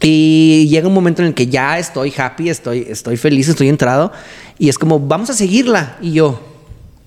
y 0.00 0.66
llega 0.68 0.88
un 0.88 0.94
momento 0.94 1.22
en 1.22 1.28
el 1.28 1.34
que 1.34 1.46
ya 1.46 1.78
estoy 1.78 2.12
happy, 2.16 2.50
estoy, 2.50 2.86
estoy 2.88 3.16
feliz, 3.16 3.48
estoy 3.48 3.68
entrado 3.68 4.12
y 4.58 4.68
es 4.68 4.78
como, 4.78 5.00
vamos 5.00 5.30
a 5.30 5.34
seguirla. 5.34 5.96
Y 6.00 6.12
yo, 6.12 6.40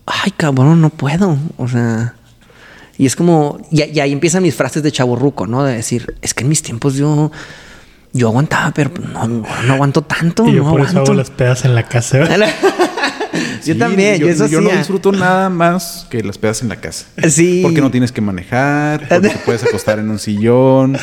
ay 0.06 0.32
cabrón, 0.32 0.82
no 0.82 0.90
puedo. 0.90 1.38
O 1.58 1.68
sea, 1.68 2.16
y 2.98 3.06
es 3.06 3.16
como, 3.16 3.60
y, 3.72 3.84
y 3.84 4.00
ahí 4.00 4.12
empiezan 4.12 4.42
mis 4.44 4.56
frases 4.56 4.82
de 4.84 4.92
chavo 4.92 5.16
ruco, 5.16 5.46
¿no? 5.46 5.64
De 5.64 5.76
decir, 5.76 6.16
es 6.22 6.34
que 6.34 6.44
en 6.44 6.50
mis 6.50 6.62
tiempos 6.62 6.96
yo... 6.96 7.32
Yo 8.14 8.30
aguantaba, 8.30 8.72
pero 8.72 8.90
no, 9.14 9.28
no, 9.28 9.74
aguanto 9.74 10.02
tanto. 10.02 10.48
Y 10.48 10.54
yo 10.54 10.64
no 10.64 10.72
por 10.72 10.80
eso 10.80 10.92
aguanto. 10.92 11.12
hago 11.12 11.18
las 11.20 11.30
pedas 11.30 11.66
en 11.66 11.76
la 11.76 11.84
casa. 11.84 12.20
yo 13.68 13.78
también, 13.78 14.18
yo, 14.20 14.28
eso 14.28 14.48
yo 14.48 14.62
no 14.62 14.70
disfruto 14.70 15.12
nada 15.12 15.50
más 15.50 16.08
que 16.10 16.24
las 16.24 16.38
pedas 16.38 16.62
en 16.62 16.70
la 16.70 16.78
casa. 16.78 17.06
Sí. 17.30 17.60
Porque 17.64 17.82
no 17.82 17.92
tienes 17.92 18.12
que 18.12 18.22
manejar, 18.22 19.08
porque 19.08 19.30
te 19.30 19.38
puedes 19.46 19.64
acostar 19.64 20.00
en 20.00 20.10
un 20.10 20.18
sillón, 20.20 20.98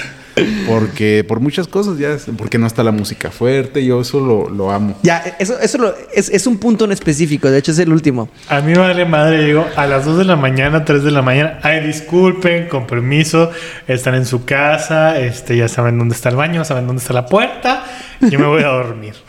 porque 0.66 1.24
por 1.26 1.38
muchas 1.40 1.68
cosas 1.68 1.98
ya, 1.98 2.16
porque 2.36 2.58
no 2.58 2.66
está 2.66 2.82
la 2.82 2.90
música 2.92 3.30
fuerte, 3.30 3.84
yo 3.84 4.00
eso 4.00 4.18
lo, 4.20 4.48
lo 4.48 4.70
amo. 4.72 4.98
Ya, 5.02 5.36
eso, 5.38 5.58
eso 5.60 5.78
lo- 5.78 5.94
es, 6.12 6.28
es 6.30 6.46
un 6.46 6.56
punto 6.58 6.84
en 6.86 6.92
específico, 6.92 7.50
de 7.50 7.58
hecho 7.58 7.70
es 7.72 7.78
el 7.78 7.92
último. 7.92 8.28
A 8.48 8.60
mí 8.60 8.72
me 8.72 8.78
vale 8.78 9.04
madre, 9.04 9.44
digo, 9.44 9.64
a 9.76 9.86
las 9.86 10.04
2 10.06 10.18
de 10.18 10.24
la 10.24 10.36
mañana, 10.36 10.84
3 10.84 11.04
de 11.04 11.10
la 11.10 11.22
mañana, 11.22 11.58
ay, 11.62 11.86
disculpen, 11.86 12.68
con 12.68 12.86
permiso, 12.86 13.50
están 13.86 14.14
en 14.16 14.26
su 14.26 14.44
casa, 14.44 15.20
este, 15.20 15.56
ya 15.56 15.68
saben 15.68 15.98
dónde 15.98 16.14
está 16.16 16.30
el 16.30 16.36
baño, 16.36 16.64
saben 16.64 16.86
dónde 16.86 17.00
está 17.00 17.12
la 17.12 17.26
puerta, 17.26 17.84
yo 18.20 18.38
me 18.38 18.46
voy 18.46 18.62
a 18.62 18.68
dormir. 18.68 19.14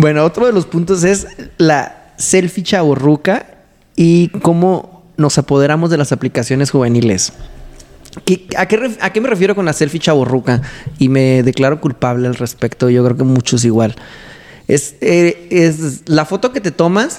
Bueno, 0.00 0.24
otro 0.24 0.46
de 0.46 0.52
los 0.52 0.64
puntos 0.64 1.02
es 1.02 1.26
la 1.56 2.12
selfie 2.18 2.62
chaborruca 2.62 3.46
y 3.96 4.28
cómo 4.28 5.02
nos 5.16 5.38
apoderamos 5.38 5.90
de 5.90 5.96
las 5.98 6.12
aplicaciones 6.12 6.70
juveniles. 6.70 7.32
¿Qué- 8.24 8.46
a, 8.56 8.66
qué, 8.66 8.78
ref- 8.78 8.98
a 9.00 9.10
qué 9.12 9.20
me 9.20 9.28
refiero 9.28 9.56
con 9.56 9.64
la 9.64 9.72
selfie 9.72 9.98
chaborruca? 9.98 10.62
Y 11.00 11.08
me 11.08 11.42
declaro 11.42 11.80
culpable 11.80 12.28
al 12.28 12.36
respecto, 12.36 12.88
yo 12.90 13.04
creo 13.04 13.16
que 13.16 13.24
muchos 13.24 13.64
igual. 13.64 13.96
Es, 14.68 14.94
eh, 15.00 15.48
es 15.50 16.08
la 16.08 16.24
foto 16.24 16.52
que 16.52 16.60
te 16.60 16.70
tomas 16.70 17.18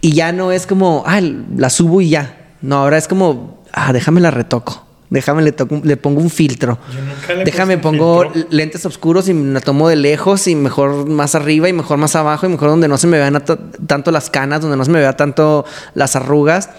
y 0.00 0.14
ya 0.14 0.32
no 0.32 0.50
es 0.50 0.66
como, 0.66 1.04
ah, 1.06 1.20
la 1.20 1.70
subo 1.70 2.00
y 2.00 2.08
ya. 2.10 2.38
No, 2.60 2.78
ahora 2.78 2.98
es 2.98 3.06
como, 3.06 3.62
ah, 3.72 3.92
déjame 3.92 4.20
la 4.20 4.32
retoco. 4.32 4.84
Déjame 5.12 5.42
le, 5.42 5.52
toco- 5.54 5.82
le 5.84 5.96
pongo 5.98 6.20
un 6.22 6.30
filtro. 6.30 6.78
Yo 6.90 7.00
nunca 7.02 7.34
le 7.34 7.44
Déjame 7.44 7.76
pongo 7.76 8.22
filtro. 8.32 8.48
lentes 8.50 8.86
oscuros 8.86 9.28
y 9.28 9.34
la 9.34 9.60
tomo 9.60 9.88
de 9.88 9.96
lejos 9.96 10.46
y 10.48 10.54
mejor 10.54 11.06
más 11.06 11.34
arriba 11.34 11.68
y 11.68 11.72
mejor 11.74 11.98
más 11.98 12.16
abajo 12.16 12.46
y 12.46 12.48
mejor 12.48 12.70
donde 12.70 12.88
no 12.88 12.96
se 12.96 13.06
me 13.06 13.18
vean 13.18 13.42
tanto 13.86 14.10
las 14.10 14.30
canas, 14.30 14.62
donde 14.62 14.76
no 14.78 14.84
se 14.86 14.90
me 14.90 15.00
vea 15.00 15.14
tanto 15.16 15.66
las 15.94 16.16
arrugas. 16.16 16.70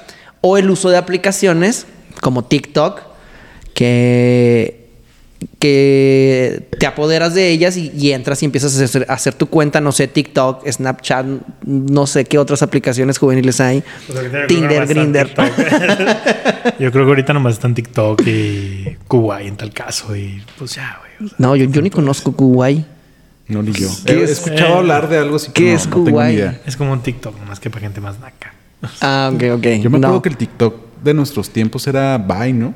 O 0.42 0.58
el 0.58 0.70
uso 0.72 0.90
de 0.90 0.98
aplicaciones 0.98 1.86
como 2.22 2.44
TikTok 2.44 3.02
que, 3.74 4.83
que 5.60 6.68
te 6.80 6.86
apoderas 6.86 7.34
de 7.34 7.50
ellas 7.50 7.78
y, 7.78 7.92
y 7.98 8.12
entras 8.12 8.42
y 8.42 8.46
empiezas 8.46 8.80
a 8.80 8.84
hacer, 8.84 9.06
a 9.10 9.14
hacer 9.14 9.34
tu 9.34 9.48
cuenta, 9.48 9.82
no 9.82 9.92
sé, 9.92 10.08
TikTok, 10.08 10.68
Snapchat, 10.70 11.26
no 11.66 12.08
sé 12.08 12.26
qué 12.26 12.38
otras 12.38 12.62
aplicaciones 12.62 13.18
juveniles 13.18 13.60
hay. 13.62 13.84
Pues 14.08 14.48
Tinder, 14.48 14.86
Grinder. 14.88 15.34
Yo 16.80 16.92
creo 16.92 17.06
que 17.06 17.10
ahorita 17.12 17.34
nomás 17.34 17.54
está 17.54 17.68
en 17.68 17.76
TikTok 17.76 18.22
y 18.28 18.98
Kuwait 19.08 19.48
en 19.48 19.58
tal 19.58 19.72
caso 19.74 20.16
y 20.16 20.42
pues 20.58 20.76
ya, 20.76 21.00
güey. 21.00 21.28
o 21.28 21.30
sea. 21.30 21.38
No, 21.40 21.56
yo, 21.56 21.66
yo 21.66 21.82
ni 21.82 21.90
conozco 21.90 22.32
Kuwait. 22.34 22.86
No, 23.48 23.62
ni 23.62 23.72
yo. 23.74 23.88
¿Qué 24.06 24.14
He, 24.14 24.20
he 24.20 24.24
es? 24.24 24.32
escuchado 24.32 24.76
Eh, 24.76 24.78
hablar 24.80 25.10
de 25.10 25.18
algo 25.18 25.36
así 25.36 25.52
¿qué 25.54 25.72
no, 25.72 25.76
es 25.78 25.88
no 25.88 25.94
Kuwait? 26.04 26.56
Es 26.66 26.78
como 26.78 26.94
un 26.94 27.02
TikTok, 27.02 27.38
nomás 27.40 27.60
que 27.60 27.70
para 27.70 27.82
gente 27.82 28.02
más 28.02 28.20
naca. 28.20 28.54
Ah, 29.02 29.32
ok, 29.34 29.44
ok. 29.58 29.64
Yo 29.82 29.90
me 29.90 29.98
acuerdo 29.98 30.16
No. 30.16 30.22
que 30.22 30.30
el 30.30 30.38
TikTok 30.38 30.76
de 31.04 31.14
nuestros 31.14 31.50
tiempos 31.50 31.86
era 31.88 32.18
Vine, 32.18 32.54
¿no? 32.54 32.74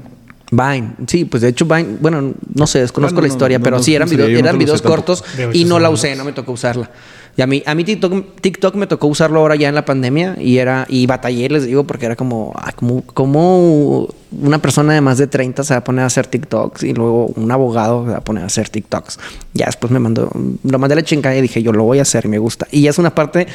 Vine, 0.50 0.94
sí, 1.08 1.26
pues 1.26 1.42
de 1.42 1.50
hecho 1.50 1.66
Vine, 1.66 1.98
bueno, 2.00 2.34
no 2.54 2.68
sé, 2.68 2.80
desconozco 2.80 3.16
Bueno, 3.16 3.28
la 3.28 3.34
historia, 3.34 3.58
no, 3.60 3.64
pero 3.64 3.78
no 3.78 3.84
sí 3.84 3.96
eran 3.96 4.10
nunca 4.10 4.24
eran 4.24 4.58
videos 4.58 4.82
cortos 4.82 5.24
y 5.54 5.66
no 5.66 5.80
la 5.80 5.90
usé, 5.90 6.16
no 6.16 6.24
me 6.24 6.32
tocó 6.32 6.54
usarla. 6.54 6.90
Y 7.36 7.42
a 7.44 7.48
mí, 7.48 7.62
a 7.68 7.76
mí 7.76 7.84
TikTok, 7.84 8.42
TikTok 8.42 8.76
me 8.76 8.88
tocó 8.88 9.06
usarlo 9.06 9.42
ahora 9.42 9.56
ya 9.56 9.70
en 9.70 9.76
la 9.76 9.86
pandemia 9.86 10.36
y 10.40 10.58
era, 10.58 10.88
y 10.90 11.06
batallé, 11.06 11.50
les 11.50 11.66
digo, 11.66 11.84
porque 11.84 12.08
era 12.08 12.16
como, 12.16 12.52
ah, 12.56 12.72
como, 12.72 13.04
como 13.04 14.10
una 14.32 14.58
persona 14.58 14.94
de 14.94 15.02
más 15.02 15.20
de 15.20 15.28
30 15.28 15.64
se 15.64 15.74
va 15.74 15.80
a 15.80 15.84
poner 15.84 16.04
a 16.04 16.08
hacer 16.08 16.26
TikToks 16.26 16.82
y 16.84 16.94
luego 16.94 17.28
un 17.28 17.52
abogado 17.52 18.06
se 18.06 18.12
va 18.12 18.18
a 18.18 18.24
poner 18.24 18.44
a 18.44 18.48
hacer 18.48 18.70
TikToks. 18.70 19.20
Ya 19.54 19.68
después 19.68 19.92
me 19.92 20.00
mandó, 20.00 20.32
lo 20.64 20.80
mandé 20.80 20.94
a 20.94 20.96
la 20.96 21.04
chingada 21.04 21.36
y 21.36 21.42
dije, 21.42 21.62
yo 21.62 21.74
lo 21.74 21.84
voy 21.84 22.00
a 22.00 22.02
hacer 22.02 22.26
y 22.26 22.30
me 22.30 22.40
gusta. 22.40 22.68
Y 22.72 22.88
es 22.88 22.98
una 22.98 23.14
parte 23.14 23.48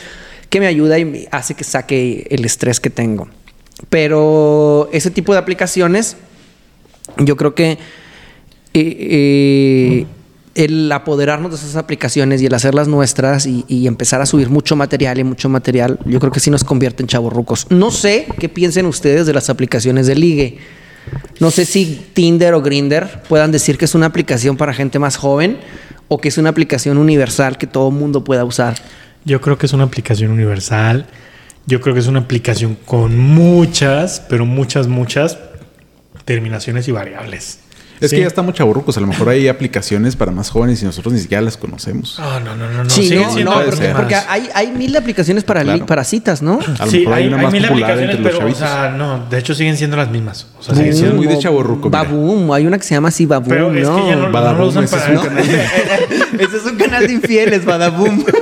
que 0.48 0.60
me 0.60 0.68
ayuda 0.68 0.98
y 1.00 1.04
me 1.04 1.28
hace 1.32 1.54
que 1.54 1.64
saque 1.64 2.28
el 2.30 2.44
estrés 2.44 2.78
que 2.78 2.90
tengo. 2.90 3.26
Pero 3.88 4.88
ese 4.92 5.10
tipo 5.10 5.32
de 5.32 5.40
aplicaciones 5.40 6.16
yo 7.18 7.36
creo 7.36 7.54
que 7.54 7.72
eh, 7.72 7.78
eh, 8.74 10.06
el 10.54 10.90
apoderarnos 10.92 11.50
de 11.50 11.56
esas 11.56 11.76
aplicaciones 11.76 12.42
y 12.42 12.46
el 12.46 12.54
hacerlas 12.54 12.88
nuestras 12.88 13.46
y, 13.46 13.86
empezar 13.86 14.20
a 14.20 14.26
subir 14.26 14.50
mucho 14.50 14.76
material 14.76 15.18
y 15.18 15.24
mucho 15.24 15.48
material, 15.48 15.98
yo 16.04 16.20
creo 16.20 16.32
que 16.32 16.40
sí 16.40 16.50
nos 16.50 16.64
convierte 16.64 17.02
en 17.02 17.06
chavorrucos. 17.06 17.66
No 17.70 17.90
sé 17.90 18.26
qué 18.38 18.48
piensen 18.48 18.86
ustedes 18.86 19.26
de 19.26 19.32
las 19.32 19.50
aplicaciones 19.50 20.06
de 20.06 20.14
ligue. 20.14 20.58
No 21.40 21.50
sé 21.50 21.64
si 21.64 22.06
Tinder 22.12 22.54
o 22.54 22.62
Grinder 22.62 23.22
puedan 23.28 23.50
decir 23.50 23.78
que 23.78 23.86
es 23.86 23.94
una 23.94 24.06
aplicación 24.06 24.56
para 24.56 24.72
gente 24.72 24.98
más 24.98 25.16
joven 25.16 25.58
o 26.08 26.18
que 26.18 26.28
es 26.28 26.38
una 26.38 26.50
aplicación 26.50 26.98
universal 26.98 27.58
que 27.58 27.66
todo 27.66 27.90
mundo 27.90 28.22
pueda 28.22 28.44
usar. 28.44 28.76
Yo 29.24 29.40
creo 29.40 29.58
que 29.58 29.66
es 29.66 29.72
una 29.72 29.84
aplicación 29.84 30.30
universal. 30.30 31.06
Yo 31.66 31.80
creo 31.80 31.94
que 31.94 32.00
es 32.00 32.08
una 32.08 32.20
aplicación 32.20 32.76
con 32.84 33.18
muchas, 33.18 34.22
pero 34.28 34.44
muchas, 34.44 34.88
muchas 34.88 35.38
terminaciones 36.24 36.88
y 36.88 36.92
variables. 36.92 37.58
Es 38.00 38.10
Sí. 38.10 38.16
que 38.16 38.22
ya 38.22 38.26
estamos 38.26 38.54
chaburrucos. 38.54 38.96
A 38.96 39.00
lo 39.00 39.06
mejor 39.06 39.28
hay 39.28 39.46
aplicaciones 39.46 40.16
para 40.16 40.32
más 40.32 40.50
jóvenes 40.50 40.82
y 40.82 40.84
nosotros 40.84 41.14
ni 41.14 41.20
siquiera 41.20 41.40
las 41.40 41.56
conocemos. 41.56 42.16
Ah, 42.18 42.40
no, 42.44 42.56
no, 42.56 42.68
no, 42.68 42.82
no. 42.82 42.90
sí, 42.90 43.14
no, 43.14 43.38
no, 43.44 43.62
porque, 43.94 44.16
hay, 44.28 44.48
hay 44.54 44.72
mil 44.72 44.96
aplicaciones 44.96 45.44
para, 45.44 45.62
li- 45.62 45.68
Claro. 45.70 45.86
para 45.86 46.02
citas, 46.02 46.42
¿no? 46.42 46.58
A 46.80 46.84
lo 46.86 46.90
sí, 46.90 46.98
mejor 47.00 47.14
hay, 47.14 47.28
una 47.28 47.36
más 47.36 47.52
mil 47.52 47.64
aplicaciones, 47.64 48.16
entre 48.16 48.20
los 48.22 48.26
pero, 48.32 48.36
o 48.38 48.40
chavitos. 48.40 48.58
sea, 48.58 48.88
no, 48.88 49.26
de 49.30 49.38
hecho 49.38 49.54
siguen 49.54 49.76
siendo 49.76 49.96
las 49.96 50.10
mismas. 50.10 50.48
O 50.58 50.62
sea, 50.64 50.74
siguen 50.74 50.94
siendo... 50.94 51.14
muy 51.14 51.28
de 51.28 51.36
o 51.36 51.40
chavorruco, 51.40 51.90
mira. 51.90 52.02
Baboom, 52.02 52.50
hay 52.52 52.66
una 52.66 52.76
que 52.76 52.82
se 52.84 52.94
llama 52.96 53.06
así 53.10 53.24
Baboom, 53.24 53.48
Pero 53.48 53.72
es 53.72 53.88
¿no? 53.88 53.94
que 53.96 54.06
ya 54.08 54.16
no, 54.16 54.28
no 54.30 54.52
lo 54.58 54.66
usan 54.66 54.82
ese 54.82 54.96
es 54.96 55.02
para... 55.02 55.20
un 55.20 55.24
canal. 55.24 55.44
Ese 56.40 56.56
es 56.56 56.64
un 56.64 56.76
canal 56.76 57.06
de 57.06 57.12
infieles, 57.12 57.64
Badaboom. 57.64 58.24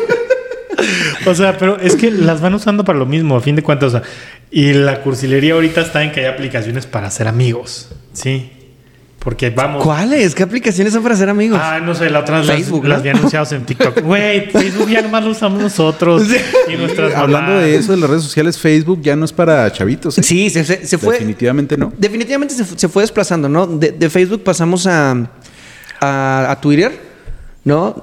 O 1.26 1.34
sea, 1.34 1.56
pero 1.58 1.78
es 1.78 1.96
que 1.96 2.10
las 2.10 2.40
van 2.40 2.54
usando 2.54 2.84
para 2.84 2.98
lo 2.98 3.06
mismo, 3.06 3.36
a 3.36 3.40
fin 3.40 3.56
de 3.56 3.62
cuentas. 3.62 3.88
O 3.88 3.98
sea, 3.98 4.02
y 4.50 4.72
la 4.72 5.00
cursilería 5.02 5.54
ahorita 5.54 5.80
está 5.80 6.02
en 6.02 6.12
que 6.12 6.20
hay 6.20 6.26
aplicaciones 6.26 6.86
para 6.86 7.06
hacer 7.08 7.28
amigos. 7.28 7.88
Sí. 8.12 8.50
Porque 9.18 9.50
vamos. 9.50 9.84
¿Cuáles? 9.84 10.34
¿Qué 10.34 10.42
aplicaciones 10.42 10.94
son 10.94 11.02
para 11.02 11.14
ser 11.14 11.28
amigos? 11.28 11.60
Ah, 11.62 11.78
no 11.78 11.94
sé, 11.94 12.08
la 12.08 12.20
otra 12.20 12.38
vez 12.38 12.46
Facebook, 12.46 12.84
las, 12.86 12.88
¿no? 12.88 12.94
las 12.94 13.02
vi 13.02 13.08
anunciados 13.10 13.52
en 13.52 13.66
TikTok. 13.66 14.00
Güey, 14.00 14.50
Facebook 14.50 14.88
ya 14.88 15.02
nomás 15.02 15.22
lo 15.24 15.32
usamos 15.32 15.60
nosotros. 15.60 16.22
Y 16.72 16.76
nuestras 16.78 17.14
Hablando 17.14 17.50
mamás. 17.50 17.64
de 17.64 17.76
eso, 17.76 17.92
de 17.92 17.98
las 17.98 18.08
redes 18.08 18.22
sociales, 18.22 18.58
Facebook 18.58 19.02
ya 19.02 19.16
no 19.16 19.26
es 19.26 19.32
para 19.34 19.70
chavitos. 19.72 20.16
¿eh? 20.16 20.22
sí, 20.22 20.48
se, 20.48 20.64
se- 20.64 20.86
se 20.86 20.96
fue. 20.96 21.12
Definitivamente 21.16 21.76
no. 21.76 21.92
Definitivamente 21.98 22.54
se, 22.54 22.64
fu- 22.64 22.78
se 22.78 22.88
fue 22.88 23.02
desplazando, 23.02 23.46
¿no? 23.46 23.66
De, 23.66 23.92
de 23.92 24.08
Facebook 24.08 24.42
pasamos 24.42 24.86
a, 24.86 25.10
a, 26.00 26.50
a 26.50 26.58
Twitter, 26.58 27.09
¿no? 27.64 27.94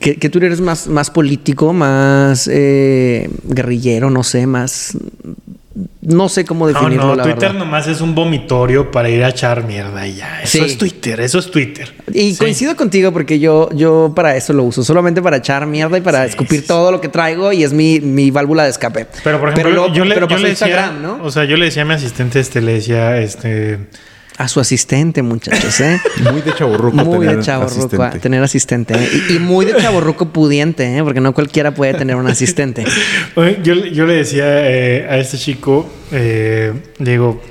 Que, 0.00 0.16
que 0.16 0.28
Twitter 0.28 0.52
es 0.52 0.60
más, 0.60 0.86
más 0.86 1.10
político, 1.10 1.72
más 1.72 2.48
eh, 2.52 3.30
guerrillero, 3.44 4.10
no 4.10 4.22
sé, 4.22 4.46
más. 4.46 4.96
No 6.02 6.28
sé 6.28 6.44
cómo 6.44 6.66
definirlo, 6.68 7.06
no, 7.06 7.14
la 7.14 7.22
Twitter 7.22 7.40
verdad. 7.40 7.58
nomás 7.58 7.86
es 7.86 8.02
un 8.02 8.14
vomitorio 8.14 8.90
para 8.90 9.08
ir 9.08 9.24
a 9.24 9.30
echar 9.30 9.64
mierda 9.64 10.06
y 10.06 10.16
ya. 10.16 10.42
Eso 10.42 10.58
Sí. 10.58 10.64
es 10.64 10.76
Twitter, 10.76 11.18
eso 11.20 11.38
es 11.38 11.50
Twitter. 11.50 11.94
Y 12.12 12.32
Sí. 12.32 12.36
coincido 12.38 12.76
contigo 12.76 13.10
porque 13.10 13.38
yo, 13.38 13.70
yo 13.72 14.12
para 14.14 14.36
eso 14.36 14.52
lo 14.52 14.64
uso, 14.64 14.84
solamente 14.84 15.22
para 15.22 15.38
echar 15.38 15.66
mierda 15.66 15.96
y 15.96 16.02
para 16.02 16.24
Sí, 16.24 16.30
escupir 16.30 16.66
todo 16.66 16.92
lo 16.92 17.00
que 17.00 17.08
traigo 17.08 17.52
y 17.54 17.62
es 17.64 17.72
mi, 17.72 18.00
mi 18.00 18.30
válvula 18.30 18.64
de 18.64 18.70
escape. 18.70 19.06
Pero 19.24 19.40
por 19.40 19.48
ejemplo, 19.48 19.90
yo 19.94 20.04
le, 20.04 20.14
pero 20.14 20.28
yo 20.28 20.36
le 20.36 20.50
decía, 20.50 20.66
Instagram, 20.68 21.02
¿no? 21.02 21.24
o 21.24 21.30
sea, 21.30 21.44
yo 21.44 21.56
le 21.56 21.64
decía 21.64 21.82
a 21.82 21.86
mi 21.86 21.94
asistente, 21.94 22.38
este, 22.40 22.60
le 22.60 22.74
decía, 22.74 23.16
este, 23.18 23.78
A 24.38 24.48
su 24.48 24.60
asistente, 24.60 25.22
muchachos, 25.22 25.80
¿eh? 25.80 26.00
Muy 26.32 26.40
de 26.40 26.54
chaburruco 26.54 26.96
Muy 26.96 27.20
tener 27.26 27.36
de 27.36 27.42
chaborruco 27.42 28.02
asistente. 28.02 28.18
tener 28.20 28.42
asistente. 28.42 28.94
¿eh? 28.94 29.08
Y, 29.28 29.34
y 29.34 29.38
muy 29.38 29.66
de 29.66 29.76
chaborruco 29.76 30.30
pudiente, 30.30 30.96
¿eh? 30.96 31.02
Porque 31.02 31.20
no 31.20 31.34
cualquiera 31.34 31.74
puede 31.74 31.94
tener 31.94 32.16
un 32.16 32.26
asistente. 32.26 32.84
Yo, 33.62 33.74
yo 33.74 34.06
le 34.06 34.14
decía 34.14 34.44
eh, 34.68 35.06
a 35.08 35.18
este 35.18 35.36
chico, 35.38 35.88
eh, 36.10 36.72
le 36.98 37.10
digo, 37.10 37.42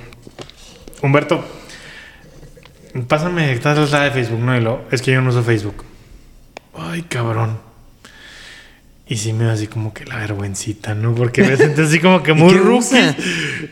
Humberto, 1.01 1.43
pásame, 3.07 3.51
estás 3.53 3.91
la 3.91 4.03
de 4.03 4.11
Facebook, 4.11 4.39
no, 4.39 4.55
y 4.55 4.61
lo, 4.61 4.81
es 4.91 5.01
que 5.01 5.11
yo 5.11 5.21
no 5.21 5.29
uso 5.29 5.43
Facebook. 5.43 5.83
Ay, 6.73 7.03
cabrón. 7.03 7.70
Y 9.11 9.17
sí 9.17 9.33
me 9.33 9.49
así 9.49 9.67
como 9.67 9.93
que 9.93 10.05
la 10.05 10.19
vergüencita, 10.19 10.95
¿no? 10.95 11.13
Porque 11.13 11.43
me 11.43 11.57
sentí 11.57 11.81
así 11.81 11.99
como 11.99 12.23
que 12.23 12.31
muy 12.33 12.53
qué 12.53 12.59
rookie. 12.59 12.77
usa? 12.77 13.15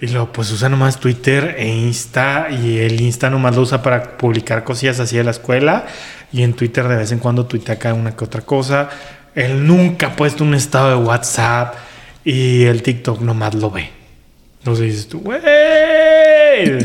Y 0.02 0.08
luego, 0.08 0.34
pues 0.34 0.52
usa 0.52 0.68
nomás 0.68 1.00
Twitter 1.00 1.56
e 1.58 1.66
Insta. 1.66 2.50
Y 2.52 2.80
el 2.80 3.00
Insta 3.00 3.30
nomás 3.30 3.56
lo 3.56 3.62
usa 3.62 3.82
para 3.82 4.18
publicar 4.18 4.66
cosillas 4.66 5.00
así 5.00 5.16
de 5.16 5.24
la 5.24 5.32
escuela. 5.32 5.86
Y 6.34 6.44
en 6.44 6.52
Twitter 6.56 6.86
de 6.90 6.98
vez 6.98 7.14
en 7.14 7.20
cuando 7.20 7.46
tuitea 7.46 7.76
acá 7.76 7.94
una 7.94 8.18
que 8.18 8.26
otra 8.26 8.42
cosa. 8.42 8.90
Él 9.34 9.66
nunca 9.66 10.08
ha 10.08 10.16
puesto 10.18 10.44
un 10.44 10.56
estado 10.56 10.90
de 10.90 10.96
WhatsApp. 11.08 11.74
Y 12.26 12.66
el 12.66 12.84
TikTok 12.84 13.22
nomás 13.22 13.56
lo 13.56 13.72
ve. 13.72 13.92
Entonces 14.58 14.88
dices 14.88 15.08
tú, 15.08 15.22
güey. 15.22 15.40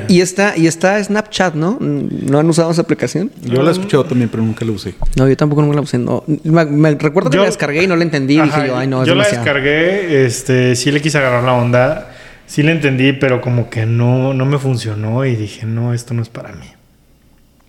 Y 0.09 0.21
está, 0.21 0.57
y 0.57 0.67
está 0.67 1.03
Snapchat, 1.03 1.55
¿no? 1.55 1.79
¿No 1.81 2.39
han 2.39 2.49
usado 2.49 2.71
esa 2.71 2.83
aplicación? 2.83 3.31
Yo 3.43 3.63
la 3.63 3.71
he 3.71 3.73
escuchado 3.73 4.05
también, 4.05 4.29
pero 4.29 4.43
nunca 4.43 4.65
la 4.65 4.73
usé. 4.73 4.95
No, 5.17 5.29
yo 5.29 5.37
tampoco 5.37 5.63
no 5.63 5.73
la 5.73 5.81
usé. 5.81 5.99
No. 5.99 6.25
Me, 6.45 6.65
me 6.65 6.95
recuerdo 6.95 7.31
que 7.31 7.37
Yo- 7.37 7.43
la 7.43 7.49
descargué 7.49 7.83
y 7.83 7.87
no 7.87 7.97
la 7.97 8.05
entendí. 8.05 8.39
Ajá, 8.39 8.57
dije 8.57 8.69
yo, 8.69 8.77
ay, 8.79 8.87
no, 8.89 9.03
es 9.03 9.09
yo 9.09 9.15
la 9.15 9.27
descargué, 9.29 10.25
este, 10.27 10.77
sí 10.77 10.91
le 10.93 11.01
quise 11.01 11.19
agarrar 11.19 11.45
la 11.45 11.55
onda, 11.55 12.11
sí 12.47 12.63
le 12.63 12.73
entendí, 12.73 13.13
pero 13.13 13.41
como 13.41 13.71
que 13.71 13.87
no, 13.87 14.35
no 14.35 14.45
me 14.47 14.59
funcionó 14.59 15.25
y 15.25 15.37
dije, 15.37 15.67
no, 15.67 15.95
esto 15.95 16.15
no 16.15 16.23
es 16.23 16.29
para 16.29 16.53
mí. 16.53 16.67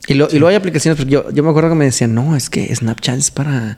Y, 0.07 0.13
lo, 0.13 0.27
y 0.29 0.33
luego 0.33 0.47
hay 0.49 0.55
aplicaciones, 0.55 0.97
porque 0.97 1.11
yo, 1.11 1.31
yo 1.31 1.41
me 1.43 1.49
acuerdo 1.49 1.69
que 1.69 1.75
me 1.75 1.85
decían, 1.85 2.13
no, 2.13 2.35
es 2.35 2.49
que 2.49 2.73
Snapchat 2.75 3.17
es 3.17 3.31
para, 3.31 3.77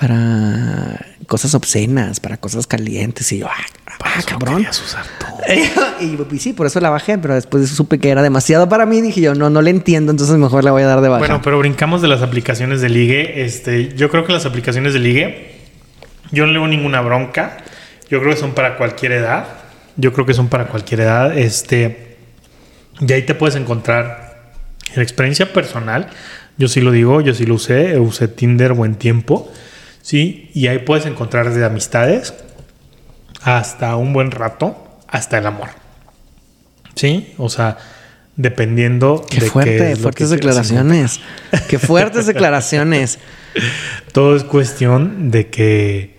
para 0.00 1.04
cosas 1.26 1.54
obscenas, 1.54 2.20
para 2.20 2.38
cosas 2.38 2.66
calientes. 2.66 3.30
Y 3.32 3.38
yo, 3.40 3.48
ah, 3.48 3.66
ah, 4.02 4.20
cabrón. 4.26 4.66
y, 6.00 6.16
pues, 6.16 6.42
sí, 6.42 6.54
por 6.54 6.66
eso 6.66 6.80
la 6.80 6.88
bajé, 6.88 7.18
pero 7.18 7.34
después 7.34 7.68
supe 7.68 7.98
que 7.98 8.08
era 8.08 8.22
demasiado 8.22 8.66
para 8.66 8.86
mí. 8.86 9.02
Dije 9.02 9.20
yo, 9.20 9.34
no, 9.34 9.50
no 9.50 9.60
le 9.60 9.70
entiendo, 9.70 10.10
entonces 10.10 10.36
mejor 10.38 10.64
la 10.64 10.72
voy 10.72 10.82
a 10.82 10.86
dar 10.86 11.02
de 11.02 11.10
baja. 11.10 11.18
Bueno, 11.18 11.42
pero 11.42 11.58
brincamos 11.58 12.00
de 12.00 12.08
las 12.08 12.22
aplicaciones 12.22 12.80
de 12.80 12.88
ligue. 12.88 13.44
Este, 13.44 13.94
yo 13.94 14.08
creo 14.08 14.24
que 14.24 14.32
las 14.32 14.46
aplicaciones 14.46 14.94
de 14.94 15.00
ligue, 15.00 15.56
yo 16.32 16.46
no 16.46 16.52
le 16.52 16.58
veo 16.58 16.68
ninguna 16.68 17.02
bronca. 17.02 17.58
Yo 18.08 18.20
creo 18.20 18.32
que 18.32 18.40
son 18.40 18.52
para 18.52 18.78
cualquier 18.78 19.12
edad. 19.12 19.46
Yo 19.96 20.14
creo 20.14 20.24
que 20.24 20.32
son 20.32 20.48
para 20.48 20.68
cualquier 20.68 21.00
edad. 21.00 21.36
Este, 21.36 22.16
y 23.00 23.12
ahí 23.12 23.22
te 23.22 23.34
puedes 23.34 23.54
encontrar 23.54 24.54
en 24.94 25.02
experiencia 25.02 25.52
personal. 25.52 26.08
Yo 26.56 26.68
sí 26.68 26.80
lo 26.80 26.90
digo, 26.90 27.20
yo 27.20 27.34
sí 27.34 27.44
lo 27.44 27.56
usé. 27.56 27.98
Usé 27.98 28.28
Tinder 28.28 28.72
buen 28.72 28.94
tiempo. 28.94 29.52
Sí, 30.02 30.50
y 30.54 30.66
ahí 30.66 30.78
puedes 30.78 31.06
encontrar 31.06 31.48
desde 31.48 31.64
amistades 31.64 32.34
hasta 33.42 33.96
un 33.96 34.12
buen 34.12 34.30
rato, 34.30 34.76
hasta 35.08 35.38
el 35.38 35.46
amor. 35.46 35.68
Sí, 36.94 37.32
o 37.38 37.48
sea, 37.48 37.78
dependiendo 38.36 39.24
Qué 39.28 39.40
de 39.40 39.50
fuerte, 39.50 39.76
qué 39.76 39.92
es 39.92 39.98
lo 39.98 40.02
fuertes 40.02 40.28
que 40.28 40.34
declaraciones. 40.36 41.20
Qué 41.68 41.78
fuertes 41.78 42.26
declaraciones. 42.26 43.18
Todo 44.12 44.36
es 44.36 44.44
cuestión 44.44 45.30
de 45.30 45.48
que 45.48 46.18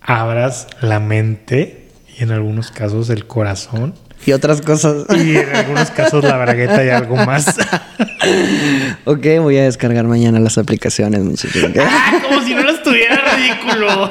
abras 0.00 0.66
la 0.80 1.00
mente 1.00 1.88
y 2.18 2.22
en 2.22 2.30
algunos 2.32 2.70
casos 2.70 3.10
el 3.10 3.26
corazón 3.26 3.94
Y 4.26 4.32
otras 4.32 4.60
cosas. 4.60 5.04
y 5.16 5.36
en 5.36 5.54
algunos 5.54 5.90
casos 5.90 6.22
la 6.22 6.36
bragueta 6.36 6.84
y 6.84 6.90
algo 6.90 7.16
más. 7.16 7.46
ok, 9.04 9.26
voy 9.40 9.56
a 9.56 9.62
descargar 9.64 10.04
mañana 10.06 10.38
las 10.38 10.58
aplicaciones, 10.58 11.20
muchachos. 11.22 11.70
Ah, 11.80 12.18
Como 12.22 12.42
si 12.42 12.54
no 12.54 12.62
las 12.62 12.82
tuviera 12.82 13.22
ridículo. 13.36 14.10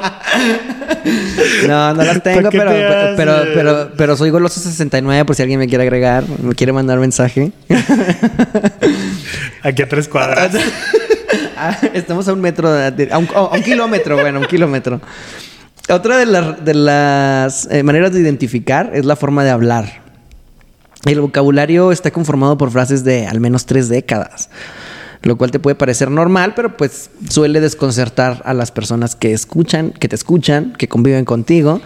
No, 1.68 1.94
no 1.94 2.02
las 2.02 2.22
tengo, 2.22 2.38
¿Para 2.38 2.50
qué 2.50 2.58
pero, 2.58 2.70
te 2.70 2.76
pero, 2.78 3.14
pero, 3.16 3.54
pero, 3.54 3.92
pero 3.96 4.16
soy 4.16 4.30
goloso 4.30 4.58
69 4.60 5.24
por 5.24 5.36
si 5.36 5.42
alguien 5.42 5.60
me 5.60 5.68
quiere 5.68 5.84
agregar, 5.84 6.24
me 6.42 6.54
quiere 6.54 6.72
mandar 6.72 6.98
mensaje. 6.98 7.52
Aquí 9.62 9.82
a 9.82 9.88
tres 9.88 10.08
cuadras. 10.08 10.52
Ah, 11.60 11.76
Estamos 11.92 12.28
a 12.28 12.32
un 12.32 12.40
metro, 12.40 12.68
a, 12.68 13.18
un, 13.18 13.28
a 13.34 13.42
un 13.56 13.62
kilómetro, 13.64 14.16
bueno, 14.16 14.38
un 14.38 14.46
kilómetro. 14.46 15.00
Otra 15.90 16.18
de, 16.18 16.26
las- 16.26 16.64
de 16.64 16.74
las 16.74 17.68
eh, 17.70 17.82
maneras 17.82 18.12
de 18.12 18.20
identificar 18.20 18.90
es 18.94 19.04
la 19.04 19.16
forma 19.16 19.44
de 19.44 19.50
hablar. 19.50 20.02
El 21.06 21.20
vocabulario 21.20 21.92
está 21.92 22.10
conformado 22.10 22.58
por 22.58 22.70
frases 22.70 23.04
de 23.04 23.26
al 23.26 23.40
menos 23.40 23.64
tres 23.66 23.88
décadas, 23.88 24.50
lo 25.22 25.38
cual 25.38 25.50
te 25.50 25.58
puede 25.60 25.76
parecer 25.76 26.10
normal, 26.10 26.52
pero 26.54 26.76
pues 26.76 27.10
suele 27.30 27.60
desconcertar 27.60 28.42
a 28.44 28.52
las 28.52 28.70
personas 28.72 29.14
que 29.14 29.32
escuchan, 29.32 29.92
que 29.92 30.08
te 30.08 30.16
escuchan, 30.16 30.74
que 30.76 30.88
conviven 30.88 31.24
contigo. 31.24 31.80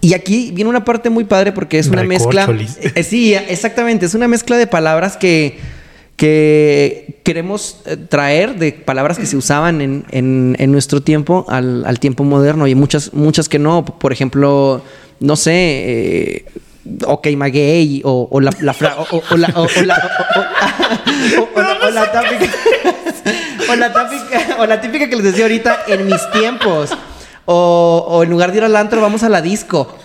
Y 0.00 0.14
aquí 0.14 0.52
viene 0.54 0.68
una 0.70 0.84
parte 0.84 1.10
muy 1.10 1.24
padre 1.24 1.52
porque 1.52 1.78
es 1.78 1.88
una 1.88 2.04
mezcla. 2.04 2.46
Recorcholis. 2.46 2.78
Eh, 2.94 3.02
sí, 3.02 3.34
exactamente, 3.34 4.06
es 4.06 4.14
una 4.14 4.28
mezcla 4.28 4.56
de 4.56 4.66
palabras 4.66 5.16
que 5.16 5.58
que 6.18 7.20
queremos 7.22 7.80
eh, 7.86 7.96
traer 7.96 8.56
de 8.56 8.72
palabras 8.72 9.18
que 9.18 9.24
se 9.26 9.36
usaban 9.36 9.80
en, 9.80 10.04
en- 10.10 10.56
en 10.58 10.72
nuestro 10.72 11.00
tiempo 11.00 11.46
al, 11.48 11.84
al 11.86 12.00
tiempo 12.00 12.24
moderno 12.24 12.66
y 12.66 12.74
muchas, 12.74 13.14
muchas 13.14 13.48
que 13.48 13.60
no. 13.60 13.84
Por 13.84 14.12
ejemplo, 14.12 14.82
no 15.20 15.36
sé, 15.36 15.52
eh, 15.54 16.44
ok, 17.06 17.28
maguey 17.36 18.02
o, 18.04 18.28
o 18.32 18.40
la, 18.40 18.50
la 18.60 18.74
fra- 18.74 18.96
o, 18.98 19.22
o- 19.30 19.36
la, 19.36 19.48
o- 19.54 19.68
la- 19.84 20.24
o- 21.38 21.48
o- 21.54 21.62
la- 21.62 21.78
o 21.86 21.90
la 21.90 22.10
típica 22.10 22.52
o 23.70 23.76
la 23.76 23.92
típica 23.92 24.56
o 24.58 24.66
la 24.66 24.80
típica 24.80 25.08
que 25.08 25.14
les 25.16 25.24
decía 25.24 25.44
ahorita 25.44 25.80
en 25.86 26.04
mis 26.06 26.30
tiempos 26.32 26.90
o, 27.44 28.06
o 28.08 28.22
en 28.24 28.30
lugar 28.30 28.50
de 28.50 28.58
ir 28.58 28.64
al 28.64 28.74
antro 28.76 29.00
vamos 29.00 29.22
a 29.22 29.28
la 29.28 29.40
disco 29.40 29.96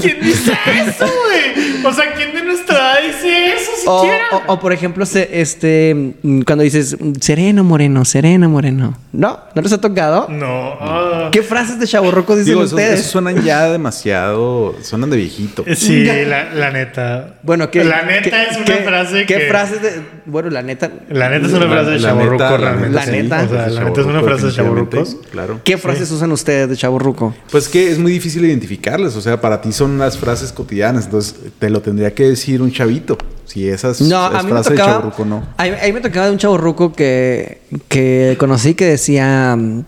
¿Quién 0.00 0.20
dice 0.20 0.52
eso, 0.88 1.06
güey? 1.06 1.84
O 1.86 1.92
sea, 1.92 2.12
¿quién 2.14 2.31
dice 3.06 3.54
eso 3.54 3.70
O, 3.90 4.00
siquiera? 4.02 4.24
o- 4.46 4.52
o, 4.54 4.60
por 4.60 4.72
ejemplo, 4.72 5.04
se- 5.06 5.40
este, 5.40 6.14
mm, 6.22 6.42
cuando 6.42 6.64
dices 6.64 6.96
sereno, 7.20 7.64
moreno, 7.64 8.04
sereno, 8.04 8.48
moreno. 8.48 8.96
No, 9.12 9.38
¿no 9.54 9.62
les 9.62 9.72
ha 9.72 9.80
tocado? 9.80 10.26
No. 10.30 11.30
¿Qué 11.30 11.42
frases 11.42 11.78
de 11.78 11.86
chaborroco 11.86 12.34
dicen 12.34 12.54
Digo, 12.54 12.64
ustedes? 12.64 13.00
esos 13.00 13.12
suenan 13.12 13.42
ya 13.42 13.68
demasiado. 13.70 14.74
Suenan 14.82 15.10
de 15.10 15.16
viejito. 15.18 15.64
Sí, 15.74 16.04
la, 16.04 16.52
la 16.54 16.70
neta. 16.70 17.34
Bueno, 17.42 17.70
¿qué? 17.70 17.84
La 17.84 18.02
neta 18.02 18.30
qué- 18.30 18.42
es 18.50 18.56
una 18.56 18.64
qué- 18.64 18.82
frase 18.84 19.26
¿Qué 19.26 19.38
que. 19.38 19.46
frases 19.48 19.82
de.? 19.82 19.90
Bueno, 20.24 20.48
la 20.50 20.62
neta. 20.62 20.90
La 21.10 21.28
neta 21.28 21.46
es 21.46 21.52
una 21.52 21.66
frase 21.66 21.90
de 21.90 22.00
chaborruco 22.00 22.56
realmente. 22.56 22.94
La 22.94 23.06
neta. 23.06 23.42
O 23.44 23.48
sea, 23.48 23.68
la 23.68 23.84
neta 23.84 24.00
es 24.00 24.06
una 24.06 24.22
frase 24.22 24.46
de 24.46 24.52
chaborrucos. 24.52 25.16
Claro. 25.30 25.60
¿Qué 25.64 25.76
frases 25.76 26.10
usan 26.10 26.32
ustedes 26.32 26.68
de 26.70 26.76
chaborruco? 26.76 27.34
Pues 27.50 27.68
que 27.68 27.90
es 27.90 27.98
muy 27.98 28.12
difícil 28.12 28.44
identificarlas. 28.44 29.14
O 29.16 29.20
sea, 29.20 29.40
para 29.40 29.60
ti 29.60 29.72
son 29.72 29.98
las 29.98 30.16
frases 30.16 30.52
cotidianas. 30.52 31.04
Entonces 31.04 31.34
te 31.58 31.68
lo 31.68 31.82
tendría 31.82 32.14
que 32.14 32.24
decir 32.24 32.61
un 32.62 32.72
chavito. 32.72 33.18
Si 33.44 33.68
esas 33.68 34.00
No, 34.00 34.26
es 34.28 34.34
a 34.34 34.42
mí 34.42 34.44
me 34.44 34.50
frase 34.52 34.70
de 34.70 34.76
tocaba. 34.76 34.92
chavorruco, 34.98 35.24
no. 35.24 35.42
A 35.56 35.64
mí, 35.64 35.70
a 35.82 35.86
mí 35.86 35.92
me 35.92 36.00
tocaba 36.00 36.26
de 36.26 36.32
un 36.32 36.38
chaborruco 36.38 36.92
que, 36.92 37.60
que 37.88 38.36
conocí 38.38 38.74
que 38.74 38.86
decía 38.86 39.54
mm, 39.56 39.84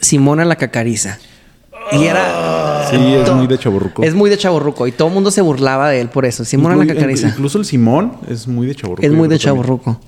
Simona 0.00 0.44
la 0.44 0.56
cacariza. 0.56 1.18
Y 1.92 2.04
era. 2.04 2.86
Sí, 2.90 2.96
es 2.96 3.30
muy 3.32 3.46
de 3.46 3.58
chavorruco. 3.58 4.02
Es 4.02 4.14
muy 4.14 4.30
de 4.30 4.38
chaborruco 4.38 4.86
y 4.86 4.92
todo 4.92 5.08
el 5.08 5.14
mundo 5.14 5.30
se 5.30 5.40
burlaba 5.42 5.90
de 5.90 6.00
él 6.00 6.08
por 6.08 6.24
eso. 6.24 6.44
Simona 6.44 6.76
la 6.76 6.84
Inclu- 6.84 6.94
cacariza. 6.94 7.28
Incluso 7.28 7.58
el 7.58 7.64
Simón 7.64 8.12
es 8.28 8.46
muy 8.46 8.66
de 8.66 8.74
chavorruco. 8.74 9.06
Es 9.06 9.12
muy 9.12 9.28
de 9.28 9.38
chaborruco. 9.38 10.00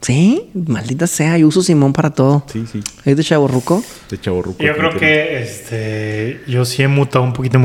Sí, 0.00 0.50
maldita 0.54 1.06
sea, 1.06 1.36
yo 1.36 1.46
uso 1.46 1.62
Simón 1.62 1.92
para 1.92 2.10
todo. 2.10 2.42
Sí, 2.50 2.64
sí. 2.70 2.80
¿Es 3.04 3.16
de 3.16 3.22
chaborruco? 3.22 3.82
De 4.10 4.18
chavorruco. 4.18 4.62
Yo 4.62 4.74
creo 4.74 4.96
que 4.96 5.42
este, 5.42 6.40
yo 6.48 6.64
sí 6.64 6.82
he 6.82 6.88
mutado 6.88 7.22
un 7.24 7.32
poquito 7.34 7.58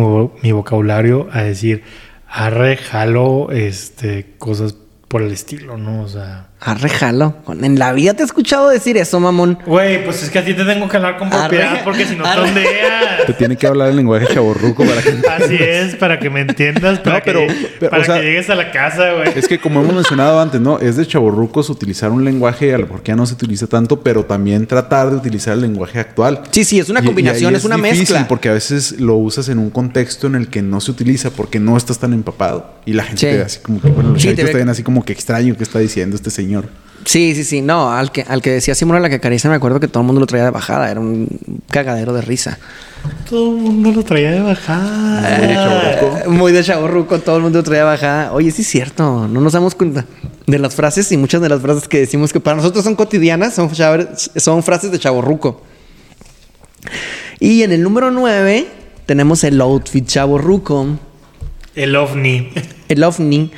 mi 0.43 0.51
vocabulario 0.51 1.27
a 1.31 1.43
decir 1.43 1.83
arre, 2.35 2.75
jalo, 2.75 3.49
este, 3.51 4.35
cosas 4.37 4.75
por 5.07 5.21
el 5.21 5.31
estilo, 5.31 5.77
¿no? 5.77 6.03
O 6.03 6.07
sea. 6.07 6.49
Arre, 6.61 6.89
jalo. 6.89 7.35
En 7.61 7.77
la 7.77 7.91
vida 7.93 8.13
te 8.15 8.23
he 8.23 8.25
escuchado 8.25 8.69
decir 8.69 8.97
eso, 8.97 9.19
mamón. 9.19 9.59
Güey, 9.67 10.03
pues 10.03 10.23
es 10.23 10.29
que 10.31 10.39
a 10.39 10.45
ti 10.45 10.53
te 10.53 10.63
tengo 10.63 10.87
que 10.87 10.95
hablar 10.97 11.17
con 11.17 11.29
propiedad 11.29 11.73
Arre. 11.73 11.81
porque 11.83 12.05
si 12.05 12.15
no 12.15 12.23
te 12.23 12.29
Arre. 12.29 12.41
ondeas. 12.49 13.25
Te 13.27 13.33
tiene 13.33 13.55
que 13.57 13.67
hablar 13.67 13.89
en 13.89 13.97
lenguaje 13.97 14.25
chavorruco 14.33 14.83
para 14.85 15.01
que... 15.01 15.09
Así 15.43 15.57
es, 15.59 15.95
para 15.95 16.17
que 16.17 16.29
me 16.29 16.41
entiendas, 16.41 16.99
para, 16.99 17.21
pero- 17.21 17.41
que, 17.45 17.53
pero, 17.79 17.89
para 17.91 18.01
o 18.01 18.05
sea, 18.05 18.15
que 18.15 18.23
llegues 18.23 18.49
a 18.49 18.55
la 18.55 18.71
casa, 18.71 19.11
güey. 19.13 19.29
Es 19.37 19.47
que 19.47 19.59
como 19.59 19.81
hemos 19.81 19.93
mencionado 19.93 20.39
antes, 20.39 20.59
¿no? 20.61 20.79
Es 20.79 20.95
de 20.95 21.05
chavorrucos 21.05 21.69
utilizar 21.69 22.09
un 22.11 22.23
lenguaje, 22.25 22.73
a 22.73 22.77
lo 22.77 22.85
mejor 22.87 23.03
que 23.03 23.11
ya 23.11 23.15
no 23.15 23.25
se 23.27 23.33
utiliza 23.33 23.67
tanto, 23.67 24.01
pero 24.01 24.23
también 24.25 24.65
tratar 24.65 25.11
de 25.11 25.17
utilizar 25.17 25.53
el 25.53 25.61
lenguaje 25.61 25.99
actual. 25.99 26.41
Sí, 26.51 26.63
sí, 26.63 26.79
es 26.79 26.89
una 26.89 27.01
Y- 27.01 27.03
y 27.03 27.05
combinación, 27.05 27.53
ahí 27.53 27.57
es 27.57 27.65
una 27.65 27.75
difícil 27.75 27.99
mezcla. 27.99 28.27
Porque 28.27 28.49
a 28.49 28.53
veces 28.53 28.99
lo 28.99 29.15
usas 29.15 29.49
en 29.49 29.59
un 29.59 29.69
contexto 29.69 30.25
en 30.27 30.35
el 30.35 30.47
que 30.47 30.61
no 30.63 30.79
se 30.81 30.89
utiliza 30.89 31.29
porque 31.31 31.59
no 31.59 31.75
estás 31.77 31.99
tan 31.99 32.13
empapado. 32.13 32.73
Y 32.85 32.93
la 32.93 33.03
gente 33.03 33.19
Sí. 33.19 33.25
te 33.27 33.37
ve 33.37 33.43
así 33.43 33.59
como 33.59 33.81
que, 33.81 33.89
bueno, 33.89 34.11
los 34.11 34.21
Sí, 34.21 34.29
te 34.29 34.35
chavitos 34.35 34.45
ve- 34.47 34.51
te 34.53 34.57
ven 34.59 34.69
así 34.69 34.83
como 34.83 35.03
que 35.03 35.13
extraño 35.13 35.55
que 35.57 35.63
está 35.63 35.79
diciendo 35.79 36.15
este 36.15 36.29
señor. 36.31 36.44
Sí, 37.05 37.35
sí, 37.35 37.43
sí. 37.43 37.61
No, 37.61 37.91
al 37.91 38.11
que, 38.11 38.23
al 38.27 38.41
que 38.41 38.51
decía 38.51 38.73
Simona 38.73 38.99
la 38.99 39.09
cacariza 39.09 39.47
me 39.47 39.55
acuerdo 39.55 39.79
que 39.79 39.87
todo 39.87 40.01
el 40.01 40.07
mundo 40.07 40.19
lo 40.19 40.27
traía 40.27 40.45
de 40.45 40.51
bajada. 40.51 40.89
Era 40.89 40.99
un 40.99 41.27
cagadero 41.69 42.13
de 42.13 42.21
risa. 42.21 42.57
Todo 43.29 43.55
el 43.55 43.61
mundo 43.61 43.91
lo 43.91 44.03
traía 44.03 44.31
de 44.31 44.41
bajada. 44.41 45.37
Muy 45.37 45.47
de 45.47 45.53
chavorruco. 45.53 46.17
Eh, 46.17 46.27
Muy 46.27 46.51
de 46.51 46.63
chaborruco, 46.63 47.19
todo 47.19 47.37
el 47.37 47.43
mundo 47.43 47.59
lo 47.59 47.63
traía 47.63 47.83
de 47.83 47.89
bajada. 47.89 48.33
Oye, 48.33 48.51
sí 48.51 48.63
es 48.63 48.67
cierto. 48.67 49.27
No 49.27 49.41
nos 49.41 49.53
damos 49.53 49.75
cuenta 49.75 50.05
de 50.47 50.59
las 50.59 50.73
frases 50.73 51.11
y 51.11 51.17
muchas 51.17 51.41
de 51.41 51.49
las 51.49 51.61
frases 51.61 51.87
que 51.87 51.99
decimos 51.99 52.33
que 52.33 52.39
para 52.39 52.57
nosotros 52.57 52.83
son 52.83 52.95
cotidianas 52.95 53.53
son, 53.53 53.69
son 54.35 54.63
frases 54.63 54.91
de 54.91 54.99
chaborruco. 54.99 55.61
Y 57.39 57.63
en 57.63 57.71
el 57.71 57.83
número 57.83 58.09
9 58.11 58.67
tenemos 59.05 59.43
el 59.43 59.61
outfit 59.61 60.05
chaborruco. 60.07 60.87
El 61.75 61.95
ovni. 61.95 62.51
El 62.87 63.03
ovni, 63.03 63.51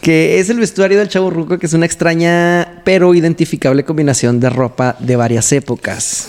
que 0.00 0.40
es 0.40 0.48
el 0.50 0.58
vestuario 0.58 0.98
del 0.98 1.08
chavo 1.08 1.30
ruco, 1.30 1.58
que 1.58 1.66
es 1.66 1.74
una 1.74 1.86
extraña 1.86 2.82
pero 2.84 3.14
identificable 3.14 3.84
combinación 3.84 4.40
de 4.40 4.50
ropa 4.50 4.96
de 5.00 5.16
varias 5.16 5.52
épocas. 5.52 6.28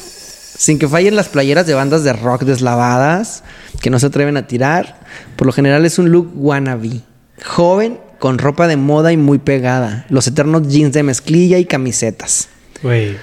Sin 0.57 0.77
que 0.77 0.89
fallen 0.89 1.15
las 1.15 1.29
playeras 1.29 1.65
de 1.65 1.73
bandas 1.73 2.03
de 2.03 2.11
rock 2.11 2.41
deslavadas 2.41 3.43
que 3.81 3.89
no 3.89 3.99
se 3.99 4.07
atreven 4.07 4.35
a 4.35 4.47
tirar. 4.47 4.99
Por 5.37 5.47
lo 5.47 5.53
general 5.53 5.85
es 5.85 5.99
un 5.99 6.11
look 6.11 6.31
wannabe. 6.35 7.01
Joven, 7.45 7.99
con 8.19 8.37
ropa 8.37 8.67
de 8.67 8.75
moda 8.75 9.13
y 9.13 9.17
muy 9.17 9.37
pegada. 9.37 10.05
Los 10.09 10.27
eternos 10.27 10.67
jeans 10.67 10.91
de 10.91 11.03
mezclilla 11.03 11.57
y 11.59 11.65
camisetas. 11.65 12.49
Güey. 12.83 13.15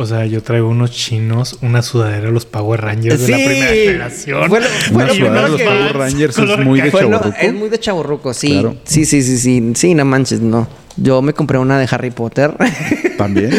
O 0.00 0.06
sea, 0.06 0.24
yo 0.24 0.42
traigo 0.42 0.68
unos 0.68 0.90
chinos, 0.92 1.58
una 1.62 1.82
sudadera 1.82 2.26
de 2.26 2.32
los 2.32 2.46
Power 2.46 2.80
Rangers 2.80 3.20
de 3.26 3.28
la 3.28 3.36
primera 3.36 3.66
generación. 3.72 4.48
Fue 4.48 4.60
lo- 4.60 4.66
fue 4.66 4.94
Una 4.96 5.06
lo 5.06 5.14
sudadera 5.14 5.14
primero 5.14 5.42
de 5.44 5.48
los 5.50 5.60
que- 5.60 5.64
Power 5.66 5.96
Rangers 5.98 6.38
es 6.38 6.58
muy 6.64 6.80
de 6.80 6.90
lo- 6.90 6.98
chavorruco. 6.98 7.34
es 7.40 7.54
muy 7.54 7.68
de 7.68 7.78
chaborruco, 7.80 8.34
sí. 8.34 8.48
Claro. 8.52 8.76
Sí, 8.84 9.04
sí, 9.04 9.22
sí, 9.22 9.36
sí. 9.38 9.72
Sí, 9.74 9.94
no 9.94 10.04
manches, 10.04 10.40
no. 10.40 10.66
Yo 10.96 11.20
me 11.22 11.34
compré 11.34 11.58
una 11.58 11.78
de 11.78 11.86
Harry 11.90 12.10
Potter. 12.10 12.54
También. 13.18 13.50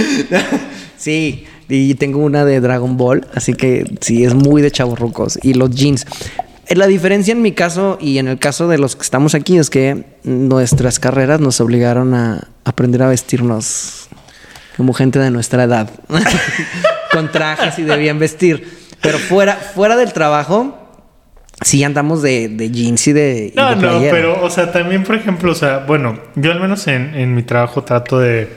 sí, 0.98 1.46
y 1.70 1.94
tengo 1.96 2.20
una 2.20 2.44
de 2.46 2.60
Dragon 2.60 2.98
Ball, 2.98 3.28
así 3.34 3.54
que 3.54 3.86
sí, 4.02 4.24
es 4.24 4.34
muy 4.34 4.62
de 4.62 4.72
chavorrucos. 4.72 5.38
Y 5.44 5.54
los 5.54 5.70
jeans. 5.72 6.06
Eh, 6.68 6.76
La 6.76 6.88
diferencia 6.88 7.32
en 7.34 7.42
mi 7.42 7.52
caso 7.52 7.98
y 8.02 8.18
en 8.18 8.28
el 8.28 8.40
caso 8.40 8.68
de 8.68 8.78
los 8.78 8.96
que 8.96 9.04
estamos 9.04 9.36
aquí 9.36 9.58
es 9.58 9.70
que 9.70 10.06
nuestras 10.24 11.00
carreras 11.00 11.40
nos 11.40 11.62
obligaron 11.62 12.14
a 12.14 12.48
aprender 12.66 13.04
a 13.04 13.10
vestirnos 13.10 14.08
como 14.78 14.94
gente 14.94 15.20
de 15.20 15.32
nuestra 15.32 15.64
edad. 15.64 15.90
Con 17.12 17.32
trajes 17.32 17.78
y 17.80 17.84
de 17.84 17.98
bien 17.98 18.20
vestir. 18.20 18.80
Pero 19.02 19.18
fuera, 19.18 19.56
fuera 19.56 19.98
del 19.98 20.14
trabajo, 20.14 20.78
sí 21.62 21.84
andamos 21.84 22.22
de, 22.22 22.50
de 22.50 22.72
jeans 22.72 23.08
y 23.08 23.14
de, 23.14 23.52
y 23.54 23.58
No, 23.58 23.70
de 23.70 23.76
no, 23.76 24.00
pero, 24.12 24.44
o 24.44 24.50
sea, 24.50 24.72
también, 24.72 25.04
por 25.04 25.16
ejemplo, 25.16 25.52
o 25.52 25.56
sea, 25.56 25.80
bueno, 25.80 26.20
yo 26.36 26.52
al 26.52 26.60
menos 26.60 26.88
en, 26.88 27.16
en 27.16 27.34
mi 27.36 27.44
trabajo 27.44 27.84
trato 27.84 28.20
de. 28.20 28.50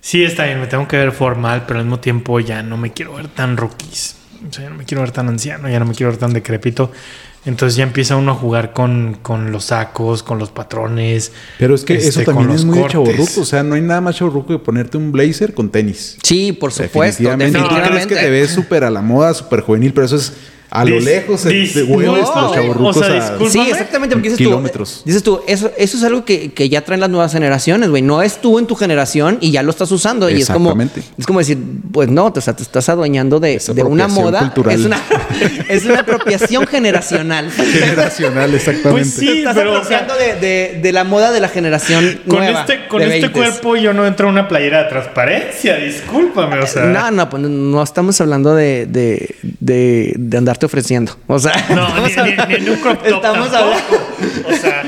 Sí, 0.00 0.22
está 0.22 0.44
bien, 0.44 0.60
me 0.60 0.66
tengo 0.68 0.86
que 0.86 0.96
ver 0.96 1.12
formal, 1.12 1.64
pero 1.66 1.80
al 1.80 1.86
mismo 1.86 1.98
tiempo 1.98 2.38
ya 2.40 2.62
no 2.62 2.76
me 2.76 2.92
quiero 2.92 3.14
ver 3.14 3.28
tan 3.28 3.56
rookies. 3.56 4.16
O 4.48 4.52
sea, 4.52 4.64
ya 4.64 4.70
no 4.70 4.76
me 4.76 4.84
quiero 4.84 5.02
ver 5.02 5.10
tan 5.10 5.28
anciano, 5.28 5.68
ya 5.68 5.80
no 5.80 5.86
me 5.86 5.94
quiero 5.94 6.12
ver 6.12 6.20
tan 6.20 6.32
decrépito. 6.32 6.92
Entonces 7.44 7.76
ya 7.76 7.84
empieza 7.84 8.16
uno 8.16 8.32
a 8.32 8.34
jugar 8.34 8.72
con, 8.72 9.18
con 9.22 9.52
los 9.52 9.66
sacos, 9.66 10.22
con 10.22 10.38
los 10.38 10.50
patrones. 10.50 11.32
Pero 11.58 11.74
es 11.74 11.84
que 11.84 11.94
este, 11.94 12.08
eso 12.08 12.24
con 12.24 12.34
también 12.34 12.56
es 12.56 12.64
muy 12.64 12.86
chavorruco. 12.86 13.40
O 13.40 13.44
sea, 13.44 13.62
no 13.62 13.74
hay 13.74 13.80
nada 13.80 14.00
más 14.00 14.16
chavorruco 14.16 14.58
que 14.58 14.58
ponerte 14.58 14.96
un 14.98 15.12
blazer 15.12 15.54
con 15.54 15.70
tenis. 15.70 16.18
Sí, 16.22 16.52
por 16.52 16.72
supuesto. 16.72 17.22
definitivamente. 17.22 17.58
Definitivamente. 17.58 17.88
Tú 17.88 18.06
crees 18.06 18.06
que 18.06 18.26
te 18.26 18.30
ves 18.30 18.50
súper 18.50 18.84
a 18.84 18.90
la 18.90 19.02
moda, 19.02 19.32
súper 19.34 19.60
juvenil, 19.60 19.92
pero 19.92 20.06
eso 20.06 20.16
es 20.16 20.32
a 20.70 20.84
lo 20.84 20.96
Dis- 20.96 21.04
lejos. 21.04 21.40
Se, 21.40 21.50
dis- 21.50 21.72
te 21.72 21.82
hueves 21.82 22.06
no, 22.06 22.16
los 22.16 22.28
o 22.96 23.02
sea, 23.02 23.10
a- 23.10 23.14
disculpa. 23.30 23.50
Sí, 23.52 23.60
exactamente, 23.70 24.14
porque 24.16 24.28
dices 24.30 24.38
Kilómetros. 24.38 24.96
tú, 24.98 25.02
dices 25.06 25.22
tú, 25.22 25.40
eso, 25.46 25.70
eso 25.76 25.96
es 25.96 26.04
algo 26.04 26.24
que, 26.24 26.52
que 26.52 26.68
ya 26.68 26.82
traen 26.82 27.00
las 27.00 27.10
nuevas 27.10 27.32
generaciones, 27.32 27.88
güey. 27.90 28.02
No 28.02 28.22
es 28.22 28.40
tú 28.40 28.58
en 28.58 28.66
tu 28.66 28.74
generación 28.74 29.38
y 29.40 29.50
ya 29.50 29.62
lo 29.62 29.70
estás 29.70 29.90
usando. 29.92 30.28
Y 30.30 30.40
es 30.42 30.48
como, 30.50 30.70
Exactamente. 30.72 31.02
es 31.18 31.26
como 31.26 31.38
decir, 31.38 31.58
pues 31.92 32.08
no, 32.08 32.32
te, 32.32 32.38
o 32.38 32.42
sea, 32.42 32.54
te 32.54 32.62
estás 32.62 32.88
adueñando 32.88 33.40
de, 33.40 33.58
de 33.74 33.82
una 33.82 34.08
moda. 34.08 34.40
cultural. 34.40 34.78
Es 34.78 34.86
una, 34.86 35.00
es 35.68 35.84
una 35.84 36.00
apropiación 36.00 36.66
generacional. 36.66 37.50
Generacional, 37.50 38.54
exactamente. 38.54 38.90
Pues 38.90 39.14
sí, 39.14 39.26
te 39.26 39.38
estás 39.38 39.54
pero, 39.56 39.72
o 39.72 39.76
apropiando 39.76 40.14
sea, 40.14 40.34
de, 40.36 40.40
de- 40.40 40.80
de 40.82 40.92
la 40.92 41.04
moda 41.04 41.30
de 41.32 41.40
la 41.40 41.48
generación 41.48 42.20
Con 42.26 42.38
nueva. 42.38 42.60
este, 42.60 42.86
con 42.88 43.02
este 43.02 43.28
20s. 43.28 43.32
cuerpo 43.32 43.76
yo 43.76 43.92
no 43.92 44.06
entro 44.06 44.26
en 44.28 44.32
una 44.32 44.48
playera 44.48 44.84
de 44.84 44.88
transparencia, 44.90 45.76
discúlpame, 45.76 46.58
o 46.60 46.66
sea. 46.66 46.84
No, 46.84 47.10
no, 47.10 47.28
pues 47.30 47.42
no 47.42 47.82
estamos 47.82 48.20
hablando 48.20 48.54
de, 48.54 48.86
de, 48.86 49.34
de, 49.60 50.14
de 50.58 50.64
andarte 50.64 50.66
ofreciendo. 50.66 51.16
O 51.26 51.38
sea, 51.38 51.52
No, 51.74 51.86
estamos 51.88 52.08
ni, 52.10 52.14
ni- 52.14 52.18
hablando- 52.20 52.46
ni 52.48 52.54
en 52.54 52.70
un 52.70 52.76
crop 52.80 52.98
top 53.02 53.06
estamos 53.14 53.52
hablando- 53.54 53.76
O 54.48 54.52
sea, 54.54 54.82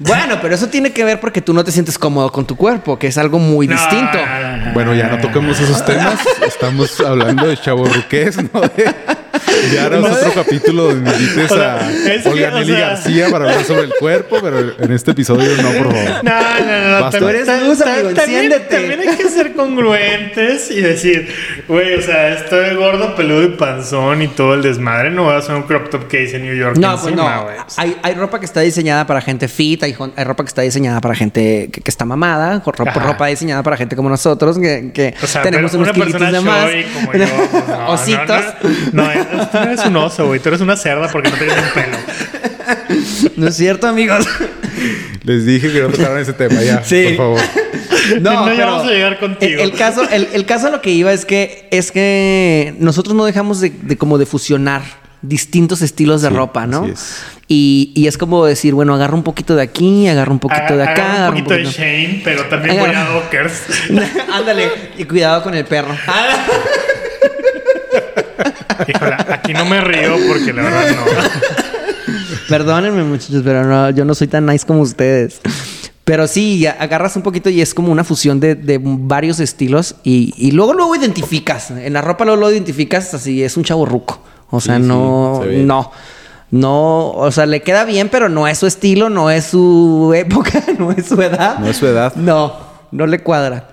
Bueno, 0.00 0.38
pero 0.40 0.54
eso 0.54 0.68
tiene 0.68 0.92
que 0.92 1.02
ver 1.04 1.18
porque 1.20 1.40
tú 1.40 1.52
no 1.52 1.64
te 1.64 1.72
sientes 1.72 1.98
cómodo 1.98 2.30
con 2.30 2.46
tu 2.46 2.56
cuerpo, 2.56 2.98
que 2.98 3.08
es 3.08 3.18
algo 3.18 3.38
muy 3.38 3.66
no, 3.66 3.74
distinto. 3.74 4.16
no, 4.18 4.40
no, 4.56 4.56
no. 4.66 4.72
Bueno, 4.72 4.94
ya 4.94 5.08
no 5.08 5.18
toquemos 5.18 5.58
esos 5.60 5.84
temas. 5.84 6.18
Estamos 6.46 7.00
hablando 7.00 7.46
de 7.48 7.56
chavorruqués, 7.56 8.36
¿no? 8.52 8.60
De, 8.60 8.94
ya 9.74 9.86
harás 9.86 10.04
otro 10.04 10.32
capítulo 10.34 10.84
donde 10.84 11.10
invites 11.10 11.50
O 11.50 11.54
sea, 11.56 11.74
a 11.76 12.28
Olga 12.30 12.48
o 12.48 12.58
Nelly 12.58 12.72
sea- 12.72 12.88
García 12.88 13.28
para 13.30 13.44
hablar 13.46 13.64
sobre 13.64 13.82
el 13.84 13.92
cuerpo, 13.98 14.38
pero 14.42 14.58
en 14.78 14.92
este 14.92 15.10
episodio 15.12 15.50
no, 15.62 15.70
por 15.72 15.92
favor. 15.94 16.24
No, 16.24 16.40
no, 16.60 16.88
no. 16.88 17.00
Basta. 17.00 17.18
también- 17.18 17.44
Tú 17.44 17.50
eres 17.50 17.62
luz, 17.66 17.80
amigo, 17.80 18.10
también, 18.14 18.52
también 18.70 19.00
hay 19.00 19.16
que 19.16 19.28
ser 19.28 19.52
congruentes 19.54 20.70
y 20.70 20.80
decir, 20.80 21.28
güey, 21.66 21.94
o 21.94 22.02
sea, 22.02 22.34
estoy 22.34 22.74
gordo, 22.76 23.14
peludo 23.14 23.42
y 23.44 23.48
panzón 23.56 24.22
y 24.22 24.28
todo 24.28 24.54
el 24.54 24.62
desmadre. 24.62 25.10
No 25.10 25.24
voy 25.24 25.34
a 25.34 25.38
hacer 25.38 25.54
un 25.54 25.62
crop 25.62 25.90
top 25.90 26.08
que 26.08 26.18
dice 26.18 26.38
New 26.38 26.54
York. 26.54 26.76
No, 26.78 26.98
pues 27.00 27.14
no. 27.14 27.28
Hay, 27.76 27.96
hay 28.02 28.14
ropa 28.14 28.38
que 28.38 28.46
está 28.46 28.60
diseñada 28.60 29.06
para 29.06 29.20
gente 29.20 29.48
fit, 29.48 29.82
hay, 29.82 29.94
hay 30.16 30.24
ropa 30.24 30.44
que 30.44 30.48
está 30.48 30.62
diseñada 30.62 31.00
para 31.00 31.14
gente 31.14 31.68
que, 31.72 31.80
que 31.80 31.90
está 31.90 32.04
mamada, 32.04 32.62
ropa, 32.64 33.26
diseñada 33.26 33.62
para 33.62 33.76
gente 33.76 33.96
como 33.96 34.08
nosotros, 34.08 34.58
que, 34.58 34.90
que 34.92 35.14
O 35.22 35.26
sea, 35.26 35.42
tenemos 35.42 35.70
pero 35.72 35.82
unos 35.82 35.92
kilitos 35.94 36.32
de 36.32 36.40
más. 36.40 36.66
como 36.94 37.12
yo, 37.12 37.24
pues, 37.50 37.68
no, 37.68 37.88
Ositos. 37.90 38.44
No, 38.92 39.02
no, 39.04 39.14
no, 39.14 39.20
tú 39.28 39.58
no 39.58 39.62
eres 39.64 39.84
un 39.84 39.96
oso, 39.96 40.26
güey. 40.26 40.40
Tú 40.40 40.48
eres 40.48 40.60
una 40.60 40.76
cerda 40.76 41.08
porque 41.08 41.30
no 41.30 41.36
tienes 41.36 41.56
un 41.56 41.70
pelo. 41.74 41.98
No 43.36 43.48
es 43.48 43.56
cierto, 43.56 43.86
amigos. 43.88 44.26
Les 45.24 45.44
dije 45.44 45.72
que 45.72 45.80
no 45.80 45.88
tocaran 45.88 46.18
ese 46.18 46.32
tema 46.32 46.62
ya, 46.62 46.82
Sí. 46.84 47.14
por 47.16 47.16
favor. 47.16 47.40
No, 48.22 48.54
ya 48.54 48.64
vamos 48.66 48.86
a 48.86 48.90
llegar 48.90 49.18
contigo. 49.18 49.60
El, 49.62 49.70
el 49.70 49.76
caso, 49.76 50.08
el, 50.10 50.28
el 50.32 50.46
caso 50.46 50.68
a 50.68 50.70
lo 50.70 50.80
que 50.80 50.90
iba 50.90 51.12
es 51.12 51.26
que 51.26 51.68
es 51.70 51.92
que 51.92 52.74
nosotros 52.78 53.14
no 53.14 53.26
dejamos 53.26 53.60
de, 53.60 53.68
de 53.70 53.98
como 53.98 54.16
de 54.16 54.24
fusionar 54.24 54.80
distintos 55.20 55.82
estilos 55.82 56.22
de 56.22 56.28
Sí, 56.30 56.34
ropa, 56.34 56.66
¿no? 56.66 56.84
así 56.84 56.92
es. 56.92 57.16
Y, 57.48 57.92
y 57.94 58.06
es 58.06 58.16
como 58.16 58.46
decir, 58.46 58.72
bueno, 58.72 58.94
agarro 58.94 59.14
un 59.16 59.24
poquito 59.24 59.56
de 59.56 59.62
aquí, 59.62 60.06
agarro 60.08 60.32
un 60.32 60.38
poquito 60.38 60.74
de 60.76 60.84
acá, 60.84 61.14
agarro 61.16 61.36
un 61.36 61.44
poquito 61.44 61.54
de 61.54 61.64
Shane, 61.70 62.20
pero 62.24 62.44
también 62.46 62.78
voy 62.78 62.90
a 62.90 63.04
Dockers. 63.04 63.62
Ándale, 64.32 64.70
y 64.96 65.04
cuidado 65.04 65.42
con 65.42 65.54
el 65.54 65.64
perro. 65.66 65.94
Híjole, 68.86 69.16
aquí 69.28 69.52
no 69.52 69.64
me 69.64 69.80
río 69.80 70.16
porque 70.28 70.52
la 70.52 70.62
verdad 70.62 70.86
no. 70.90 71.02
Perdónenme, 72.48 73.04
muchachos, 73.04 73.42
pero 73.44 73.64
no, 73.64 73.90
yo 73.90 74.04
no 74.04 74.14
soy 74.14 74.28
tan 74.28 74.46
nice 74.46 74.66
como 74.66 74.80
ustedes. 74.80 75.40
Pero 76.04 76.26
sí, 76.26 76.66
agarras 76.66 77.16
un 77.16 77.22
poquito 77.22 77.50
y 77.50 77.60
es 77.60 77.74
como 77.74 77.92
una 77.92 78.02
fusión 78.02 78.40
de, 78.40 78.54
de 78.54 78.80
varios 78.82 79.40
estilos 79.40 79.96
y, 80.04 80.32
y 80.38 80.52
luego 80.52 80.72
luego 80.72 80.96
identificas. 80.96 81.70
En 81.70 81.92
la 81.92 82.00
ropa 82.00 82.24
luego 82.24 82.40
lo 82.40 82.50
identificas 82.50 83.12
así, 83.12 83.42
es 83.42 83.56
un 83.58 83.64
chavo 83.64 83.84
ruco. 83.84 84.22
O 84.50 84.60
sea, 84.60 84.76
Sí, 84.76 84.82
sí, 84.82 84.88
no, 84.88 85.40
se 85.44 85.58
no. 85.58 85.90
No, 86.50 87.10
o 87.10 87.30
sea, 87.30 87.44
le 87.44 87.60
queda 87.60 87.84
bien, 87.84 88.08
pero 88.08 88.30
no 88.30 88.48
es 88.48 88.56
su 88.56 88.66
estilo, 88.66 89.10
no 89.10 89.30
es 89.30 89.44
su 89.44 90.14
época, 90.16 90.62
no 90.78 90.92
es 90.92 91.04
su 91.06 91.20
edad. 91.20 91.58
No 91.58 91.66
es 91.66 91.76
su 91.76 91.86
edad. 91.86 92.14
No, 92.16 92.54
no 92.90 93.06
le 93.06 93.22
cuadra. 93.22 93.68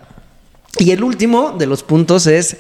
Y 0.78 0.92
el 0.92 1.04
último 1.04 1.56
de 1.58 1.68
los 1.68 1.84
puntos 1.84 2.28
es 2.28 2.58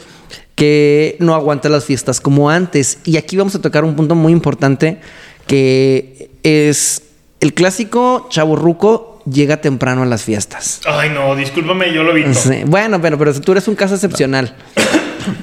que 0.55 1.17
no 1.19 1.35
aguanta 1.35 1.69
las 1.69 1.85
fiestas 1.85 2.21
como 2.21 2.49
antes. 2.49 2.99
Y 3.03 3.17
aquí 3.17 3.37
vamos 3.37 3.55
a 3.55 3.61
tocar 3.61 3.83
un 3.83 3.95
punto 3.95 4.15
muy 4.15 4.31
importante 4.31 4.99
que 5.47 6.31
es 6.43 7.03
el 7.39 7.53
clásico 7.53 8.27
chaburruco 8.29 9.14
llega 9.29 9.57
temprano 9.57 10.03
a 10.03 10.05
las 10.05 10.23
fiestas. 10.23 10.81
Ay, 10.85 11.09
no, 11.09 11.35
discúlpame, 11.35 11.93
yo 11.93 12.03
lo 12.03 12.13
vi. 12.13 12.23
Sí, 12.33 12.63
Bueno, 12.65 13.01
pero, 13.01 13.17
pero 13.17 13.33
tú 13.41 13.51
eres 13.53 13.67
un 13.67 13.75
caso 13.75 13.95
excepcional. 13.95 14.53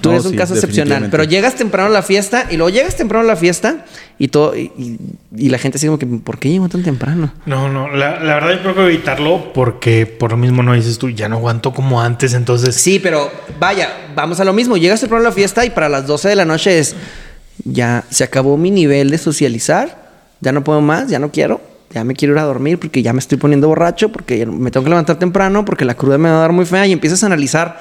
Tú 0.01 0.11
No, 0.11 0.14
eres 0.14 0.26
un 0.26 0.30
sí, 0.33 0.37
caso 0.37 0.55
excepcional. 0.55 1.09
Pero 1.11 1.24
llegas 1.24 1.57
temprano 1.57 1.89
a 1.89 1.93
la 1.93 2.03
fiesta 2.03 2.47
y 2.51 2.57
luego 2.57 2.70
llegas 2.70 2.95
temprano 2.97 3.24
a 3.24 3.26
la 3.26 3.35
fiesta 3.37 3.85
y 4.16 4.28
todo. 4.28 4.57
Y, 4.57 4.70
y- 4.78 4.99
y 5.37 5.49
la 5.49 5.59
gente 5.59 5.78
así 5.78 5.87
como 5.87 5.99
que, 5.99 6.07
¿por 6.07 6.39
qué 6.39 6.51
llegó 6.51 6.68
tan 6.68 6.85
temprano? 6.85 7.33
No, 7.47 7.68
no, 7.68 7.91
la, 7.91 8.20
la 8.20 8.35
verdad 8.35 8.51
yo 8.53 8.61
creo 8.62 8.74
que 8.76 8.85
evitarlo 8.95 9.53
porque 9.53 10.07
por 10.07 10.30
lo 10.30 10.37
mismo 10.37 10.62
no 10.62 10.74
dices 10.74 10.99
tú, 10.99 11.11
ya 11.11 11.28
no 11.28 11.37
aguanto 11.39 11.72
como 11.72 12.01
antes, 12.01 12.33
entonces... 12.35 12.76
Sí, 12.76 13.01
pero 13.01 13.28
vaya, 13.59 13.89
vamos 14.14 14.39
a 14.39 14.45
lo 14.45 14.53
mismo. 14.53 14.76
Llegas 14.76 15.01
temprano 15.01 15.24
a 15.26 15.30
la 15.30 15.35
fiesta 15.35 15.64
y 15.66 15.70
para 15.70 15.89
las 15.89 16.07
12 16.07 16.28
de 16.28 16.37
la 16.37 16.45
noche 16.45 16.78
es, 16.78 16.95
ya 17.64 18.05
se 18.11 18.22
acabó 18.22 18.57
mi 18.57 18.70
nivel 18.70 19.11
de 19.11 19.18
socializar, 19.18 20.11
ya 20.41 20.53
no 20.53 20.62
puedo 20.62 20.80
más, 20.80 21.09
ya 21.09 21.18
no 21.18 21.33
quiero, 21.33 21.61
ya 21.93 22.05
me 22.05 22.14
quiero 22.14 22.34
ir 22.34 22.38
a 22.40 22.45
dormir 22.45 22.78
porque 22.78 23.03
ya 23.03 23.12
me 23.12 23.18
estoy 23.18 23.38
poniendo 23.38 23.68
borracho, 23.68 24.11
porque 24.11 24.47
me 24.47 24.70
tengo 24.70 24.84
que 24.84 24.90
levantar 24.90 25.18
temprano, 25.18 25.64
porque 25.64 25.84
la 25.84 25.95
cruda 25.95 26.18
me 26.18 26.30
va 26.30 26.36
a 26.36 26.40
dar 26.40 26.53
muy 26.53 26.64
fea 26.64 26.86
y 26.86 26.93
empiezas 26.93 27.22
a 27.22 27.26
analizar 27.26 27.78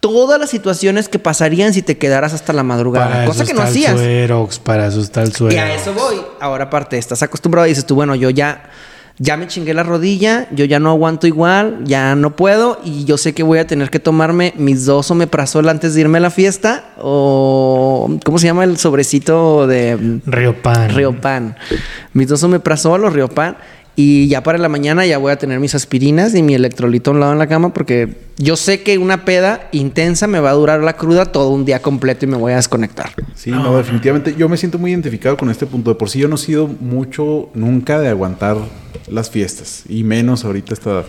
todas 0.00 0.38
las 0.38 0.50
situaciones 0.50 1.08
que 1.08 1.18
pasarían 1.18 1.74
si 1.74 1.82
te 1.82 1.98
quedaras 1.98 2.32
hasta 2.32 2.52
la 2.52 2.62
madrugada, 2.62 3.08
Para 3.08 3.24
cosa 3.24 3.44
que 3.44 3.54
no 3.54 3.62
hacías. 3.62 3.92
Suerox, 3.92 4.58
para 4.58 4.86
está 4.86 5.22
el 5.22 5.34
suero. 5.34 5.54
Y 5.54 5.58
a 5.58 5.74
eso 5.74 5.92
voy. 5.92 6.20
Ahora 6.40 6.64
aparte, 6.64 6.98
estás 6.98 7.22
acostumbrado 7.22 7.66
y 7.66 7.70
dices 7.70 7.86
tú, 7.86 7.94
bueno, 7.94 8.14
yo 8.14 8.30
ya, 8.30 8.70
ya 9.18 9.36
me 9.36 9.48
chingué 9.48 9.74
la 9.74 9.82
rodilla, 9.82 10.48
yo 10.52 10.64
ya 10.64 10.78
no 10.78 10.90
aguanto 10.90 11.26
igual, 11.26 11.80
ya 11.84 12.14
no 12.14 12.36
puedo 12.36 12.80
y 12.84 13.04
yo 13.04 13.18
sé 13.18 13.34
que 13.34 13.42
voy 13.42 13.58
a 13.58 13.66
tener 13.66 13.90
que 13.90 13.98
tomarme 13.98 14.54
mis 14.56 14.84
dos 14.84 15.10
omeprazol 15.10 15.68
antes 15.68 15.94
de 15.94 16.02
irme 16.02 16.18
a 16.18 16.20
la 16.20 16.30
fiesta 16.30 16.90
o, 16.98 18.08
¿cómo 18.24 18.38
se 18.38 18.46
llama 18.46 18.64
el 18.64 18.76
sobrecito 18.78 19.66
de 19.66 20.20
Río 20.24 20.62
Pan. 20.62 20.90
Riopan? 20.90 21.56
Mis 22.12 22.28
dos 22.28 22.42
omeprazol 22.44 23.04
o 23.04 23.10
Riopan 23.10 23.56
y 24.00 24.28
ya 24.28 24.44
para 24.44 24.58
la 24.58 24.68
mañana 24.68 25.04
ya 25.06 25.18
voy 25.18 25.32
a 25.32 25.38
tener 25.38 25.58
mis 25.58 25.74
aspirinas 25.74 26.32
y 26.36 26.40
mi 26.44 26.54
electrolito 26.54 27.10
a 27.10 27.14
un 27.14 27.18
lado 27.18 27.32
en 27.32 27.38
la 27.40 27.48
cama 27.48 27.74
porque 27.74 28.14
yo 28.36 28.54
sé 28.54 28.84
que 28.84 28.96
una 28.96 29.24
peda 29.24 29.68
intensa 29.72 30.28
me 30.28 30.38
va 30.38 30.50
a 30.50 30.52
durar 30.52 30.84
la 30.84 30.92
cruda 30.92 31.24
todo 31.26 31.48
un 31.48 31.64
día 31.64 31.82
completo 31.82 32.24
y 32.24 32.28
me 32.28 32.36
voy 32.36 32.52
a 32.52 32.56
desconectar. 32.56 33.10
Sí, 33.34 33.50
no, 33.50 33.76
definitivamente. 33.76 34.36
Yo 34.38 34.48
me 34.48 34.56
siento 34.56 34.78
muy 34.78 34.92
identificado 34.92 35.36
con 35.36 35.50
este 35.50 35.66
punto. 35.66 35.90
De 35.90 35.96
por 35.96 36.10
sí 36.10 36.20
yo 36.20 36.28
no 36.28 36.36
he 36.36 36.38
sido 36.38 36.68
mucho 36.68 37.50
nunca 37.54 37.98
de 37.98 38.06
aguantar 38.06 38.58
las 39.08 39.30
fiestas. 39.30 39.82
Y 39.88 40.04
menos 40.04 40.44
ahorita 40.44 40.74
esta 40.74 40.90
edad. 40.90 41.04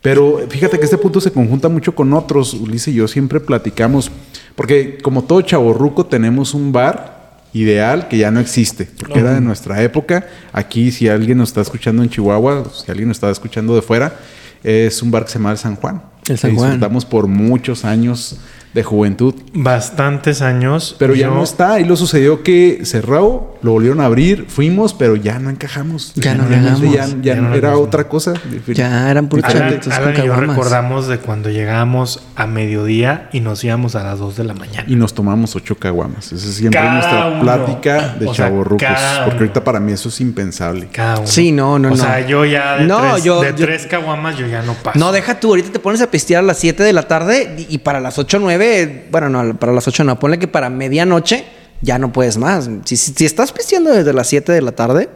Pero 0.00 0.40
fíjate 0.48 0.78
que 0.78 0.86
este 0.86 0.96
punto 0.96 1.20
se 1.20 1.32
conjunta 1.32 1.68
mucho 1.68 1.94
con 1.94 2.14
otros. 2.14 2.54
Ulises 2.54 2.94
y 2.94 2.96
yo 2.96 3.08
siempre 3.08 3.40
platicamos, 3.40 4.10
porque 4.56 4.96
como 5.02 5.24
todo 5.24 5.42
chaborruco 5.42 6.06
tenemos 6.06 6.54
un 6.54 6.72
bar 6.72 7.21
ideal 7.52 8.08
que 8.08 8.18
ya 8.18 8.30
no 8.30 8.40
existe, 8.40 8.88
porque 8.98 9.18
era 9.18 9.34
de 9.34 9.40
nuestra 9.40 9.82
época. 9.82 10.26
Aquí, 10.52 10.90
si 10.90 11.08
alguien 11.08 11.38
nos 11.38 11.50
está 11.50 11.60
escuchando 11.60 12.02
en 12.02 12.10
Chihuahua, 12.10 12.64
si 12.72 12.90
alguien 12.90 13.08
nos 13.08 13.16
está 13.16 13.30
escuchando 13.30 13.74
de 13.74 13.82
fuera, 13.82 14.16
es 14.62 15.02
un 15.02 15.10
bar 15.10 15.24
que 15.24 15.30
se 15.30 15.38
llama 15.38 15.52
el 15.52 15.58
San 15.58 15.76
Juan. 15.76 16.02
El 16.28 16.38
San 16.38 16.54
Juan. 16.54 16.70
Disfrutamos 16.72 17.04
por 17.04 17.26
muchos 17.26 17.84
años 17.84 18.36
de 18.74 18.82
juventud. 18.82 19.34
Bastantes 19.52 20.40
años. 20.40 20.96
Pero 20.98 21.14
ya 21.14 21.26
Yo- 21.26 21.34
no 21.34 21.42
está. 21.44 21.78
Y 21.78 21.84
lo 21.84 21.94
sucedió 21.94 22.42
que 22.42 22.80
cerró, 22.84 23.58
lo 23.60 23.72
volvieron 23.72 24.00
a 24.00 24.06
abrir, 24.06 24.46
fuimos, 24.48 24.94
pero 24.94 25.14
ya 25.14 25.38
no 25.38 25.50
encajamos. 25.50 26.14
Ya 26.14 26.34
no 26.34 26.44
Definitivamente 26.44 26.88
llegamos. 26.88 27.16
Ya, 27.16 27.22
ya 27.22 27.34
Ya 27.34 27.40
no 27.42 27.48
era 27.48 27.54
llegamos. 27.68 27.80
otra 27.86 28.08
cosa. 28.08 28.32
Ya 28.68 29.10
eran 29.10 29.28
puros 29.28 29.44
Alan, 29.44 29.78
con 29.78 30.14
y 30.24 30.26
yo 30.26 30.34
recordamos 30.36 31.06
de 31.06 31.18
cuando 31.18 31.50
llegábamos 31.50 32.22
a 32.34 32.46
mediodía 32.46 33.28
y 33.34 33.40
nos 33.40 33.62
íbamos 33.62 33.94
a 33.94 34.04
las 34.04 34.18
2 34.18 34.36
de 34.38 34.44
la 34.44 34.54
mañana. 34.54 34.84
Y 34.88 34.96
nos 34.96 35.12
tomamos 35.12 35.54
ocho 35.54 35.76
caguamas. 35.76 36.32
Esa 36.32 36.48
es 36.48 36.54
siempre 36.54 36.80
Cada 36.80 36.94
nuestra 36.94 37.26
uno. 37.28 37.40
plática 37.42 38.14
de 38.18 38.26
O 38.26 38.32
chavorrucos. 38.32 38.88
Porque 39.26 39.38
ahorita 39.40 39.62
para 39.64 39.80
mí 39.80 39.92
eso 39.92 40.08
es 40.08 40.18
impensable. 40.22 40.88
Cada 40.90 41.18
uno. 41.18 41.26
Sí, 41.26 41.52
no, 41.52 41.78
no, 41.78 41.88
o 41.88 41.90
no. 41.90 41.96
sea, 41.98 42.26
yo 42.26 42.46
ya 42.46 42.78
de, 42.78 42.86
No, 42.86 43.00
tres, 43.12 43.24
yo- 43.24 43.42
de 43.42 43.50
yo- 43.50 43.66
tres 43.66 43.86
caguamas 43.86 44.38
yo 44.38 44.46
ya 44.46 44.62
no 44.62 44.72
paso. 44.74 44.98
No, 44.98 45.12
deja 45.12 45.38
tú, 45.38 45.48
ahorita 45.48 45.70
te 45.72 45.78
pones 45.78 46.00
a 46.00 46.10
pistear 46.22 46.44
a 46.44 46.46
las 46.46 46.58
7 46.58 46.82
de 46.84 46.92
la 46.92 47.02
tarde 47.08 47.66
y 47.68 47.78
para 47.78 47.98
las 48.00 48.16
8 48.16 48.36
o 48.36 48.40
9, 48.40 49.08
bueno, 49.10 49.28
no, 49.28 49.56
para 49.58 49.72
las 49.72 49.88
8 49.88 50.04
no, 50.04 50.18
ponle 50.20 50.38
que 50.38 50.46
para 50.46 50.70
medianoche 50.70 51.44
ya 51.80 51.98
no 51.98 52.12
puedes 52.12 52.36
más. 52.38 52.70
Si, 52.84 52.96
si, 52.96 53.12
si 53.12 53.24
estás 53.24 53.50
pisteando 53.50 53.90
desde 53.90 54.12
las 54.12 54.28
7 54.28 54.52
de 54.52 54.62
la 54.62 54.70
tarde, 54.72 55.08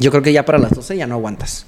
yo 0.00 0.10
creo 0.10 0.22
que 0.22 0.32
ya 0.32 0.44
para 0.46 0.58
las 0.58 0.70
12 0.72 0.96
ya 0.96 1.06
no 1.06 1.16
aguantas. 1.16 1.66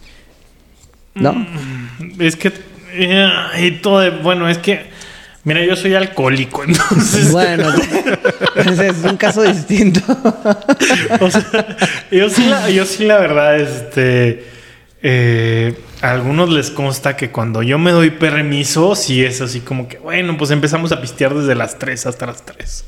¿No? 1.14 1.32
Mm. 1.34 2.20
Es 2.20 2.36
que. 2.36 2.50
eh, 2.92 3.28
y 3.60 3.70
todo 3.82 4.00
de- 4.00 4.10
bueno, 4.10 4.48
es 4.48 4.56
que. 4.58 4.88
Mira, 5.44 5.64
yo 5.64 5.74
soy 5.76 5.94
alcohólico, 5.94 6.62
entonces. 6.66 7.32
Bueno, 7.32 7.68
ese 8.56 8.88
es 8.88 8.96
un 9.04 9.16
caso 9.16 9.42
distinto. 9.42 10.00
O 11.20 11.30
sea, 11.30 11.76
yo 12.10 12.30
sí, 12.30 12.44
la, 12.46 12.70
yo 12.70 12.86
sí 12.86 13.04
la 13.04 13.18
verdad, 13.18 13.58
este, 13.60 14.44
eh, 15.02 15.78
a 16.02 16.12
algunos 16.12 16.50
les 16.50 16.70
consta 16.70 17.16
que 17.16 17.30
cuando 17.30 17.62
yo 17.62 17.78
me 17.78 17.90
doy 17.90 18.10
permiso, 18.10 18.94
sí 18.94 19.24
es 19.24 19.40
así 19.40 19.60
como 19.60 19.88
que, 19.88 19.98
bueno, 19.98 20.36
pues 20.36 20.50
empezamos 20.50 20.92
a 20.92 21.00
pistear 21.00 21.34
desde 21.34 21.54
las 21.54 21.78
3 21.78 22.06
hasta 22.06 22.26
las 22.26 22.44
3. 22.44 22.84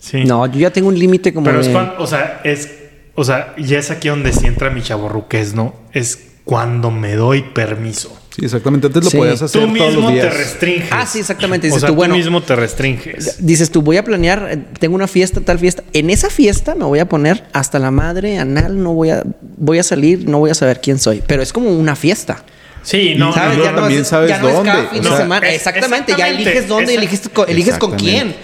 Sí. 0.00 0.24
No, 0.24 0.46
yo 0.46 0.58
ya 0.60 0.70
tengo 0.70 0.88
un 0.88 0.98
límite 0.98 1.32
como 1.32 1.46
Pero 1.46 1.60
es 1.60 1.66
de- 1.66 1.72
cuando, 1.72 1.94
o 1.98 2.06
sea, 2.06 2.40
es, 2.44 2.70
o 3.14 3.24
sea, 3.24 3.54
ya 3.56 3.78
es 3.78 3.90
aquí 3.90 4.08
donde 4.08 4.32
sí 4.32 4.46
entra 4.46 4.70
mi 4.70 4.82
chaborruquez, 4.82 5.54
¿no? 5.54 5.74
Es 5.92 6.32
cuando 6.44 6.90
me 6.90 7.14
doy 7.14 7.42
permiso. 7.42 8.20
Sí, 8.34 8.44
exactamente. 8.44 8.88
Antes 8.88 9.04
lo 9.04 9.10
Sí. 9.10 9.16
podías 9.16 9.40
hacer 9.42 9.60
Tú 9.62 9.74
todos 9.76 9.92
mismo 9.94 10.10
te 10.12 10.28
restringes. 10.30 10.88
Ah, 10.90 11.06
sí, 11.06 11.20
exactamente. 11.20 11.66
O 11.66 11.68
Dices 11.68 11.80
sea, 11.82 11.88
tú, 11.88 11.92
tú 11.92 11.96
bueno, 11.96 12.16
mismo 12.16 12.42
te 12.42 12.56
restringes. 12.56 13.36
Dices 13.46 13.70
tú, 13.70 13.80
voy 13.82 13.96
a 13.96 14.02
planear, 14.04 14.48
eh, 14.50 14.58
tengo 14.80 14.96
una 14.96 15.06
fiesta, 15.06 15.40
tal 15.40 15.58
fiesta. 15.60 15.84
En 15.92 16.10
esa 16.10 16.30
fiesta 16.30 16.74
me 16.74 16.84
voy 16.84 16.98
a 16.98 17.08
poner 17.08 17.44
hasta 17.52 17.78
la 17.78 17.90
madre 17.92 18.38
anal, 18.38 18.82
no 18.82 18.92
voy 18.92 19.10
a, 19.10 19.22
voy 19.56 19.78
a 19.78 19.82
salir, 19.84 20.28
no 20.28 20.38
voy 20.40 20.50
a 20.50 20.54
saber 20.54 20.80
quién 20.80 20.98
soy. 20.98 21.22
Pero 21.26 21.42
es 21.42 21.52
como 21.52 21.70
una 21.70 21.94
fiesta. 21.94 22.42
Sí, 22.82 23.14
no, 23.16 23.32
¿Sabes? 23.32 23.56
no, 23.58 23.70
no, 23.70 23.74
también 23.80 24.00
es, 24.02 24.08
sabes 24.08 24.28
ya 24.30 24.38
no 24.40 24.48
es 24.48 24.54
cada 24.56 24.74
dónde, 24.82 24.90
fin 24.90 25.06
o 25.06 25.10
de 25.10 25.16
semana. 25.16 25.48
es- 25.48 25.54
exactamente, 25.56 26.14
ya 26.18 26.28
eliges 26.28 26.66
dónde, 26.68 26.94
eliges, 26.94 27.22
eliges 27.48 27.78
con 27.78 27.92
quién. 27.94 28.34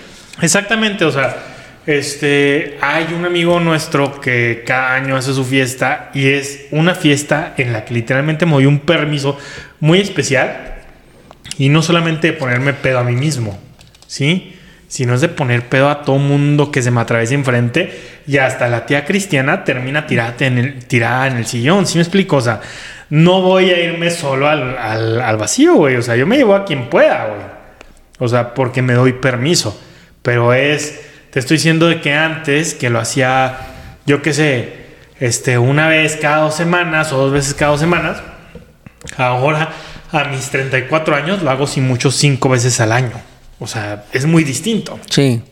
Exactamente, 0.41 1.05
o 1.05 1.11
sea, 1.13 1.37
este, 1.87 2.77
hay 2.81 3.15
un 3.15 3.25
amigo 3.25 3.59
nuestro 3.61 4.21
que 4.21 4.63
cada 4.67 4.95
año 4.95 5.17
hace 5.17 5.33
su 5.33 5.45
fiesta 5.45 6.11
y 6.15 6.29
es 6.29 6.67
una 6.71 6.95
fiesta 6.95 7.55
en 7.57 7.73
la 7.73 7.85
que 7.85 7.95
literalmente 7.95 8.47
me 8.47 8.53
doy 8.53 8.67
un 8.67 8.81
permiso 8.81 9.39
muy 9.81 10.01
especial 10.01 10.75
y 11.59 11.69
no 11.69 11.83
solamente 11.83 12.29
de 12.29 12.33
ponerme 12.35 12.75
pedo 12.75 12.99
a 12.99 13.05
mí 13.05 13.17
mismo, 13.17 13.59
¿sí? 14.07 14.57
Sino 14.89 15.15
es 15.15 15.21
de 15.21 15.29
poner 15.29 15.69
pedo 15.69 15.89
a 15.89 16.03
todo 16.03 16.19
mundo 16.19 16.71
que 16.71 16.83
se 16.83 16.91
me 16.91 17.01
atraviesa 17.01 17.35
enfrente 17.35 18.21
y 18.27 18.39
hasta 18.39 18.69
la 18.69 18.87
tía 18.87 19.05
cristiana 19.05 19.65
termina 19.65 20.07
tirada 20.07 20.35
en 20.41 20.59
el, 20.59 20.85
tirada 20.85 21.29
en 21.29 21.37
el 21.37 21.47
sillón, 21.47 21.87
¿sí 21.87 21.97
me 21.97 22.03
explico? 22.03 22.37
O 22.37 22.41
sea, 22.41 22.61
no 23.09 23.43
voy 23.43 23.71
a 23.71 23.83
irme 23.83 24.11
solo 24.11 24.49
al, 24.49 24.77
al, 24.77 25.21
al 25.21 25.37
vacío, 25.37 25.75
güey, 25.75 25.97
o 25.97 26.03
sea, 26.03 26.17
yo 26.17 26.27
me 26.27 26.37
llevo 26.37 26.55
a 26.55 26.65
quien 26.65 26.91
pueda, 26.91 27.27
güey. 27.27 27.61
O 28.21 28.29
sea, 28.29 28.55
porque 28.55 28.83
me 28.83 28.93
doy 28.93 29.15
permiso. 29.15 29.81
Pero 30.23 30.53
es, 30.53 31.10
te 31.31 31.39
estoy 31.39 31.57
diciendo 31.57 31.87
de 31.87 32.01
que 32.01 32.13
antes, 32.13 32.75
que 32.75 32.91
lo 32.91 32.99
hacía, 32.99 33.59
yo 34.07 34.23
qué 34.23 34.35
sé, 34.35 34.73
este, 35.21 35.59
una 35.59 35.89
vez 35.89 36.17
cada 36.17 36.39
dos 36.45 36.55
semanas 36.55 37.13
o 37.13 37.19
dos 37.19 37.33
veces 37.33 37.55
cada 37.55 37.73
dos 37.73 37.81
semanas, 37.81 38.23
ahora 39.17 39.71
a 40.13 40.25
mis 40.25 40.51
34 40.51 41.15
años 41.15 41.43
lo 41.43 41.51
hago 41.51 41.67
sin 41.67 41.87
mucho 41.87 42.11
cinco 42.11 42.49
veces 42.49 42.81
al 42.81 42.93
año. 42.93 43.13
O 43.61 43.67
sea, 43.67 44.05
es 44.13 44.27
muy 44.27 44.43
distinto. 44.43 44.99
Sí. 45.09 45.43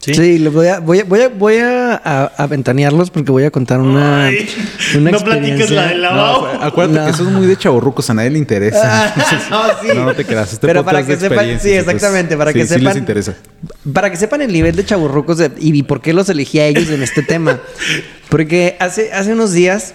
Sí. 0.00 0.14
Sí, 0.14 0.38
le 0.38 0.48
voy 0.48 0.68
a, 0.68 0.78
voy 0.78 1.00
a, 1.00 1.04
voy 1.04 1.20
a, 1.22 1.28
voy 1.28 1.56
a, 1.56 1.94
a- 2.02 2.26
a 2.36 2.46
ventanearlos 2.46 3.10
porque 3.10 3.32
voy 3.32 3.42
a 3.42 3.50
contar 3.50 3.80
una, 3.80 4.26
Ay, 4.26 4.48
una 4.96 5.10
no 5.10 5.18
platiques 5.18 5.70
la 5.70 5.88
del 5.88 6.02
lavabo. 6.02 6.46
No, 6.52 6.62
acuérdate 6.62 7.00
No. 7.00 7.04
que 7.06 7.10
eso 7.10 7.22
es 7.24 7.28
muy 7.30 7.46
de 7.48 7.56
chavorrucos, 7.56 8.08
a 8.08 8.14
nadie 8.14 8.30
le 8.30 8.38
interesa. 8.38 9.12
no, 9.50 9.62
sí. 9.82 9.88
No, 9.96 10.04
no 10.04 10.14
te 10.14 10.24
creas. 10.24 10.52
Este 10.52 10.64
Pero 10.68 10.84
podcast 10.84 10.94
para 10.94 11.06
que 11.06 11.16
de 11.16 11.28
sepan, 11.28 11.60
sí, 11.60 11.70
exactamente, 11.72 12.36
para 12.36 12.52
sí, 12.52 12.58
que 12.58 12.62
sí 12.66 12.68
sepan. 12.74 12.84
les 12.84 12.96
interesa. 12.96 13.34
Para 13.92 14.08
que 14.10 14.16
sepan 14.16 14.42
el 14.42 14.52
nivel 14.52 14.76
de 14.76 14.84
chaburrucos 14.84 15.38
de- 15.38 15.50
y 15.58 15.82
por 15.82 16.00
qué 16.00 16.12
los 16.12 16.28
elegí 16.28 16.60
a 16.60 16.66
ellos 16.66 16.88
en 16.90 17.02
este 17.02 17.22
tema. 17.22 17.58
Porque 18.28 18.76
hace, 18.78 19.12
hace 19.12 19.32
unos 19.32 19.52
días 19.52 19.94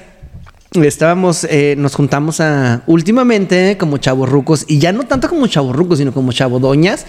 estábamos, 0.83 1.45
eh, 1.45 1.75
nos 1.77 1.95
juntamos 1.95 2.41
a. 2.41 2.81
Últimamente, 2.87 3.77
como 3.77 3.99
chaburrucos, 3.99 4.65
y 4.67 4.79
ya 4.79 4.91
no 4.91 5.03
tanto 5.03 5.29
como 5.29 5.47
chaburrucos, 5.47 5.99
sino 5.99 6.11
como 6.13 6.33
chabodoñas, 6.33 7.05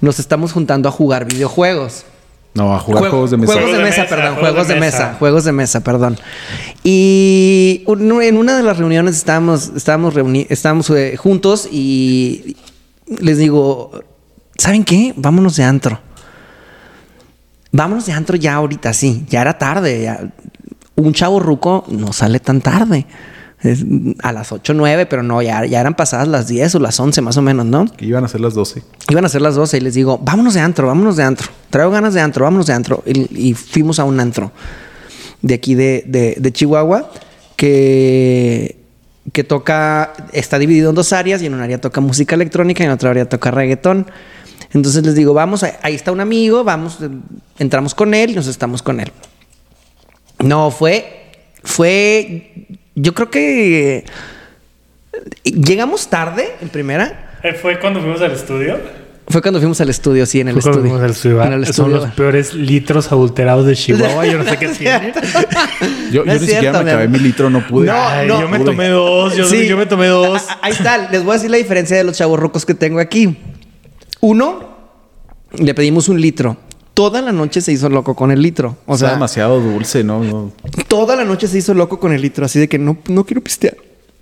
nos 0.00 0.18
estamos 0.18 0.52
juntando 0.52 0.88
a 0.88 0.92
jugar 0.92 1.26
videojuegos. 1.26 2.06
No, 2.54 2.72
a 2.74 2.78
jugar 2.78 3.00
Juego- 3.00 3.10
juegos 3.12 3.30
de 3.32 3.36
mesa. 3.36 3.52
Juegos 3.52 3.72
de 3.72 3.78
mesa, 3.82 4.02
mesa, 4.02 4.08
perdón. 4.16 4.34
juegos 4.34 4.40
Juegos 4.50 4.68
de 4.68 4.74
de 4.74 4.80
mesa. 4.80 4.98
mesa. 5.06 5.14
Juegos 5.18 5.44
de 5.44 5.52
mesa, 5.52 5.80
perdón. 5.84 6.18
Y 6.84 7.82
un- 7.86 8.22
en 8.22 8.36
una 8.36 8.56
de 8.56 8.62
las 8.62 8.78
reuniones 8.78 9.16
estábamos, 9.16 9.72
estábamos, 9.74 10.14
reuni- 10.14 10.46
estábamos 10.50 10.88
eh, 10.90 11.16
juntos 11.16 11.68
y 11.70 12.56
les 13.18 13.38
digo, 13.38 13.90
¿saben 14.56 14.84
qué? 14.84 15.12
Vámonos 15.16 15.56
de 15.56 15.64
antro. 15.64 15.98
Vámonos 17.72 18.06
de 18.06 18.12
antro 18.12 18.36
ya 18.36 18.54
ahorita, 18.54 18.92
sí. 18.92 19.24
Ya 19.28 19.40
era 19.40 19.58
tarde. 19.58 20.02
ya. 20.02 20.20
Un 20.96 21.12
chavo 21.12 21.40
ruco 21.40 21.84
no 21.88 22.12
sale 22.12 22.38
tan 22.38 22.60
tarde. 22.60 23.04
Es 23.64 23.84
a 24.22 24.30
las 24.32 24.52
8 24.52 24.74
9, 24.74 25.06
pero 25.06 25.22
no, 25.22 25.40
ya, 25.42 25.64
ya 25.64 25.80
eran 25.80 25.94
pasadas 25.94 26.28
las 26.28 26.46
10 26.48 26.74
o 26.76 26.78
las 26.80 27.00
11 27.00 27.20
más 27.22 27.36
o 27.38 27.42
menos, 27.42 27.64
¿no? 27.66 27.86
Que 27.86 28.04
iban 28.04 28.22
a 28.22 28.28
ser 28.28 28.40
las 28.42 28.54
12. 28.54 28.82
Iban 29.08 29.24
a 29.24 29.28
ser 29.28 29.40
las 29.42 29.54
12 29.54 29.78
y 29.78 29.80
les 29.80 29.94
digo, 29.94 30.18
vámonos 30.22 30.52
de 30.54 30.60
antro, 30.60 30.86
vámonos 30.86 31.16
de 31.16 31.22
antro. 31.24 31.48
Traigo 31.70 31.90
ganas 31.90 32.12
de 32.14 32.20
antro, 32.20 32.44
vámonos 32.44 32.66
de 32.66 32.74
antro. 32.74 33.02
Y, 33.06 33.48
y 33.48 33.54
fuimos 33.54 33.98
a 33.98 34.04
un 34.04 34.20
antro 34.20 34.52
de 35.42 35.54
aquí 35.54 35.74
de, 35.74 36.04
de- 36.06 36.36
de 36.38 36.52
Chihuahua 36.52 37.10
que, 37.56 38.76
que 39.32 39.44
toca, 39.44 40.12
está 40.32 40.58
dividido 40.58 40.90
en 40.90 40.94
dos 40.96 41.12
áreas 41.12 41.40
y 41.42 41.46
en 41.46 41.54
un 41.54 41.60
área 41.62 41.80
toca 41.80 42.00
música 42.00 42.34
electrónica 42.34 42.82
y 42.82 42.86
en 42.86 42.92
otra 42.92 43.10
área 43.10 43.26
toca 43.28 43.50
reggaetón. 43.50 44.06
Entonces 44.74 45.04
les 45.06 45.14
digo, 45.14 45.32
vamos, 45.34 45.62
ahí- 45.62 45.94
está 45.94 46.12
un 46.12 46.20
amigo, 46.20 46.64
vamos, 46.64 46.98
entramos 47.58 47.94
con 47.94 48.12
él 48.12 48.30
y 48.30 48.34
nos 48.34 48.46
estamos 48.46 48.82
con 48.82 49.00
él. 49.00 49.10
No, 50.40 50.70
fue, 50.70 51.30
fue, 51.62 52.66
yo 52.94 53.14
creo 53.14 53.30
que 53.30 54.04
llegamos 55.44 56.08
tarde 56.08 56.48
en 56.60 56.68
primera. 56.68 57.38
Eh, 57.42 57.54
¿Fue 57.54 57.78
cuando 57.78 58.00
fuimos 58.00 58.20
al 58.22 58.32
estudio? 58.32 58.78
Fue 59.26 59.40
cuando 59.40 59.58
fuimos 59.58 59.80
al 59.80 59.88
estudio, 59.88 60.26
sí, 60.26 60.40
en 60.40 60.48
el 60.48 60.58
estudio. 60.58 60.80
fuimos 60.80 61.00
al 61.00 61.10
estudio. 61.10 61.42
En 61.42 61.52
el 61.54 61.66
Son 61.72 61.90
los 61.90 62.10
peores 62.10 62.52
litros 62.52 63.10
adulterados 63.10 63.64
de 63.66 63.74
Chihuahua. 63.74 64.26
Yo 64.26 64.36
no 64.38 64.44
sé 64.44 64.56
qué 64.58 64.68
tiene. 64.68 65.14
Yo, 66.12 66.24
No 66.24 66.26
yo 66.26 66.32
es 66.32 66.42
ni 66.42 66.46
siquiera 66.48 66.82
me 66.82 66.90
acabé 66.90 67.08
mi 67.08 67.18
litro, 67.18 67.48
no 67.48 67.66
pude. 67.66 67.86
No, 67.86 67.94
Ay, 67.96 68.28
no. 68.28 68.40
yo 68.42 68.48
me 68.50 68.58
tomé 68.60 68.88
dos. 68.88 69.34
Yo, 69.34 69.46
Sí. 69.46 69.66
yo 69.66 69.78
me 69.78 69.86
tomé 69.86 70.08
dos. 70.08 70.42
Ah, 70.48 70.58
Ahí 70.62 70.72
está, 70.72 71.10
les 71.10 71.22
voy 71.24 71.30
a 71.30 71.34
decir 71.34 71.50
la 71.50 71.56
diferencia 71.56 71.96
de 71.96 72.04
los 72.04 72.18
chavos 72.18 72.38
rocos 72.38 72.66
que 72.66 72.74
tengo 72.74 73.00
aquí. 73.00 73.38
Uno, 74.20 74.76
le 75.54 75.72
pedimos 75.74 76.08
un 76.10 76.20
litro. 76.20 76.58
Toda 76.94 77.20
la 77.20 77.32
noche 77.32 77.60
se 77.60 77.72
hizo 77.72 77.88
loco 77.88 78.14
con 78.14 78.30
el 78.30 78.40
litro. 78.40 78.76
O 78.86 78.94
Está 78.94 79.06
sea, 79.06 79.14
demasiado 79.14 79.60
dulce, 79.60 80.04
¿no? 80.04 80.22
no. 80.22 80.52
toda 80.86 81.16
la 81.16 81.24
noche 81.24 81.48
se 81.48 81.58
hizo 81.58 81.74
loco 81.74 81.98
con 81.98 82.12
el 82.12 82.22
litro. 82.22 82.44
Así 82.46 82.60
de 82.60 82.68
que 82.68 82.78
no, 82.78 82.96
no 83.08 83.24
quiero 83.24 83.42
pistear. 83.42 83.76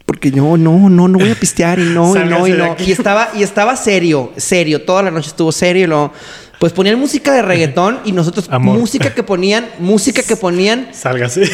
Porque 0.06 0.30
yo 0.30 0.56
no, 0.56 0.88
no, 0.88 1.06
no 1.08 1.18
voy 1.18 1.30
a 1.30 1.34
pistear 1.34 1.78
y 1.78 1.84
no, 1.84 2.16
y 2.16 2.24
no, 2.28 2.46
y 2.48 2.52
no. 2.52 2.74
Y 2.84 2.90
estaba, 2.90 3.28
y 3.36 3.42
estaba 3.42 3.76
serio, 3.76 4.32
serio. 4.36 4.82
Toda 4.82 5.02
la 5.02 5.10
noche 5.10 5.28
estuvo 5.28 5.52
serio 5.52 5.84
y 5.84 5.86
luego, 5.86 6.12
pues 6.58 6.72
ponían 6.72 6.98
música 6.98 7.32
de 7.32 7.42
reggaetón 7.42 8.00
y 8.04 8.12
nosotros 8.12 8.48
Amor. 8.50 8.78
música 8.78 9.14
que 9.14 9.22
ponían, 9.22 9.68
música 9.78 10.22
que 10.22 10.34
ponían 10.36 10.88
Sálgase. 10.92 11.48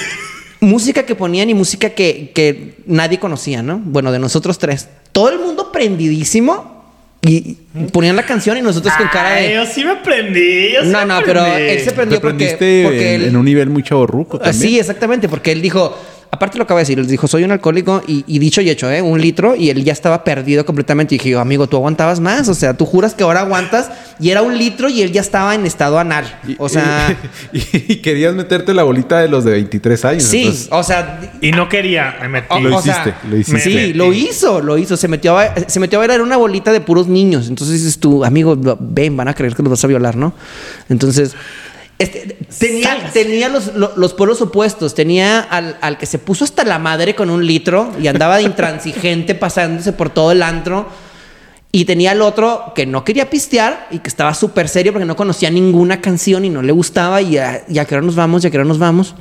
música 0.61 1.05
que 1.05 1.15
ponían 1.15 1.51
y 1.51 1.55
música 1.55 1.91
que, 1.91 2.33
que 2.35 2.77
nadie 2.87 3.19
conocía, 3.19 3.63
¿no? 3.63 3.79
Bueno, 3.85 4.13
de 4.13 4.19
nosotros 4.19 4.59
tres. 4.59 4.89
Todo 5.13 5.29
el 5.31 5.39
mundo 5.41 5.71
prendidísimo 5.73 6.78
y 7.23 7.57
ponían 7.93 8.17
la 8.17 8.23
canción 8.23 8.57
y 8.57 8.63
nosotros 8.63 8.95
con 8.97 9.09
cara 9.09 9.35
Ay, 9.35 9.49
de... 9.49 9.55
yo 9.55 9.67
sí 9.67 9.85
me 9.85 9.97
prendí. 9.97 10.73
Yo 10.73 10.83
sí 10.83 10.89
No, 10.89 11.01
me 11.01 11.07
no, 11.07 11.21
pero 11.25 11.45
él 11.47 11.81
se 11.81 11.93
prendió 11.93 12.21
porque, 12.21 12.51
porque 12.85 13.15
en, 13.15 13.23
él... 13.23 13.29
en 13.29 13.37
un 13.37 13.45
nivel 13.45 13.71
muy 13.71 13.83
chavorruco 13.83 14.39
también. 14.39 14.63
Sí, 14.63 14.79
exactamente, 14.79 15.29
porque 15.29 15.53
él 15.53 15.61
dijo, 15.61 15.99
aparte 16.31 16.59
lo 16.59 16.65
acaba 16.65 16.79
de 16.81 16.83
decir, 16.83 16.99
les 16.99 17.09
dijo, 17.09 17.27
soy 17.27 17.45
un 17.45 17.51
alcohólico 17.53 18.03
y, 18.07 18.25
y 18.27 18.39
dicho 18.39 18.61
y 18.61 18.71
hecho, 18.71 18.91
¿eh? 18.91 19.01
Un 19.03 19.21
litro 19.21 19.55
y 19.57 19.71
él 19.71 19.83
ya 19.85 19.93
estaba 19.93 20.25
perdido 20.25 20.65
completamente. 20.67 21.15
Y 21.15 21.19
dije, 21.19 21.31
yo, 21.31 21.41
amigo, 21.41 21.67
tú 21.67 21.77
aguantabas 21.77 22.21
más, 22.21 22.49
o 22.49 22.55
sea, 22.55 22.75
tú 22.75 22.85
juras 22.87 23.15
que 23.15 23.23
ahora 23.25 23.41
aguantas 23.41 23.91
y 24.21 24.31
era 24.31 24.43
un 24.43 24.57
litro 24.59 24.89
y 24.89 25.03
él 25.03 25.13
ya 25.13 25.21
estaba 25.21 25.55
en 25.55 25.65
estado 25.67 25.99
anal. 25.99 26.25
O 26.59 26.69
sea, 26.69 27.17
Y, 27.53 27.59
y 27.93 27.97
querías 27.97 28.35
meterte 28.35 28.75
la 28.75 28.83
bolita 28.83 29.19
de 29.21 29.29
los 29.29 29.45
de 29.45 29.53
23 29.53 30.05
años. 30.05 30.23
sí, 30.25 30.43
entonces- 30.43 30.69
o 30.71 30.83
sea, 30.83 31.33
Y 31.41 31.51
no 31.53 31.69
quería, 31.69 32.17
me 32.21 32.29
metí. 32.29 32.47
O- 32.51 32.61
Lo 32.61 32.77
o 32.77 32.83
sea, 32.83 32.93
hiciste, 33.03 33.15
lo 33.29 33.37
hiciste. 33.37 33.61
Sí, 33.61 33.93
lo 33.95 34.13
hizo, 34.13 34.61
lo 34.61 34.77
hizo. 34.79 34.97
Se 34.97 35.09
metió, 35.09 35.39
a, 35.39 35.55
se 35.67 35.81
metió 35.81 35.99
a 35.99 36.01
bailar 36.01 36.21
una 36.21 36.37
bolita 36.37 36.73
de 36.73 36.81
puros 36.81 37.09
niños. 37.09 37.49
Entonces 37.49 37.77
dices 37.83 37.99
tú, 37.99 38.25
amigo, 38.25 38.57
ven, 38.81 39.17
van 39.17 39.29
a 39.29 39.35
creer 39.35 39.55
que 39.55 39.63
los 39.63 39.71
vas 39.71 39.83
a 39.85 39.87
violar, 39.87 40.17
¿no? 40.17 40.35
Entonces, 40.89 41.35
este, 41.99 42.37
tenía, 42.59 43.11
tenía 43.13 43.49
los, 43.49 43.75
lo- 43.75 43.93
los 43.97 44.15
polos 44.15 44.41
opuestos. 44.41 44.95
Tenía 44.95 45.41
al, 45.41 45.77
al 45.81 45.99
que 45.99 46.07
se 46.07 46.19
puso 46.19 46.45
hasta 46.45 46.65
la 46.65 46.79
madre 46.79 47.15
con 47.15 47.31
un 47.31 47.47
litro 47.47 47.93
y 48.01 48.07
andaba 48.07 48.37
de 48.37 48.45
intransigente 48.45 49.35
pasándose 49.35 49.93
por 49.93 50.11
todo 50.11 50.33
el 50.33 50.43
antro. 50.43 50.87
Y 51.71 51.85
tenía 51.85 52.13
al 52.13 52.23
otro 52.23 52.73
que 52.75 52.87
no 52.87 53.05
quería 53.05 53.29
pistear 53.29 53.89
y 53.91 53.99
que 53.99 54.09
estaba 54.09 54.33
súper 54.33 54.69
serio 54.71 54.93
porque 54.93 55.05
no 55.05 55.17
conocía 55.17 55.51
ninguna 55.51 56.01
canción 56.01 56.45
y 56.45 56.51
no 56.51 56.63
le 56.63 56.73
gustaba. 56.73 57.21
Y 57.21 57.33
ya, 57.33 57.65
ya 57.69 57.85
que 57.85 57.95
ahora 57.95 58.07
nos 58.07 58.15
vamos, 58.17 58.43
ya 58.43 58.51
que 58.51 58.57
ahora 58.57 58.69
nos 58.69 58.79
vamos. 58.79 59.15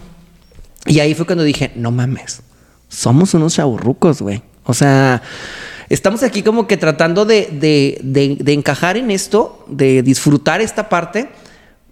Y 0.86 1.00
ahí 1.02 1.14
fue 1.14 1.26
cuando 1.26 1.44
dije, 1.44 1.72
no 1.76 1.92
mames, 1.92 2.42
somos 2.88 3.34
unos 3.34 3.56
chaburrucos, 3.56 4.22
güey. 4.22 4.42
O 4.64 4.74
sea, 4.74 5.22
estamos 5.90 6.24
aquí 6.24 6.42
como 6.44 6.68
que 6.68 6.78
tratando 6.78 7.26
de, 7.26 7.50
de- 7.52 8.00
de- 8.02 8.38
de 8.40 8.54
encajar 8.54 8.96
en 8.96 9.12
esto, 9.12 9.66
de 9.68 10.02
disfrutar 10.02 10.62
esta 10.62 10.88
parte, 10.88 11.28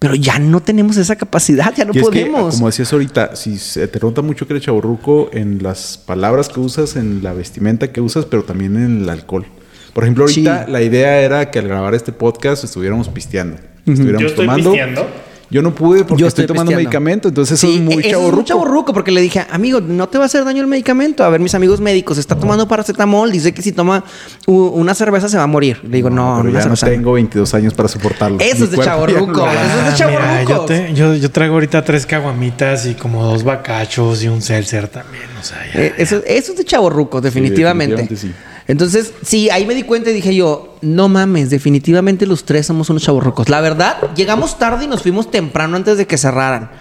pero 0.05 0.15
ya 0.15 0.37
no 0.39 0.61
tenemos 0.61 0.97
esa 0.97 1.15
capacidad, 1.15 1.73
ya 1.75 1.83
no 1.85 1.91
Y 1.93 1.97
es 1.97 2.03
que, 2.09 2.25
podemos. 2.25 2.55
como 2.55 2.67
decías 2.67 2.91
ahorita, 2.93 3.35
si 3.35 3.57
se 3.57 3.87
te 3.87 3.99
nota 3.99 4.21
mucho 4.21 4.45
que 4.47 4.53
eres 4.53 4.63
chaburruco 4.63 5.29
en 5.33 5.63
las 5.63 5.97
palabras 5.97 6.49
que 6.49 6.59
usas, 6.59 6.95
en 6.95 7.23
la 7.23 7.33
vestimenta 7.33 7.91
que 7.91 8.01
usas, 8.01 8.25
pero 8.25 8.43
también 8.43 8.75
en 8.75 9.01
el 9.03 9.09
alcohol. 9.09 9.45
Por 9.93 10.03
ejemplo, 10.03 10.25
ahorita 10.25 10.65
Sí. 10.65 10.71
la 10.71 10.81
idea 10.81 11.21
era 11.21 11.49
que 11.49 11.59
al 11.59 11.67
grabar 11.67 11.95
este 11.95 12.11
podcast 12.11 12.63
estuviéramos 12.63 13.09
pisteando. 13.09 13.57
Estuviéramos 13.85 14.21
Yo 14.21 14.27
estoy 14.27 14.45
tomando. 14.45 14.71
pisteando. 14.71 15.07
Yo 15.49 15.61
no 15.61 15.73
pude 15.73 16.03
porque 16.03 16.21
Yo 16.21 16.27
estoy, 16.27 16.43
estoy 16.43 16.55
tomando 16.55 16.71
medicamento, 16.75 17.27
entonces 17.27 17.57
eso 17.59 17.67
Sí, 17.67 17.75
es 17.75 17.81
muy 17.81 18.03
eso 18.05 18.39
es 18.39 18.45
chaburruco, 18.45 18.93
porque 18.93 19.11
le 19.11 19.21
dije, 19.21 19.45
amigo, 19.51 19.79
no 19.81 20.09
te 20.09 20.17
va 20.17 20.23
a 20.23 20.27
hacer 20.27 20.43
daño 20.43 20.61
el 20.61 20.67
medicamento. 20.67 21.23
A 21.23 21.29
ver, 21.29 21.39
mis 21.39 21.53
amigos 21.55 21.79
médicos, 21.81 22.17
está 22.17 22.35
tomando 22.35 22.67
paracetamol, 22.67 23.31
dice 23.31 23.53
que 23.53 23.61
si 23.61 23.71
toma 23.71 24.03
una 24.47 24.93
cerveza 24.95 25.29
se 25.29 25.37
va 25.37 25.43
a 25.43 25.47
morir. 25.47 25.79
Le 25.83 25.97
digo, 25.97 26.09
no, 26.09 26.37
pero 26.37 26.49
una 26.49 26.59
ya 26.61 26.69
no 26.69 26.75
tengo 26.75 27.13
22 27.13 27.53
años 27.53 27.73
para 27.73 27.89
soportarlo. 27.89 28.39
Eso 28.39 28.57
Mi 28.57 28.63
es 28.65 28.71
de 28.71 28.77
no 28.77 28.83
aguanta. 28.83 29.53
Eso 29.53 29.79
es 29.89 29.97
de 29.97 30.03
Ah, 30.05 30.07
mira, 30.07 30.43
yo, 30.43 30.65
yo, 30.93 31.15
yo 31.15 31.31
traigo 31.31 31.53
ahorita 31.55 31.83
tres 31.83 32.05
caguamitas 32.05 32.85
y 32.85 32.95
como 32.95 33.23
dos 33.23 33.43
bacachos 33.43 34.23
y 34.23 34.27
un 34.27 34.41
seltzer 34.41 34.87
también. 34.87 35.25
O 35.39 35.43
sea, 35.43 35.57
ya, 35.73 35.79
Eh, 35.81 35.93
eso, 35.97 36.21
eso 36.25 36.51
es 36.51 36.57
de 36.57 36.65
chavorrucos, 36.65 37.21
definitivamente. 37.21 37.95
definitivamente 37.95 38.39
sí. 38.39 38.54
Entonces, 38.67 39.13
sí, 39.23 39.49
ahí 39.51 39.65
me 39.65 39.75
di 39.75 39.83
cuenta 39.83 40.09
y 40.09 40.13
dije 40.13 40.33
yo, 40.35 40.75
no 40.81 41.07
mames, 41.07 41.49
definitivamente 41.51 42.25
los 42.25 42.45
tres 42.45 42.65
somos 42.65 42.89
unos 42.89 43.03
chavorrucos. 43.03 43.47
La 43.49 43.61
verdad, 43.61 43.97
llegamos 44.15 44.57
tarde 44.57 44.85
y 44.85 44.87
nos 44.87 45.03
fuimos 45.03 45.29
temprano 45.29 45.75
antes 45.77 45.97
de 45.97 46.07
que 46.07 46.17
cerraran. 46.17 46.71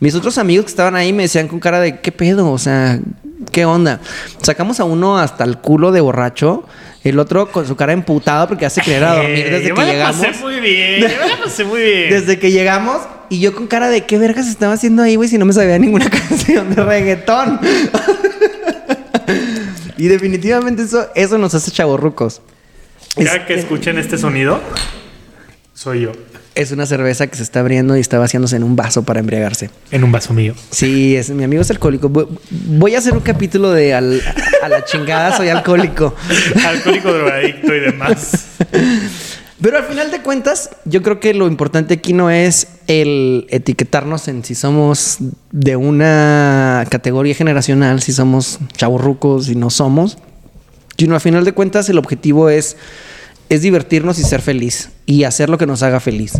Mis 0.00 0.14
otros 0.14 0.38
amigos 0.38 0.66
que 0.66 0.70
estaban 0.70 0.94
ahí 0.96 1.12
me 1.12 1.24
decían 1.24 1.48
con 1.48 1.58
cara 1.60 1.80
de, 1.80 2.00
¿qué 2.00 2.12
pedo? 2.12 2.50
O 2.50 2.58
sea, 2.58 3.00
¿qué 3.52 3.64
onda? 3.64 4.00
Sacamos 4.42 4.78
a 4.80 4.84
uno 4.84 5.18
hasta 5.18 5.44
el 5.44 5.58
culo 5.58 5.90
de 5.92 6.00
borracho, 6.00 6.64
el 7.02 7.18
otro 7.18 7.50
con 7.50 7.66
su 7.66 7.74
cara 7.76 7.92
emputada 7.92 8.46
porque 8.48 8.66
hace 8.66 8.80
querer 8.80 9.04
a 9.04 9.14
dormir 9.16 9.38
Eh, 9.46 9.50
desde 9.50 9.68
yo 9.68 9.74
que 9.74 9.80
me 9.80 9.86
la 9.86 9.92
llegamos. 9.92 10.16
pasé 10.26 10.40
muy 10.42 10.60
bien. 10.60 11.00
Yo 11.00 11.08
me 11.08 11.28
la 11.28 11.36
pasé 11.42 11.64
muy 11.64 11.80
bien. 11.80 12.10
Desde 12.10 12.38
que 12.38 12.50
llegamos 12.52 13.02
y 13.28 13.40
yo 13.40 13.54
con 13.54 13.66
cara 13.66 13.88
de 13.88 14.04
qué 14.04 14.18
vergas 14.18 14.46
estaba 14.48 14.72
haciendo 14.74 15.02
ahí, 15.02 15.16
güey, 15.16 15.28
si 15.28 15.38
no 15.38 15.44
me 15.46 15.52
sabía 15.52 15.78
ninguna 15.78 16.08
canción 16.28 16.74
de 16.74 16.82
reggaetón. 16.82 17.60
y 19.96 20.08
definitivamente 20.08 20.82
eso, 20.82 21.08
eso 21.14 21.38
nos 21.38 21.54
hace 21.54 21.70
chavorrucos. 21.70 22.40
Ya 23.16 23.34
Es, 23.36 23.42
que 23.44 23.54
escuchen 23.54 23.98
este 23.98 24.18
sonido, 24.18 24.60
soy 25.72 26.00
yo. 26.02 26.12
es 26.56 26.72
una 26.72 26.86
cerveza 26.86 27.26
que 27.28 27.36
se 27.36 27.42
está 27.42 27.60
abriendo 27.60 27.96
y 27.96 28.00
está 28.00 28.18
vaciándose 28.18 28.56
en 28.56 28.64
un 28.64 28.74
vaso 28.76 29.02
para 29.04 29.20
embriagarse. 29.20 29.70
En 29.90 30.02
un 30.04 30.10
vaso 30.12 30.32
mío. 30.34 30.54
Sí, 30.70 31.16
es, 31.16 31.30
mi 31.30 31.44
amigo 31.44 31.62
es 31.62 31.70
alcohólico. 31.70 32.08
Voy- 32.08 32.26
Voy 32.50 32.94
a 32.94 32.98
hacer 32.98 33.12
un 33.12 33.20
capítulo 33.20 33.70
de 33.72 33.94
al- 33.94 34.22
a 34.62 34.68
la 34.68 34.84
chingada 34.84 35.36
soy 35.36 35.48
alcohólico. 35.48 36.14
Alcohólico, 36.66 37.12
drogadicto 37.12 37.74
y 37.74 37.80
demás. 37.80 38.46
Pero 39.64 39.78
al 39.78 39.84
final 39.84 40.10
de 40.10 40.20
cuentas, 40.20 40.68
yo 40.84 41.02
creo 41.02 41.20
que 41.20 41.32
lo 41.32 41.46
importante 41.46 41.94
aquí 41.94 42.12
no 42.12 42.28
es 42.28 42.68
el 42.86 43.46
etiquetarnos 43.48 44.28
en 44.28 44.44
si 44.44 44.54
somos 44.54 45.16
de 45.52 45.74
una 45.76 46.84
categoría 46.90 47.34
generacional, 47.34 48.02
si 48.02 48.12
somos 48.12 48.58
chavorrucos, 48.76 49.46
si 49.46 49.54
no 49.54 49.70
somos, 49.70 50.18
sino 50.98 51.14
al 51.14 51.22
final 51.22 51.46
de 51.46 51.52
cuentas 51.52 51.88
el 51.88 51.96
objetivo 51.96 52.50
es, 52.50 52.76
es 53.48 53.62
divertirnos 53.62 54.18
y 54.18 54.24
ser 54.24 54.42
feliz 54.42 54.90
y 55.06 55.24
hacer 55.24 55.48
lo 55.48 55.56
que 55.56 55.64
nos 55.64 55.82
haga 55.82 55.98
feliz. 55.98 56.34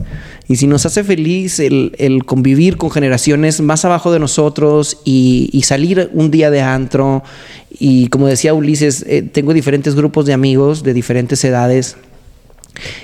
Y 0.46 0.56
si 0.56 0.66
nos 0.66 0.84
hace 0.84 1.02
feliz 1.02 1.60
el, 1.60 1.94
el 1.96 2.26
convivir 2.26 2.76
con 2.76 2.90
generaciones 2.90 3.62
más 3.62 3.86
abajo 3.86 4.12
de 4.12 4.18
nosotros 4.18 4.98
y, 5.02 5.48
y 5.50 5.62
salir 5.62 6.10
un 6.12 6.30
día 6.30 6.50
de 6.50 6.60
antro, 6.60 7.22
y 7.70 8.08
como 8.08 8.26
decía 8.26 8.52
Ulises, 8.52 9.02
eh, 9.08 9.22
tengo 9.22 9.54
diferentes 9.54 9.94
grupos 9.94 10.26
de 10.26 10.34
amigos 10.34 10.82
de 10.82 10.92
diferentes 10.92 11.42
edades. 11.42 11.96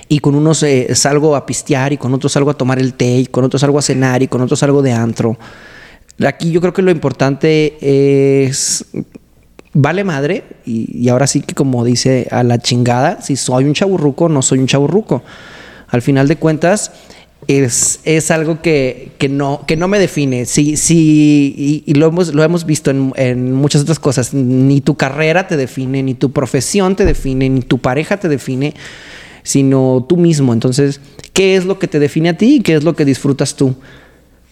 Y 0.08 0.18
con 0.20 0.34
unos 0.34 0.62
eh, 0.62 0.94
salgo 0.94 1.36
a 1.36 1.46
pistear 1.46 1.92
y 1.92 1.96
con 1.96 2.12
otros 2.14 2.32
salgo 2.32 2.50
a 2.50 2.54
tomar 2.54 2.78
el 2.78 2.94
té 2.94 3.18
y 3.18 3.26
con 3.26 3.44
otros 3.44 3.60
salgo 3.60 3.78
a 3.78 3.82
cenar 3.82 4.22
y 4.22 4.28
con 4.28 4.40
otros 4.40 4.58
salgo 4.58 4.82
de 4.82 4.92
antro. 4.92 5.38
Aquí 6.26 6.50
yo 6.50 6.60
creo 6.60 6.72
que 6.72 6.82
lo 6.82 6.90
importante 6.90 7.78
es 8.44 8.84
vale 9.72 10.04
madre 10.04 10.44
y, 10.66 11.08
ahora 11.08 11.26
sí 11.26 11.40
que 11.40 11.54
como 11.54 11.84
dice 11.84 12.28
a 12.30 12.42
la 12.42 12.58
chingada, 12.58 13.22
si 13.22 13.36
soy 13.36 13.64
un 13.64 13.74
chaburruco 13.74 14.28
no 14.28 14.42
soy 14.42 14.58
un 14.58 14.66
chaburruco. 14.66 15.22
Al 15.88 16.02
final 16.02 16.28
de 16.28 16.36
cuentas 16.36 16.92
es, 17.48 18.00
es 18.04 18.30
algo 18.30 18.60
que, 18.62 19.12
que 19.18 19.28
no, 19.28 19.64
que 19.66 19.76
no 19.76 19.88
me 19.88 19.98
define. 19.98 20.46
Sí, 20.46 20.76
sí, 20.76 21.54
y, 21.56 21.82
y 21.86 21.94
lo, 21.94 22.06
hemos, 22.06 22.34
lo 22.34 22.44
hemos 22.44 22.64
visto 22.64 22.90
en, 22.90 23.12
en 23.16 23.52
muchas 23.52 23.82
otras 23.82 23.98
cosas. 23.98 24.34
Ni 24.34 24.80
tu 24.80 24.96
carrera 24.96 25.48
te 25.48 25.56
define, 25.56 26.02
ni 26.02 26.14
tu 26.14 26.30
profesión 26.32 26.96
te 26.96 27.04
define, 27.04 27.48
ni 27.48 27.62
tu 27.62 27.78
pareja 27.78 28.18
te 28.18 28.28
define, 28.28 28.74
sino 29.42 30.04
tú 30.08 30.16
mismo. 30.16 30.52
Entonces, 30.52 31.00
¿qué 31.32 31.56
es 31.56 31.64
lo 31.64 31.78
que 31.78 31.88
te 31.88 31.98
define 31.98 32.30
a 32.30 32.36
ti 32.36 32.56
y 32.56 32.60
qué 32.60 32.74
es 32.74 32.84
lo 32.84 32.94
que 32.94 33.04
disfrutas 33.04 33.56
tú? 33.56 33.74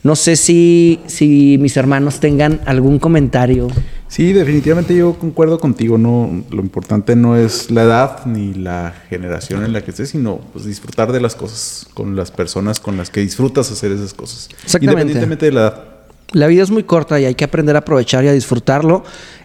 No 0.03 0.15
sé 0.15 0.37
si, 0.37 1.01
si 1.07 1.59
mis 1.59 1.77
hermanos 1.77 2.21
tengan 2.21 2.61
algún 2.67 3.01
comentario. 3.01 3.69
Sí, 4.07 4.33
definitivamente 4.33 4.97
yo 4.97 5.15
concuerdo 5.19 5.59
contigo. 5.59 5.99
No, 5.99 6.45
lo 6.51 6.63
importante 6.63 7.17
no 7.17 7.37
es 7.37 7.71
la 7.71 7.83
edad 7.83 8.27
ni 8.27 8.55
la 8.55 8.95
generación 9.11 9.65
en 9.65 9.73
la 9.73 9.83
que 9.83 9.91
estés, 9.91 10.11
sino 10.11 10.41
pues, 10.53 10.65
disfrutar 10.67 11.11
de 11.11 11.21
las 11.21 11.35
cosas 11.35 11.87
con 11.95 12.15
las 12.15 12.31
personas 12.31 12.79
con 12.79 12.97
las 12.97 13.11
que 13.11 13.21
disfrutas 13.21 13.73
hacer 13.73 13.91
esas 13.91 14.15
cosas. 14.15 14.49
Exactamente. 14.65 15.03
Independientemente 15.03 15.47
de 15.47 15.53
la 15.53 15.61
edad. 15.61 15.85
La 16.33 16.47
vida 16.47 16.63
es 16.63 16.71
muy 16.71 16.85
corta 16.85 17.19
y 17.19 17.25
hay 17.25 17.35
que 17.35 17.45
aprender 17.45 17.75
a 17.75 17.81
aprovechar 17.81 18.25
y 18.25 18.29
a 18.29 18.33
disfrutarlo 18.33 19.03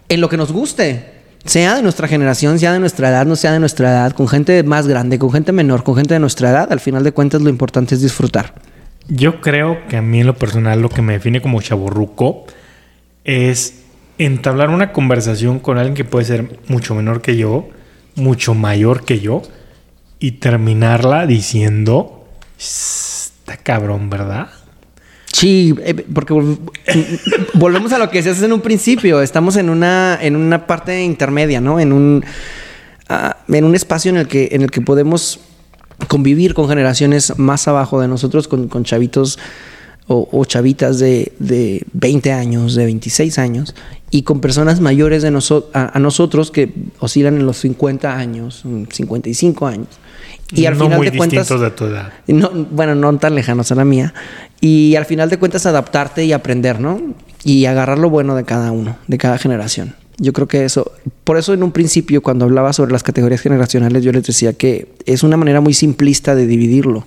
en 0.08 0.20
lo 0.20 0.28
que 0.28 0.36
nos 0.36 0.52
guste. 0.52 1.13
Sea 1.44 1.74
de 1.76 1.82
nuestra 1.82 2.08
generación, 2.08 2.58
sea 2.58 2.72
de 2.72 2.80
nuestra 2.80 3.10
edad, 3.10 3.26
no 3.26 3.36
sea 3.36 3.52
de 3.52 3.60
nuestra 3.60 3.90
edad, 3.90 4.12
con 4.12 4.28
gente 4.28 4.62
más 4.62 4.86
grande, 4.86 5.18
con 5.18 5.30
gente 5.30 5.52
menor, 5.52 5.84
con 5.84 5.94
gente 5.94 6.14
de 6.14 6.20
nuestra 6.20 6.50
edad, 6.50 6.72
al 6.72 6.80
final 6.80 7.04
de 7.04 7.12
cuentas 7.12 7.42
lo 7.42 7.50
importante 7.50 7.94
es 7.94 8.00
disfrutar. 8.00 8.54
Yo 9.08 9.42
creo 9.42 9.86
que 9.86 9.98
a 9.98 10.02
mí 10.02 10.20
en 10.20 10.26
lo 10.26 10.36
personal 10.36 10.80
lo 10.80 10.88
que 10.88 11.02
me 11.02 11.12
define 11.12 11.42
como 11.42 11.60
chaborruco 11.60 12.46
es 13.24 13.82
entablar 14.16 14.70
una 14.70 14.92
conversación 14.92 15.58
con 15.58 15.76
alguien 15.76 15.94
que 15.94 16.04
puede 16.04 16.24
ser 16.24 16.60
mucho 16.68 16.94
menor 16.94 17.20
que 17.20 17.36
yo, 17.36 17.68
mucho 18.14 18.54
mayor 18.54 19.04
que 19.04 19.20
yo, 19.20 19.42
y 20.18 20.32
terminarla 20.32 21.26
diciendo, 21.26 22.24
está 22.58 23.58
cabrón, 23.58 24.08
¿verdad? 24.08 24.48
Sí, 25.34 25.74
eh, 25.82 25.94
porque 26.14 26.32
vol- 26.32 26.58
volvemos 27.54 27.92
a 27.92 27.98
lo 27.98 28.08
que 28.08 28.18
decías 28.18 28.40
en 28.42 28.52
un 28.52 28.60
principio. 28.60 29.20
Estamos 29.20 29.56
en 29.56 29.68
una, 29.68 30.16
en 30.20 30.36
una 30.36 30.66
parte 30.66 31.02
intermedia, 31.02 31.60
¿no? 31.60 31.80
En 31.80 31.92
un, 31.92 32.24
ah, 33.08 33.36
en 33.48 33.64
un 33.64 33.74
espacio 33.74 34.10
en 34.10 34.16
el 34.18 34.28
que, 34.28 34.50
en 34.52 34.62
el 34.62 34.70
que 34.70 34.80
podemos 34.80 35.40
convivir 36.08 36.54
con 36.54 36.68
generaciones 36.68 37.36
más 37.36 37.66
abajo 37.66 38.00
de 38.00 38.06
nosotros, 38.06 38.46
con, 38.46 38.68
chavitos 38.84 39.38
o, 40.06 40.28
o 40.30 40.44
chavitas 40.44 40.98
de, 41.00 41.32
de 41.40 41.82
20 41.94 42.30
años, 42.32 42.74
de 42.76 42.84
26 42.84 43.38
años, 43.38 43.74
y 44.10 44.22
con 44.22 44.40
personas 44.40 44.80
mayores 44.80 45.22
de 45.22 45.32
noso- 45.32 45.66
a, 45.72 45.96
a 45.96 45.98
nosotros 45.98 46.52
que 46.52 46.72
oscilan 47.00 47.36
en 47.38 47.46
los 47.46 47.56
50 47.58 48.16
años, 48.16 48.64
55 48.92 49.66
años. 49.66 49.88
Y 50.52 50.66
al 50.66 50.78
no 50.78 50.84
final 50.84 50.98
muy 50.98 51.10
de 51.10 51.16
cuentas... 51.16 51.48
de 51.48 51.70
tu 51.70 51.84
edad. 51.84 52.12
No, 52.26 52.50
bueno, 52.70 52.94
no 52.94 53.16
tan 53.18 53.34
lejanos 53.34 53.72
a 53.72 53.74
la 53.74 53.84
mía. 53.84 54.14
Y 54.60 54.94
al 54.96 55.04
final 55.04 55.30
de 55.30 55.38
cuentas 55.38 55.66
adaptarte 55.66 56.24
y 56.24 56.32
aprender, 56.32 56.80
¿no? 56.80 57.00
Y 57.42 57.66
agarrar 57.66 57.98
lo 57.98 58.10
bueno 58.10 58.34
de 58.36 58.44
cada 58.44 58.72
uno, 58.72 58.96
de 59.06 59.18
cada 59.18 59.38
generación. 59.38 59.94
Yo 60.18 60.32
creo 60.32 60.46
que 60.46 60.64
eso, 60.64 60.92
por 61.24 61.38
eso 61.38 61.54
en 61.54 61.62
un 61.62 61.72
principio 61.72 62.22
cuando 62.22 62.44
hablaba 62.44 62.72
sobre 62.72 62.92
las 62.92 63.02
categorías 63.02 63.40
generacionales, 63.40 64.04
yo 64.04 64.12
les 64.12 64.24
decía 64.24 64.52
que 64.52 64.88
es 65.06 65.24
una 65.24 65.36
manera 65.36 65.60
muy 65.60 65.74
simplista 65.74 66.34
de 66.36 66.46
dividirlo 66.46 67.04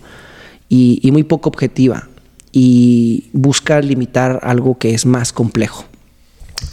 y, 0.67 0.99
y 1.01 1.11
muy 1.11 1.23
poco 1.23 1.49
objetiva 1.49 2.09
y 2.51 3.29
busca 3.31 3.79
limitar 3.81 4.39
algo 4.43 4.77
que 4.77 4.93
es 4.93 5.05
más 5.05 5.31
complejo. 5.31 5.85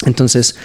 Entonces, 0.07 0.57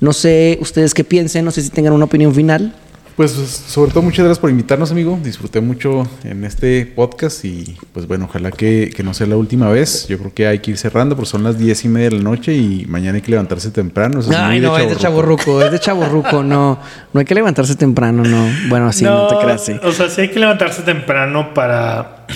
no 0.00 0.12
sé 0.12 0.58
ustedes 0.60 0.94
qué 0.94 1.02
piensen, 1.02 1.44
no 1.44 1.50
sé 1.50 1.62
si 1.62 1.70
tengan 1.70 1.92
una 1.92 2.04
opinión 2.04 2.34
final. 2.34 2.74
Pues 3.16 3.32
sobre 3.32 3.92
todo 3.92 4.02
muchas 4.02 4.26
gracias 4.26 4.38
por 4.38 4.50
invitarnos, 4.50 4.90
amigo. 4.90 5.18
Disfruté 5.22 5.62
mucho 5.62 6.06
en 6.22 6.44
este 6.44 6.84
podcast 6.84 7.46
y 7.46 7.74
pues 7.94 8.06
bueno, 8.06 8.26
ojalá 8.28 8.50
que, 8.50 8.92
que 8.94 9.02
no 9.02 9.14
sea 9.14 9.26
la 9.26 9.36
última 9.36 9.70
vez. 9.70 10.06
Yo 10.06 10.18
creo 10.18 10.34
que 10.34 10.46
hay 10.46 10.58
que 10.58 10.72
ir 10.72 10.76
cerrando 10.76 11.16
porque 11.16 11.30
son 11.30 11.42
las 11.42 11.58
diez 11.58 11.82
y 11.86 11.88
media 11.88 12.10
de 12.10 12.16
la 12.16 12.22
noche 12.22 12.52
y 12.52 12.84
mañana 12.86 13.16
hay 13.16 13.22
que 13.22 13.30
levantarse 13.30 13.70
temprano. 13.70 14.20
Eso 14.20 14.30
es 14.30 14.36
Ay, 14.36 14.46
muy 14.46 14.60
de 14.60 14.66
no, 14.66 14.76
es 14.76 14.90
de 14.90 14.96
chaborruco, 14.96 15.62
es 15.62 15.72
de 15.72 15.80
chaborruco, 15.80 16.42
no. 16.42 16.78
No 17.14 17.20
hay 17.20 17.24
que 17.24 17.34
levantarse 17.34 17.74
temprano, 17.74 18.22
no. 18.22 18.50
Bueno, 18.68 18.88
así 18.88 19.04
no, 19.04 19.28
te 19.28 19.38
creas, 19.38 19.64
sí. 19.64 19.72
O 19.82 19.92
sea, 19.92 20.10
sí 20.10 20.20
hay 20.20 20.30
que 20.30 20.38
levantarse 20.38 20.82
temprano 20.82 21.54
para, 21.54 22.26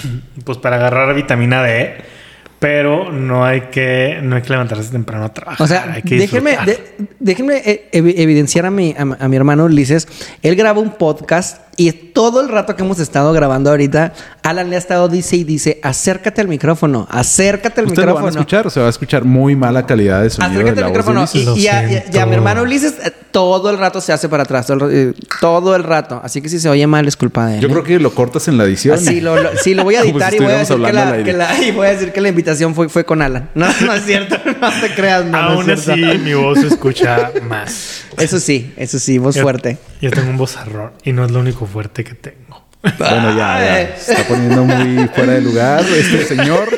pues 0.44 0.56
para 0.56 0.76
agarrar 0.76 1.14
vitamina 1.14 1.62
D. 1.62 2.19
Pero 2.60 3.10
no 3.10 3.44
hay 3.44 3.62
que, 3.72 4.20
no 4.22 4.36
hay 4.36 4.42
que 4.42 4.50
levantarse 4.50 4.90
temprano 4.92 5.24
a 5.24 5.32
trabajar. 5.34 5.64
O 5.64 5.66
sea, 5.66 5.92
hay 5.94 6.02
que 6.02 6.16
déjenme, 6.16 6.56
de- 6.66 6.78
déjenme 7.18 7.56
eh, 7.64 7.88
evi- 7.92 8.14
evidenciar 8.16 8.66
a 8.66 8.70
mi, 8.70 8.94
a, 8.96 9.00
a 9.24 9.28
mi 9.28 9.36
hermano 9.36 9.64
Ulises. 9.64 10.06
Él 10.42 10.54
graba 10.56 10.78
un 10.80 10.90
podcast 10.90 11.62
y 11.86 11.92
todo 11.92 12.40
el 12.42 12.48
rato 12.48 12.76
que 12.76 12.82
hemos 12.82 12.98
estado 13.00 13.32
grabando 13.32 13.70
ahorita, 13.70 14.12
Alan 14.42 14.68
le 14.68 14.76
ha 14.76 14.78
estado 14.78 15.08
dice 15.08 15.36
y 15.36 15.44
dice, 15.44 15.80
acércate 15.82 16.40
al 16.42 16.48
micrófono, 16.48 17.06
acércate 17.10 17.80
al 17.80 17.86
Ustedes 17.86 18.06
lo 18.06 18.14
van 18.14 18.24
a 18.24 18.26
micrófono. 18.26 18.40
escuchar, 18.40 18.66
o 18.66 18.70
sea, 18.70 18.82
va 18.82 18.88
a 18.88 18.90
escuchar 18.90 19.24
muy 19.24 19.56
mala 19.56 19.86
calidad 19.86 20.22
de 20.22 20.30
sonido 20.30 20.62
de 20.62 20.70
Acércate 20.70 20.80
la 20.82 20.86
al 20.88 20.92
voz 20.92 21.06
de 21.06 21.12
micrófono. 21.32 21.54
Y, 21.56 21.60
y 21.62 21.68
a, 21.68 21.90
y 21.90 21.94
a- 21.96 22.04
y 22.12 22.18
a 22.18 22.26
mi 22.26 22.34
hermano 22.34 22.62
Ulises 22.62 22.94
eh, 23.04 23.12
todo 23.30 23.70
el 23.70 23.78
rato 23.78 24.00
se 24.00 24.12
hace 24.12 24.28
para 24.28 24.42
atrás. 24.42 24.66
Todo 24.66 24.74
el, 24.74 24.80
ra- 24.80 24.88
eh, 24.92 25.14
todo 25.40 25.76
el 25.76 25.84
rato. 25.84 26.20
Así 26.22 26.42
que 26.42 26.48
si 26.48 26.58
se 26.60 26.68
oye 26.68 26.86
mal 26.86 27.06
es 27.08 27.16
culpa 27.16 27.46
de 27.46 27.54
él. 27.56 27.60
Yo 27.62 27.68
¿eh? 27.68 27.70
creo 27.70 27.84
que 27.84 27.98
lo 27.98 28.14
cortas 28.14 28.46
en 28.48 28.58
la 28.58 28.64
edición. 28.64 28.96
Así 28.96 29.20
lo, 29.20 29.40
lo- 29.40 29.56
sí, 29.62 29.74
lo 29.74 29.84
voy 29.84 29.94
a 29.94 30.00
editar 30.00 30.34
y 30.34 30.38
voy 30.38 30.52
a, 30.52 30.58
decir 30.58 30.76
que 30.76 30.92
la, 30.92 31.22
que 31.24 31.32
la- 31.32 31.62
y 31.62 31.70
voy 31.70 31.86
a 31.86 31.90
decir 31.92 32.12
que 32.12 32.20
la 32.20 32.28
invitación 32.28 32.74
fue, 32.74 32.88
fue 32.90 33.04
con 33.04 33.22
Alan. 33.22 33.48
No, 33.54 33.66
no 33.86 33.94
es 33.94 34.04
cierto. 34.04 34.36
No 34.60 34.68
te 34.80 34.94
creas, 34.94 35.24
no, 35.24 35.30
no 35.30 35.38
Aún 35.60 35.70
así, 35.70 35.92
mi 36.22 36.34
voz 36.34 36.58
se 36.60 36.66
escucha 36.66 37.30
más. 37.48 38.02
Eso 38.18 38.38
sí, 38.40 38.74
eso 38.76 38.98
sí, 38.98 39.16
voz 39.18 39.34
Yo- 39.36 39.42
fuerte. 39.42 39.78
Yo 40.02 40.10
tengo 40.10 40.30
un 40.30 40.38
vozarrón 40.38 40.92
y 41.04 41.12
no 41.12 41.24
es 41.26 41.30
lo 41.30 41.40
único 41.40 41.66
fuerte 41.70 42.04
que 42.04 42.14
tengo. 42.14 42.64
Bueno, 42.82 43.36
ya, 43.36 43.88
ya. 43.90 43.96
Se 43.96 44.12
está 44.12 44.24
poniendo 44.28 44.64
muy 44.64 45.06
fuera 45.08 45.32
de 45.34 45.40
lugar 45.42 45.84
este 45.84 46.24
señor. 46.24 46.68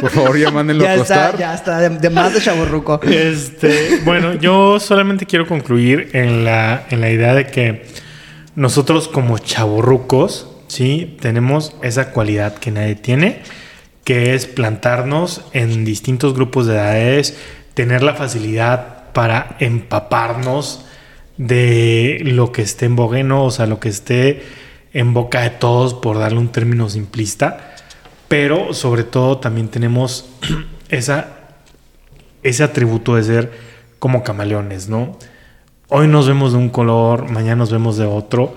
Por 0.00 0.10
favor, 0.10 0.36
ya 0.36 0.50
mándenlo 0.50 0.82
a 0.84 0.88
Ya 0.88 0.94
está, 1.02 1.14
acostar. 1.26 1.38
ya 1.38 1.54
está, 1.54 1.78
de, 1.78 1.88
de 1.90 2.10
más 2.10 2.34
de 2.34 2.40
chaborruco. 2.40 3.00
Este, 3.04 4.00
bueno, 4.04 4.34
yo 4.34 4.80
solamente 4.80 5.26
quiero 5.26 5.46
concluir 5.46 6.10
en 6.14 6.44
la, 6.44 6.84
en 6.90 7.00
la 7.00 7.10
idea 7.10 7.34
de 7.34 7.46
que 7.46 7.86
nosotros 8.56 9.06
como 9.06 9.38
chavorrucos, 9.38 10.48
¿sí? 10.66 11.16
Tenemos 11.20 11.76
esa 11.82 12.10
cualidad 12.10 12.54
que 12.56 12.72
nadie 12.72 12.96
tiene, 12.96 13.42
que 14.02 14.34
es 14.34 14.46
plantarnos 14.46 15.42
en 15.52 15.84
distintos 15.84 16.34
grupos 16.34 16.66
de 16.66 16.74
edades, 16.74 17.36
tener 17.74 18.02
la 18.02 18.14
facilidad 18.14 19.12
para 19.12 19.54
empaparnos 19.60 20.86
de 21.36 22.20
lo 22.24 22.52
que 22.52 22.62
esté 22.62 22.86
en 22.86 22.96
bogueno, 22.96 23.44
o 23.44 23.50
sea, 23.50 23.66
lo 23.66 23.80
que 23.80 23.88
esté 23.88 24.42
en 24.92 25.14
boca 25.14 25.40
de 25.42 25.50
todos, 25.50 25.94
por 25.94 26.18
darle 26.18 26.38
un 26.38 26.48
término 26.48 26.88
simplista. 26.88 27.74
Pero 28.28 28.74
sobre 28.74 29.04
todo 29.04 29.38
también 29.38 29.68
tenemos 29.68 30.26
esa 30.88 31.38
ese 32.42 32.64
atributo 32.64 33.16
de 33.16 33.22
ser 33.22 33.52
como 33.98 34.22
camaleones, 34.22 34.88
¿no? 34.88 35.16
Hoy 35.88 36.08
nos 36.08 36.26
vemos 36.26 36.52
de 36.52 36.58
un 36.58 36.70
color, 36.70 37.30
mañana 37.30 37.56
nos 37.56 37.70
vemos 37.70 37.96
de 37.96 38.06
otro 38.06 38.56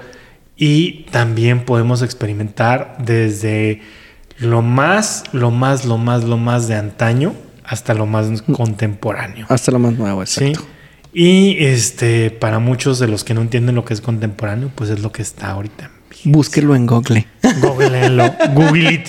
y 0.55 1.03
también 1.11 1.65
podemos 1.65 2.01
experimentar 2.01 2.95
desde 2.99 3.81
lo 4.37 4.61
más, 4.61 5.23
lo 5.33 5.51
más, 5.51 5.85
lo 5.85 5.97
más, 5.97 6.23
lo 6.23 6.37
más 6.37 6.67
de 6.67 6.75
antaño 6.75 7.33
hasta 7.63 7.93
lo 7.93 8.05
más 8.05 8.41
contemporáneo. 8.43 9.45
Hasta 9.49 9.71
lo 9.71 9.79
más 9.79 9.93
nuevo, 9.93 10.25
¿sí? 10.25 10.53
Y 11.17 11.63
este, 11.63 12.29
para 12.29 12.59
muchos 12.59 12.99
de 12.99 13.07
los 13.07 13.23
que 13.23 13.33
no 13.33 13.39
entienden 13.39 13.73
lo 13.75 13.85
que 13.85 13.93
es 13.93 14.01
contemporáneo, 14.01 14.69
pues 14.75 14.89
es 14.89 14.99
lo 14.99 15.13
que 15.13 15.21
está 15.21 15.51
ahorita. 15.51 15.89
Búsquelo 16.25 16.75
en 16.75 16.85
Google. 16.85 17.25
Googleenlo, 17.61 18.35
Google 18.53 18.93
it. 18.93 19.07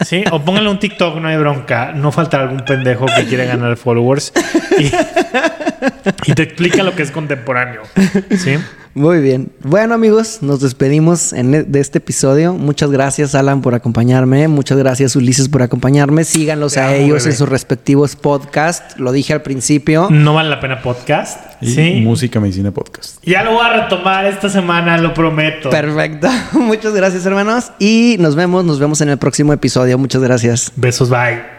Sí, 0.00 0.24
o 0.30 0.42
pónganle 0.42 0.70
un 0.70 0.78
TikTok, 0.78 1.18
no 1.18 1.28
hay 1.28 1.36
bronca. 1.36 1.92
No 1.92 2.10
faltará 2.10 2.44
algún 2.44 2.64
pendejo 2.64 3.04
que 3.04 3.26
quiere 3.26 3.44
ganar 3.44 3.76
followers 3.76 4.32
y, 4.78 6.30
y 6.30 6.34
te 6.34 6.42
explica 6.42 6.82
lo 6.82 6.94
que 6.94 7.02
es 7.02 7.10
contemporáneo. 7.10 7.82
Sí. 8.30 8.56
Muy 8.94 9.20
bien. 9.20 9.50
Bueno, 9.64 9.94
amigos, 9.94 10.38
nos 10.42 10.60
despedimos 10.60 11.32
en 11.32 11.54
e- 11.54 11.62
de 11.62 11.80
este 11.80 11.96
episodio. 11.98 12.52
Muchas 12.52 12.90
gracias, 12.90 13.34
Alan, 13.34 13.62
por 13.62 13.74
acompañarme. 13.74 14.48
Muchas 14.48 14.76
gracias, 14.76 15.16
Ulises, 15.16 15.48
por 15.48 15.62
acompañarme. 15.62 16.24
Síganlos 16.24 16.74
Te 16.74 16.80
a 16.80 16.88
amo, 16.88 16.96
ellos 16.96 17.22
bebé. 17.22 17.30
en 17.30 17.36
sus 17.38 17.48
respectivos 17.48 18.16
podcasts. 18.16 18.98
Lo 18.98 19.10
dije 19.12 19.32
al 19.32 19.40
principio. 19.42 20.08
No 20.10 20.34
vale 20.34 20.50
la 20.50 20.60
pena 20.60 20.82
podcast. 20.82 21.40
Y 21.62 21.74
Sí. 21.74 22.00
Música 22.04 22.38
Medicina 22.40 22.70
Podcast. 22.72 23.16
Ya 23.24 23.42
lo 23.44 23.52
voy 23.52 23.64
a 23.64 23.82
retomar 23.84 24.26
esta 24.26 24.48
semana, 24.50 24.98
lo 24.98 25.14
prometo. 25.14 25.70
Perfecto. 25.70 26.28
Muchas 26.52 26.92
gracias, 26.92 27.24
hermanos. 27.24 27.72
Y 27.78 28.16
nos 28.18 28.34
vemos, 28.36 28.64
nos 28.64 28.78
vemos 28.78 29.00
en 29.00 29.08
el 29.08 29.16
próximo 29.18 29.52
episodio. 29.52 29.96
Muchas 29.96 30.20
gracias. 30.22 30.72
Besos, 30.76 31.08
bye. 31.08 31.51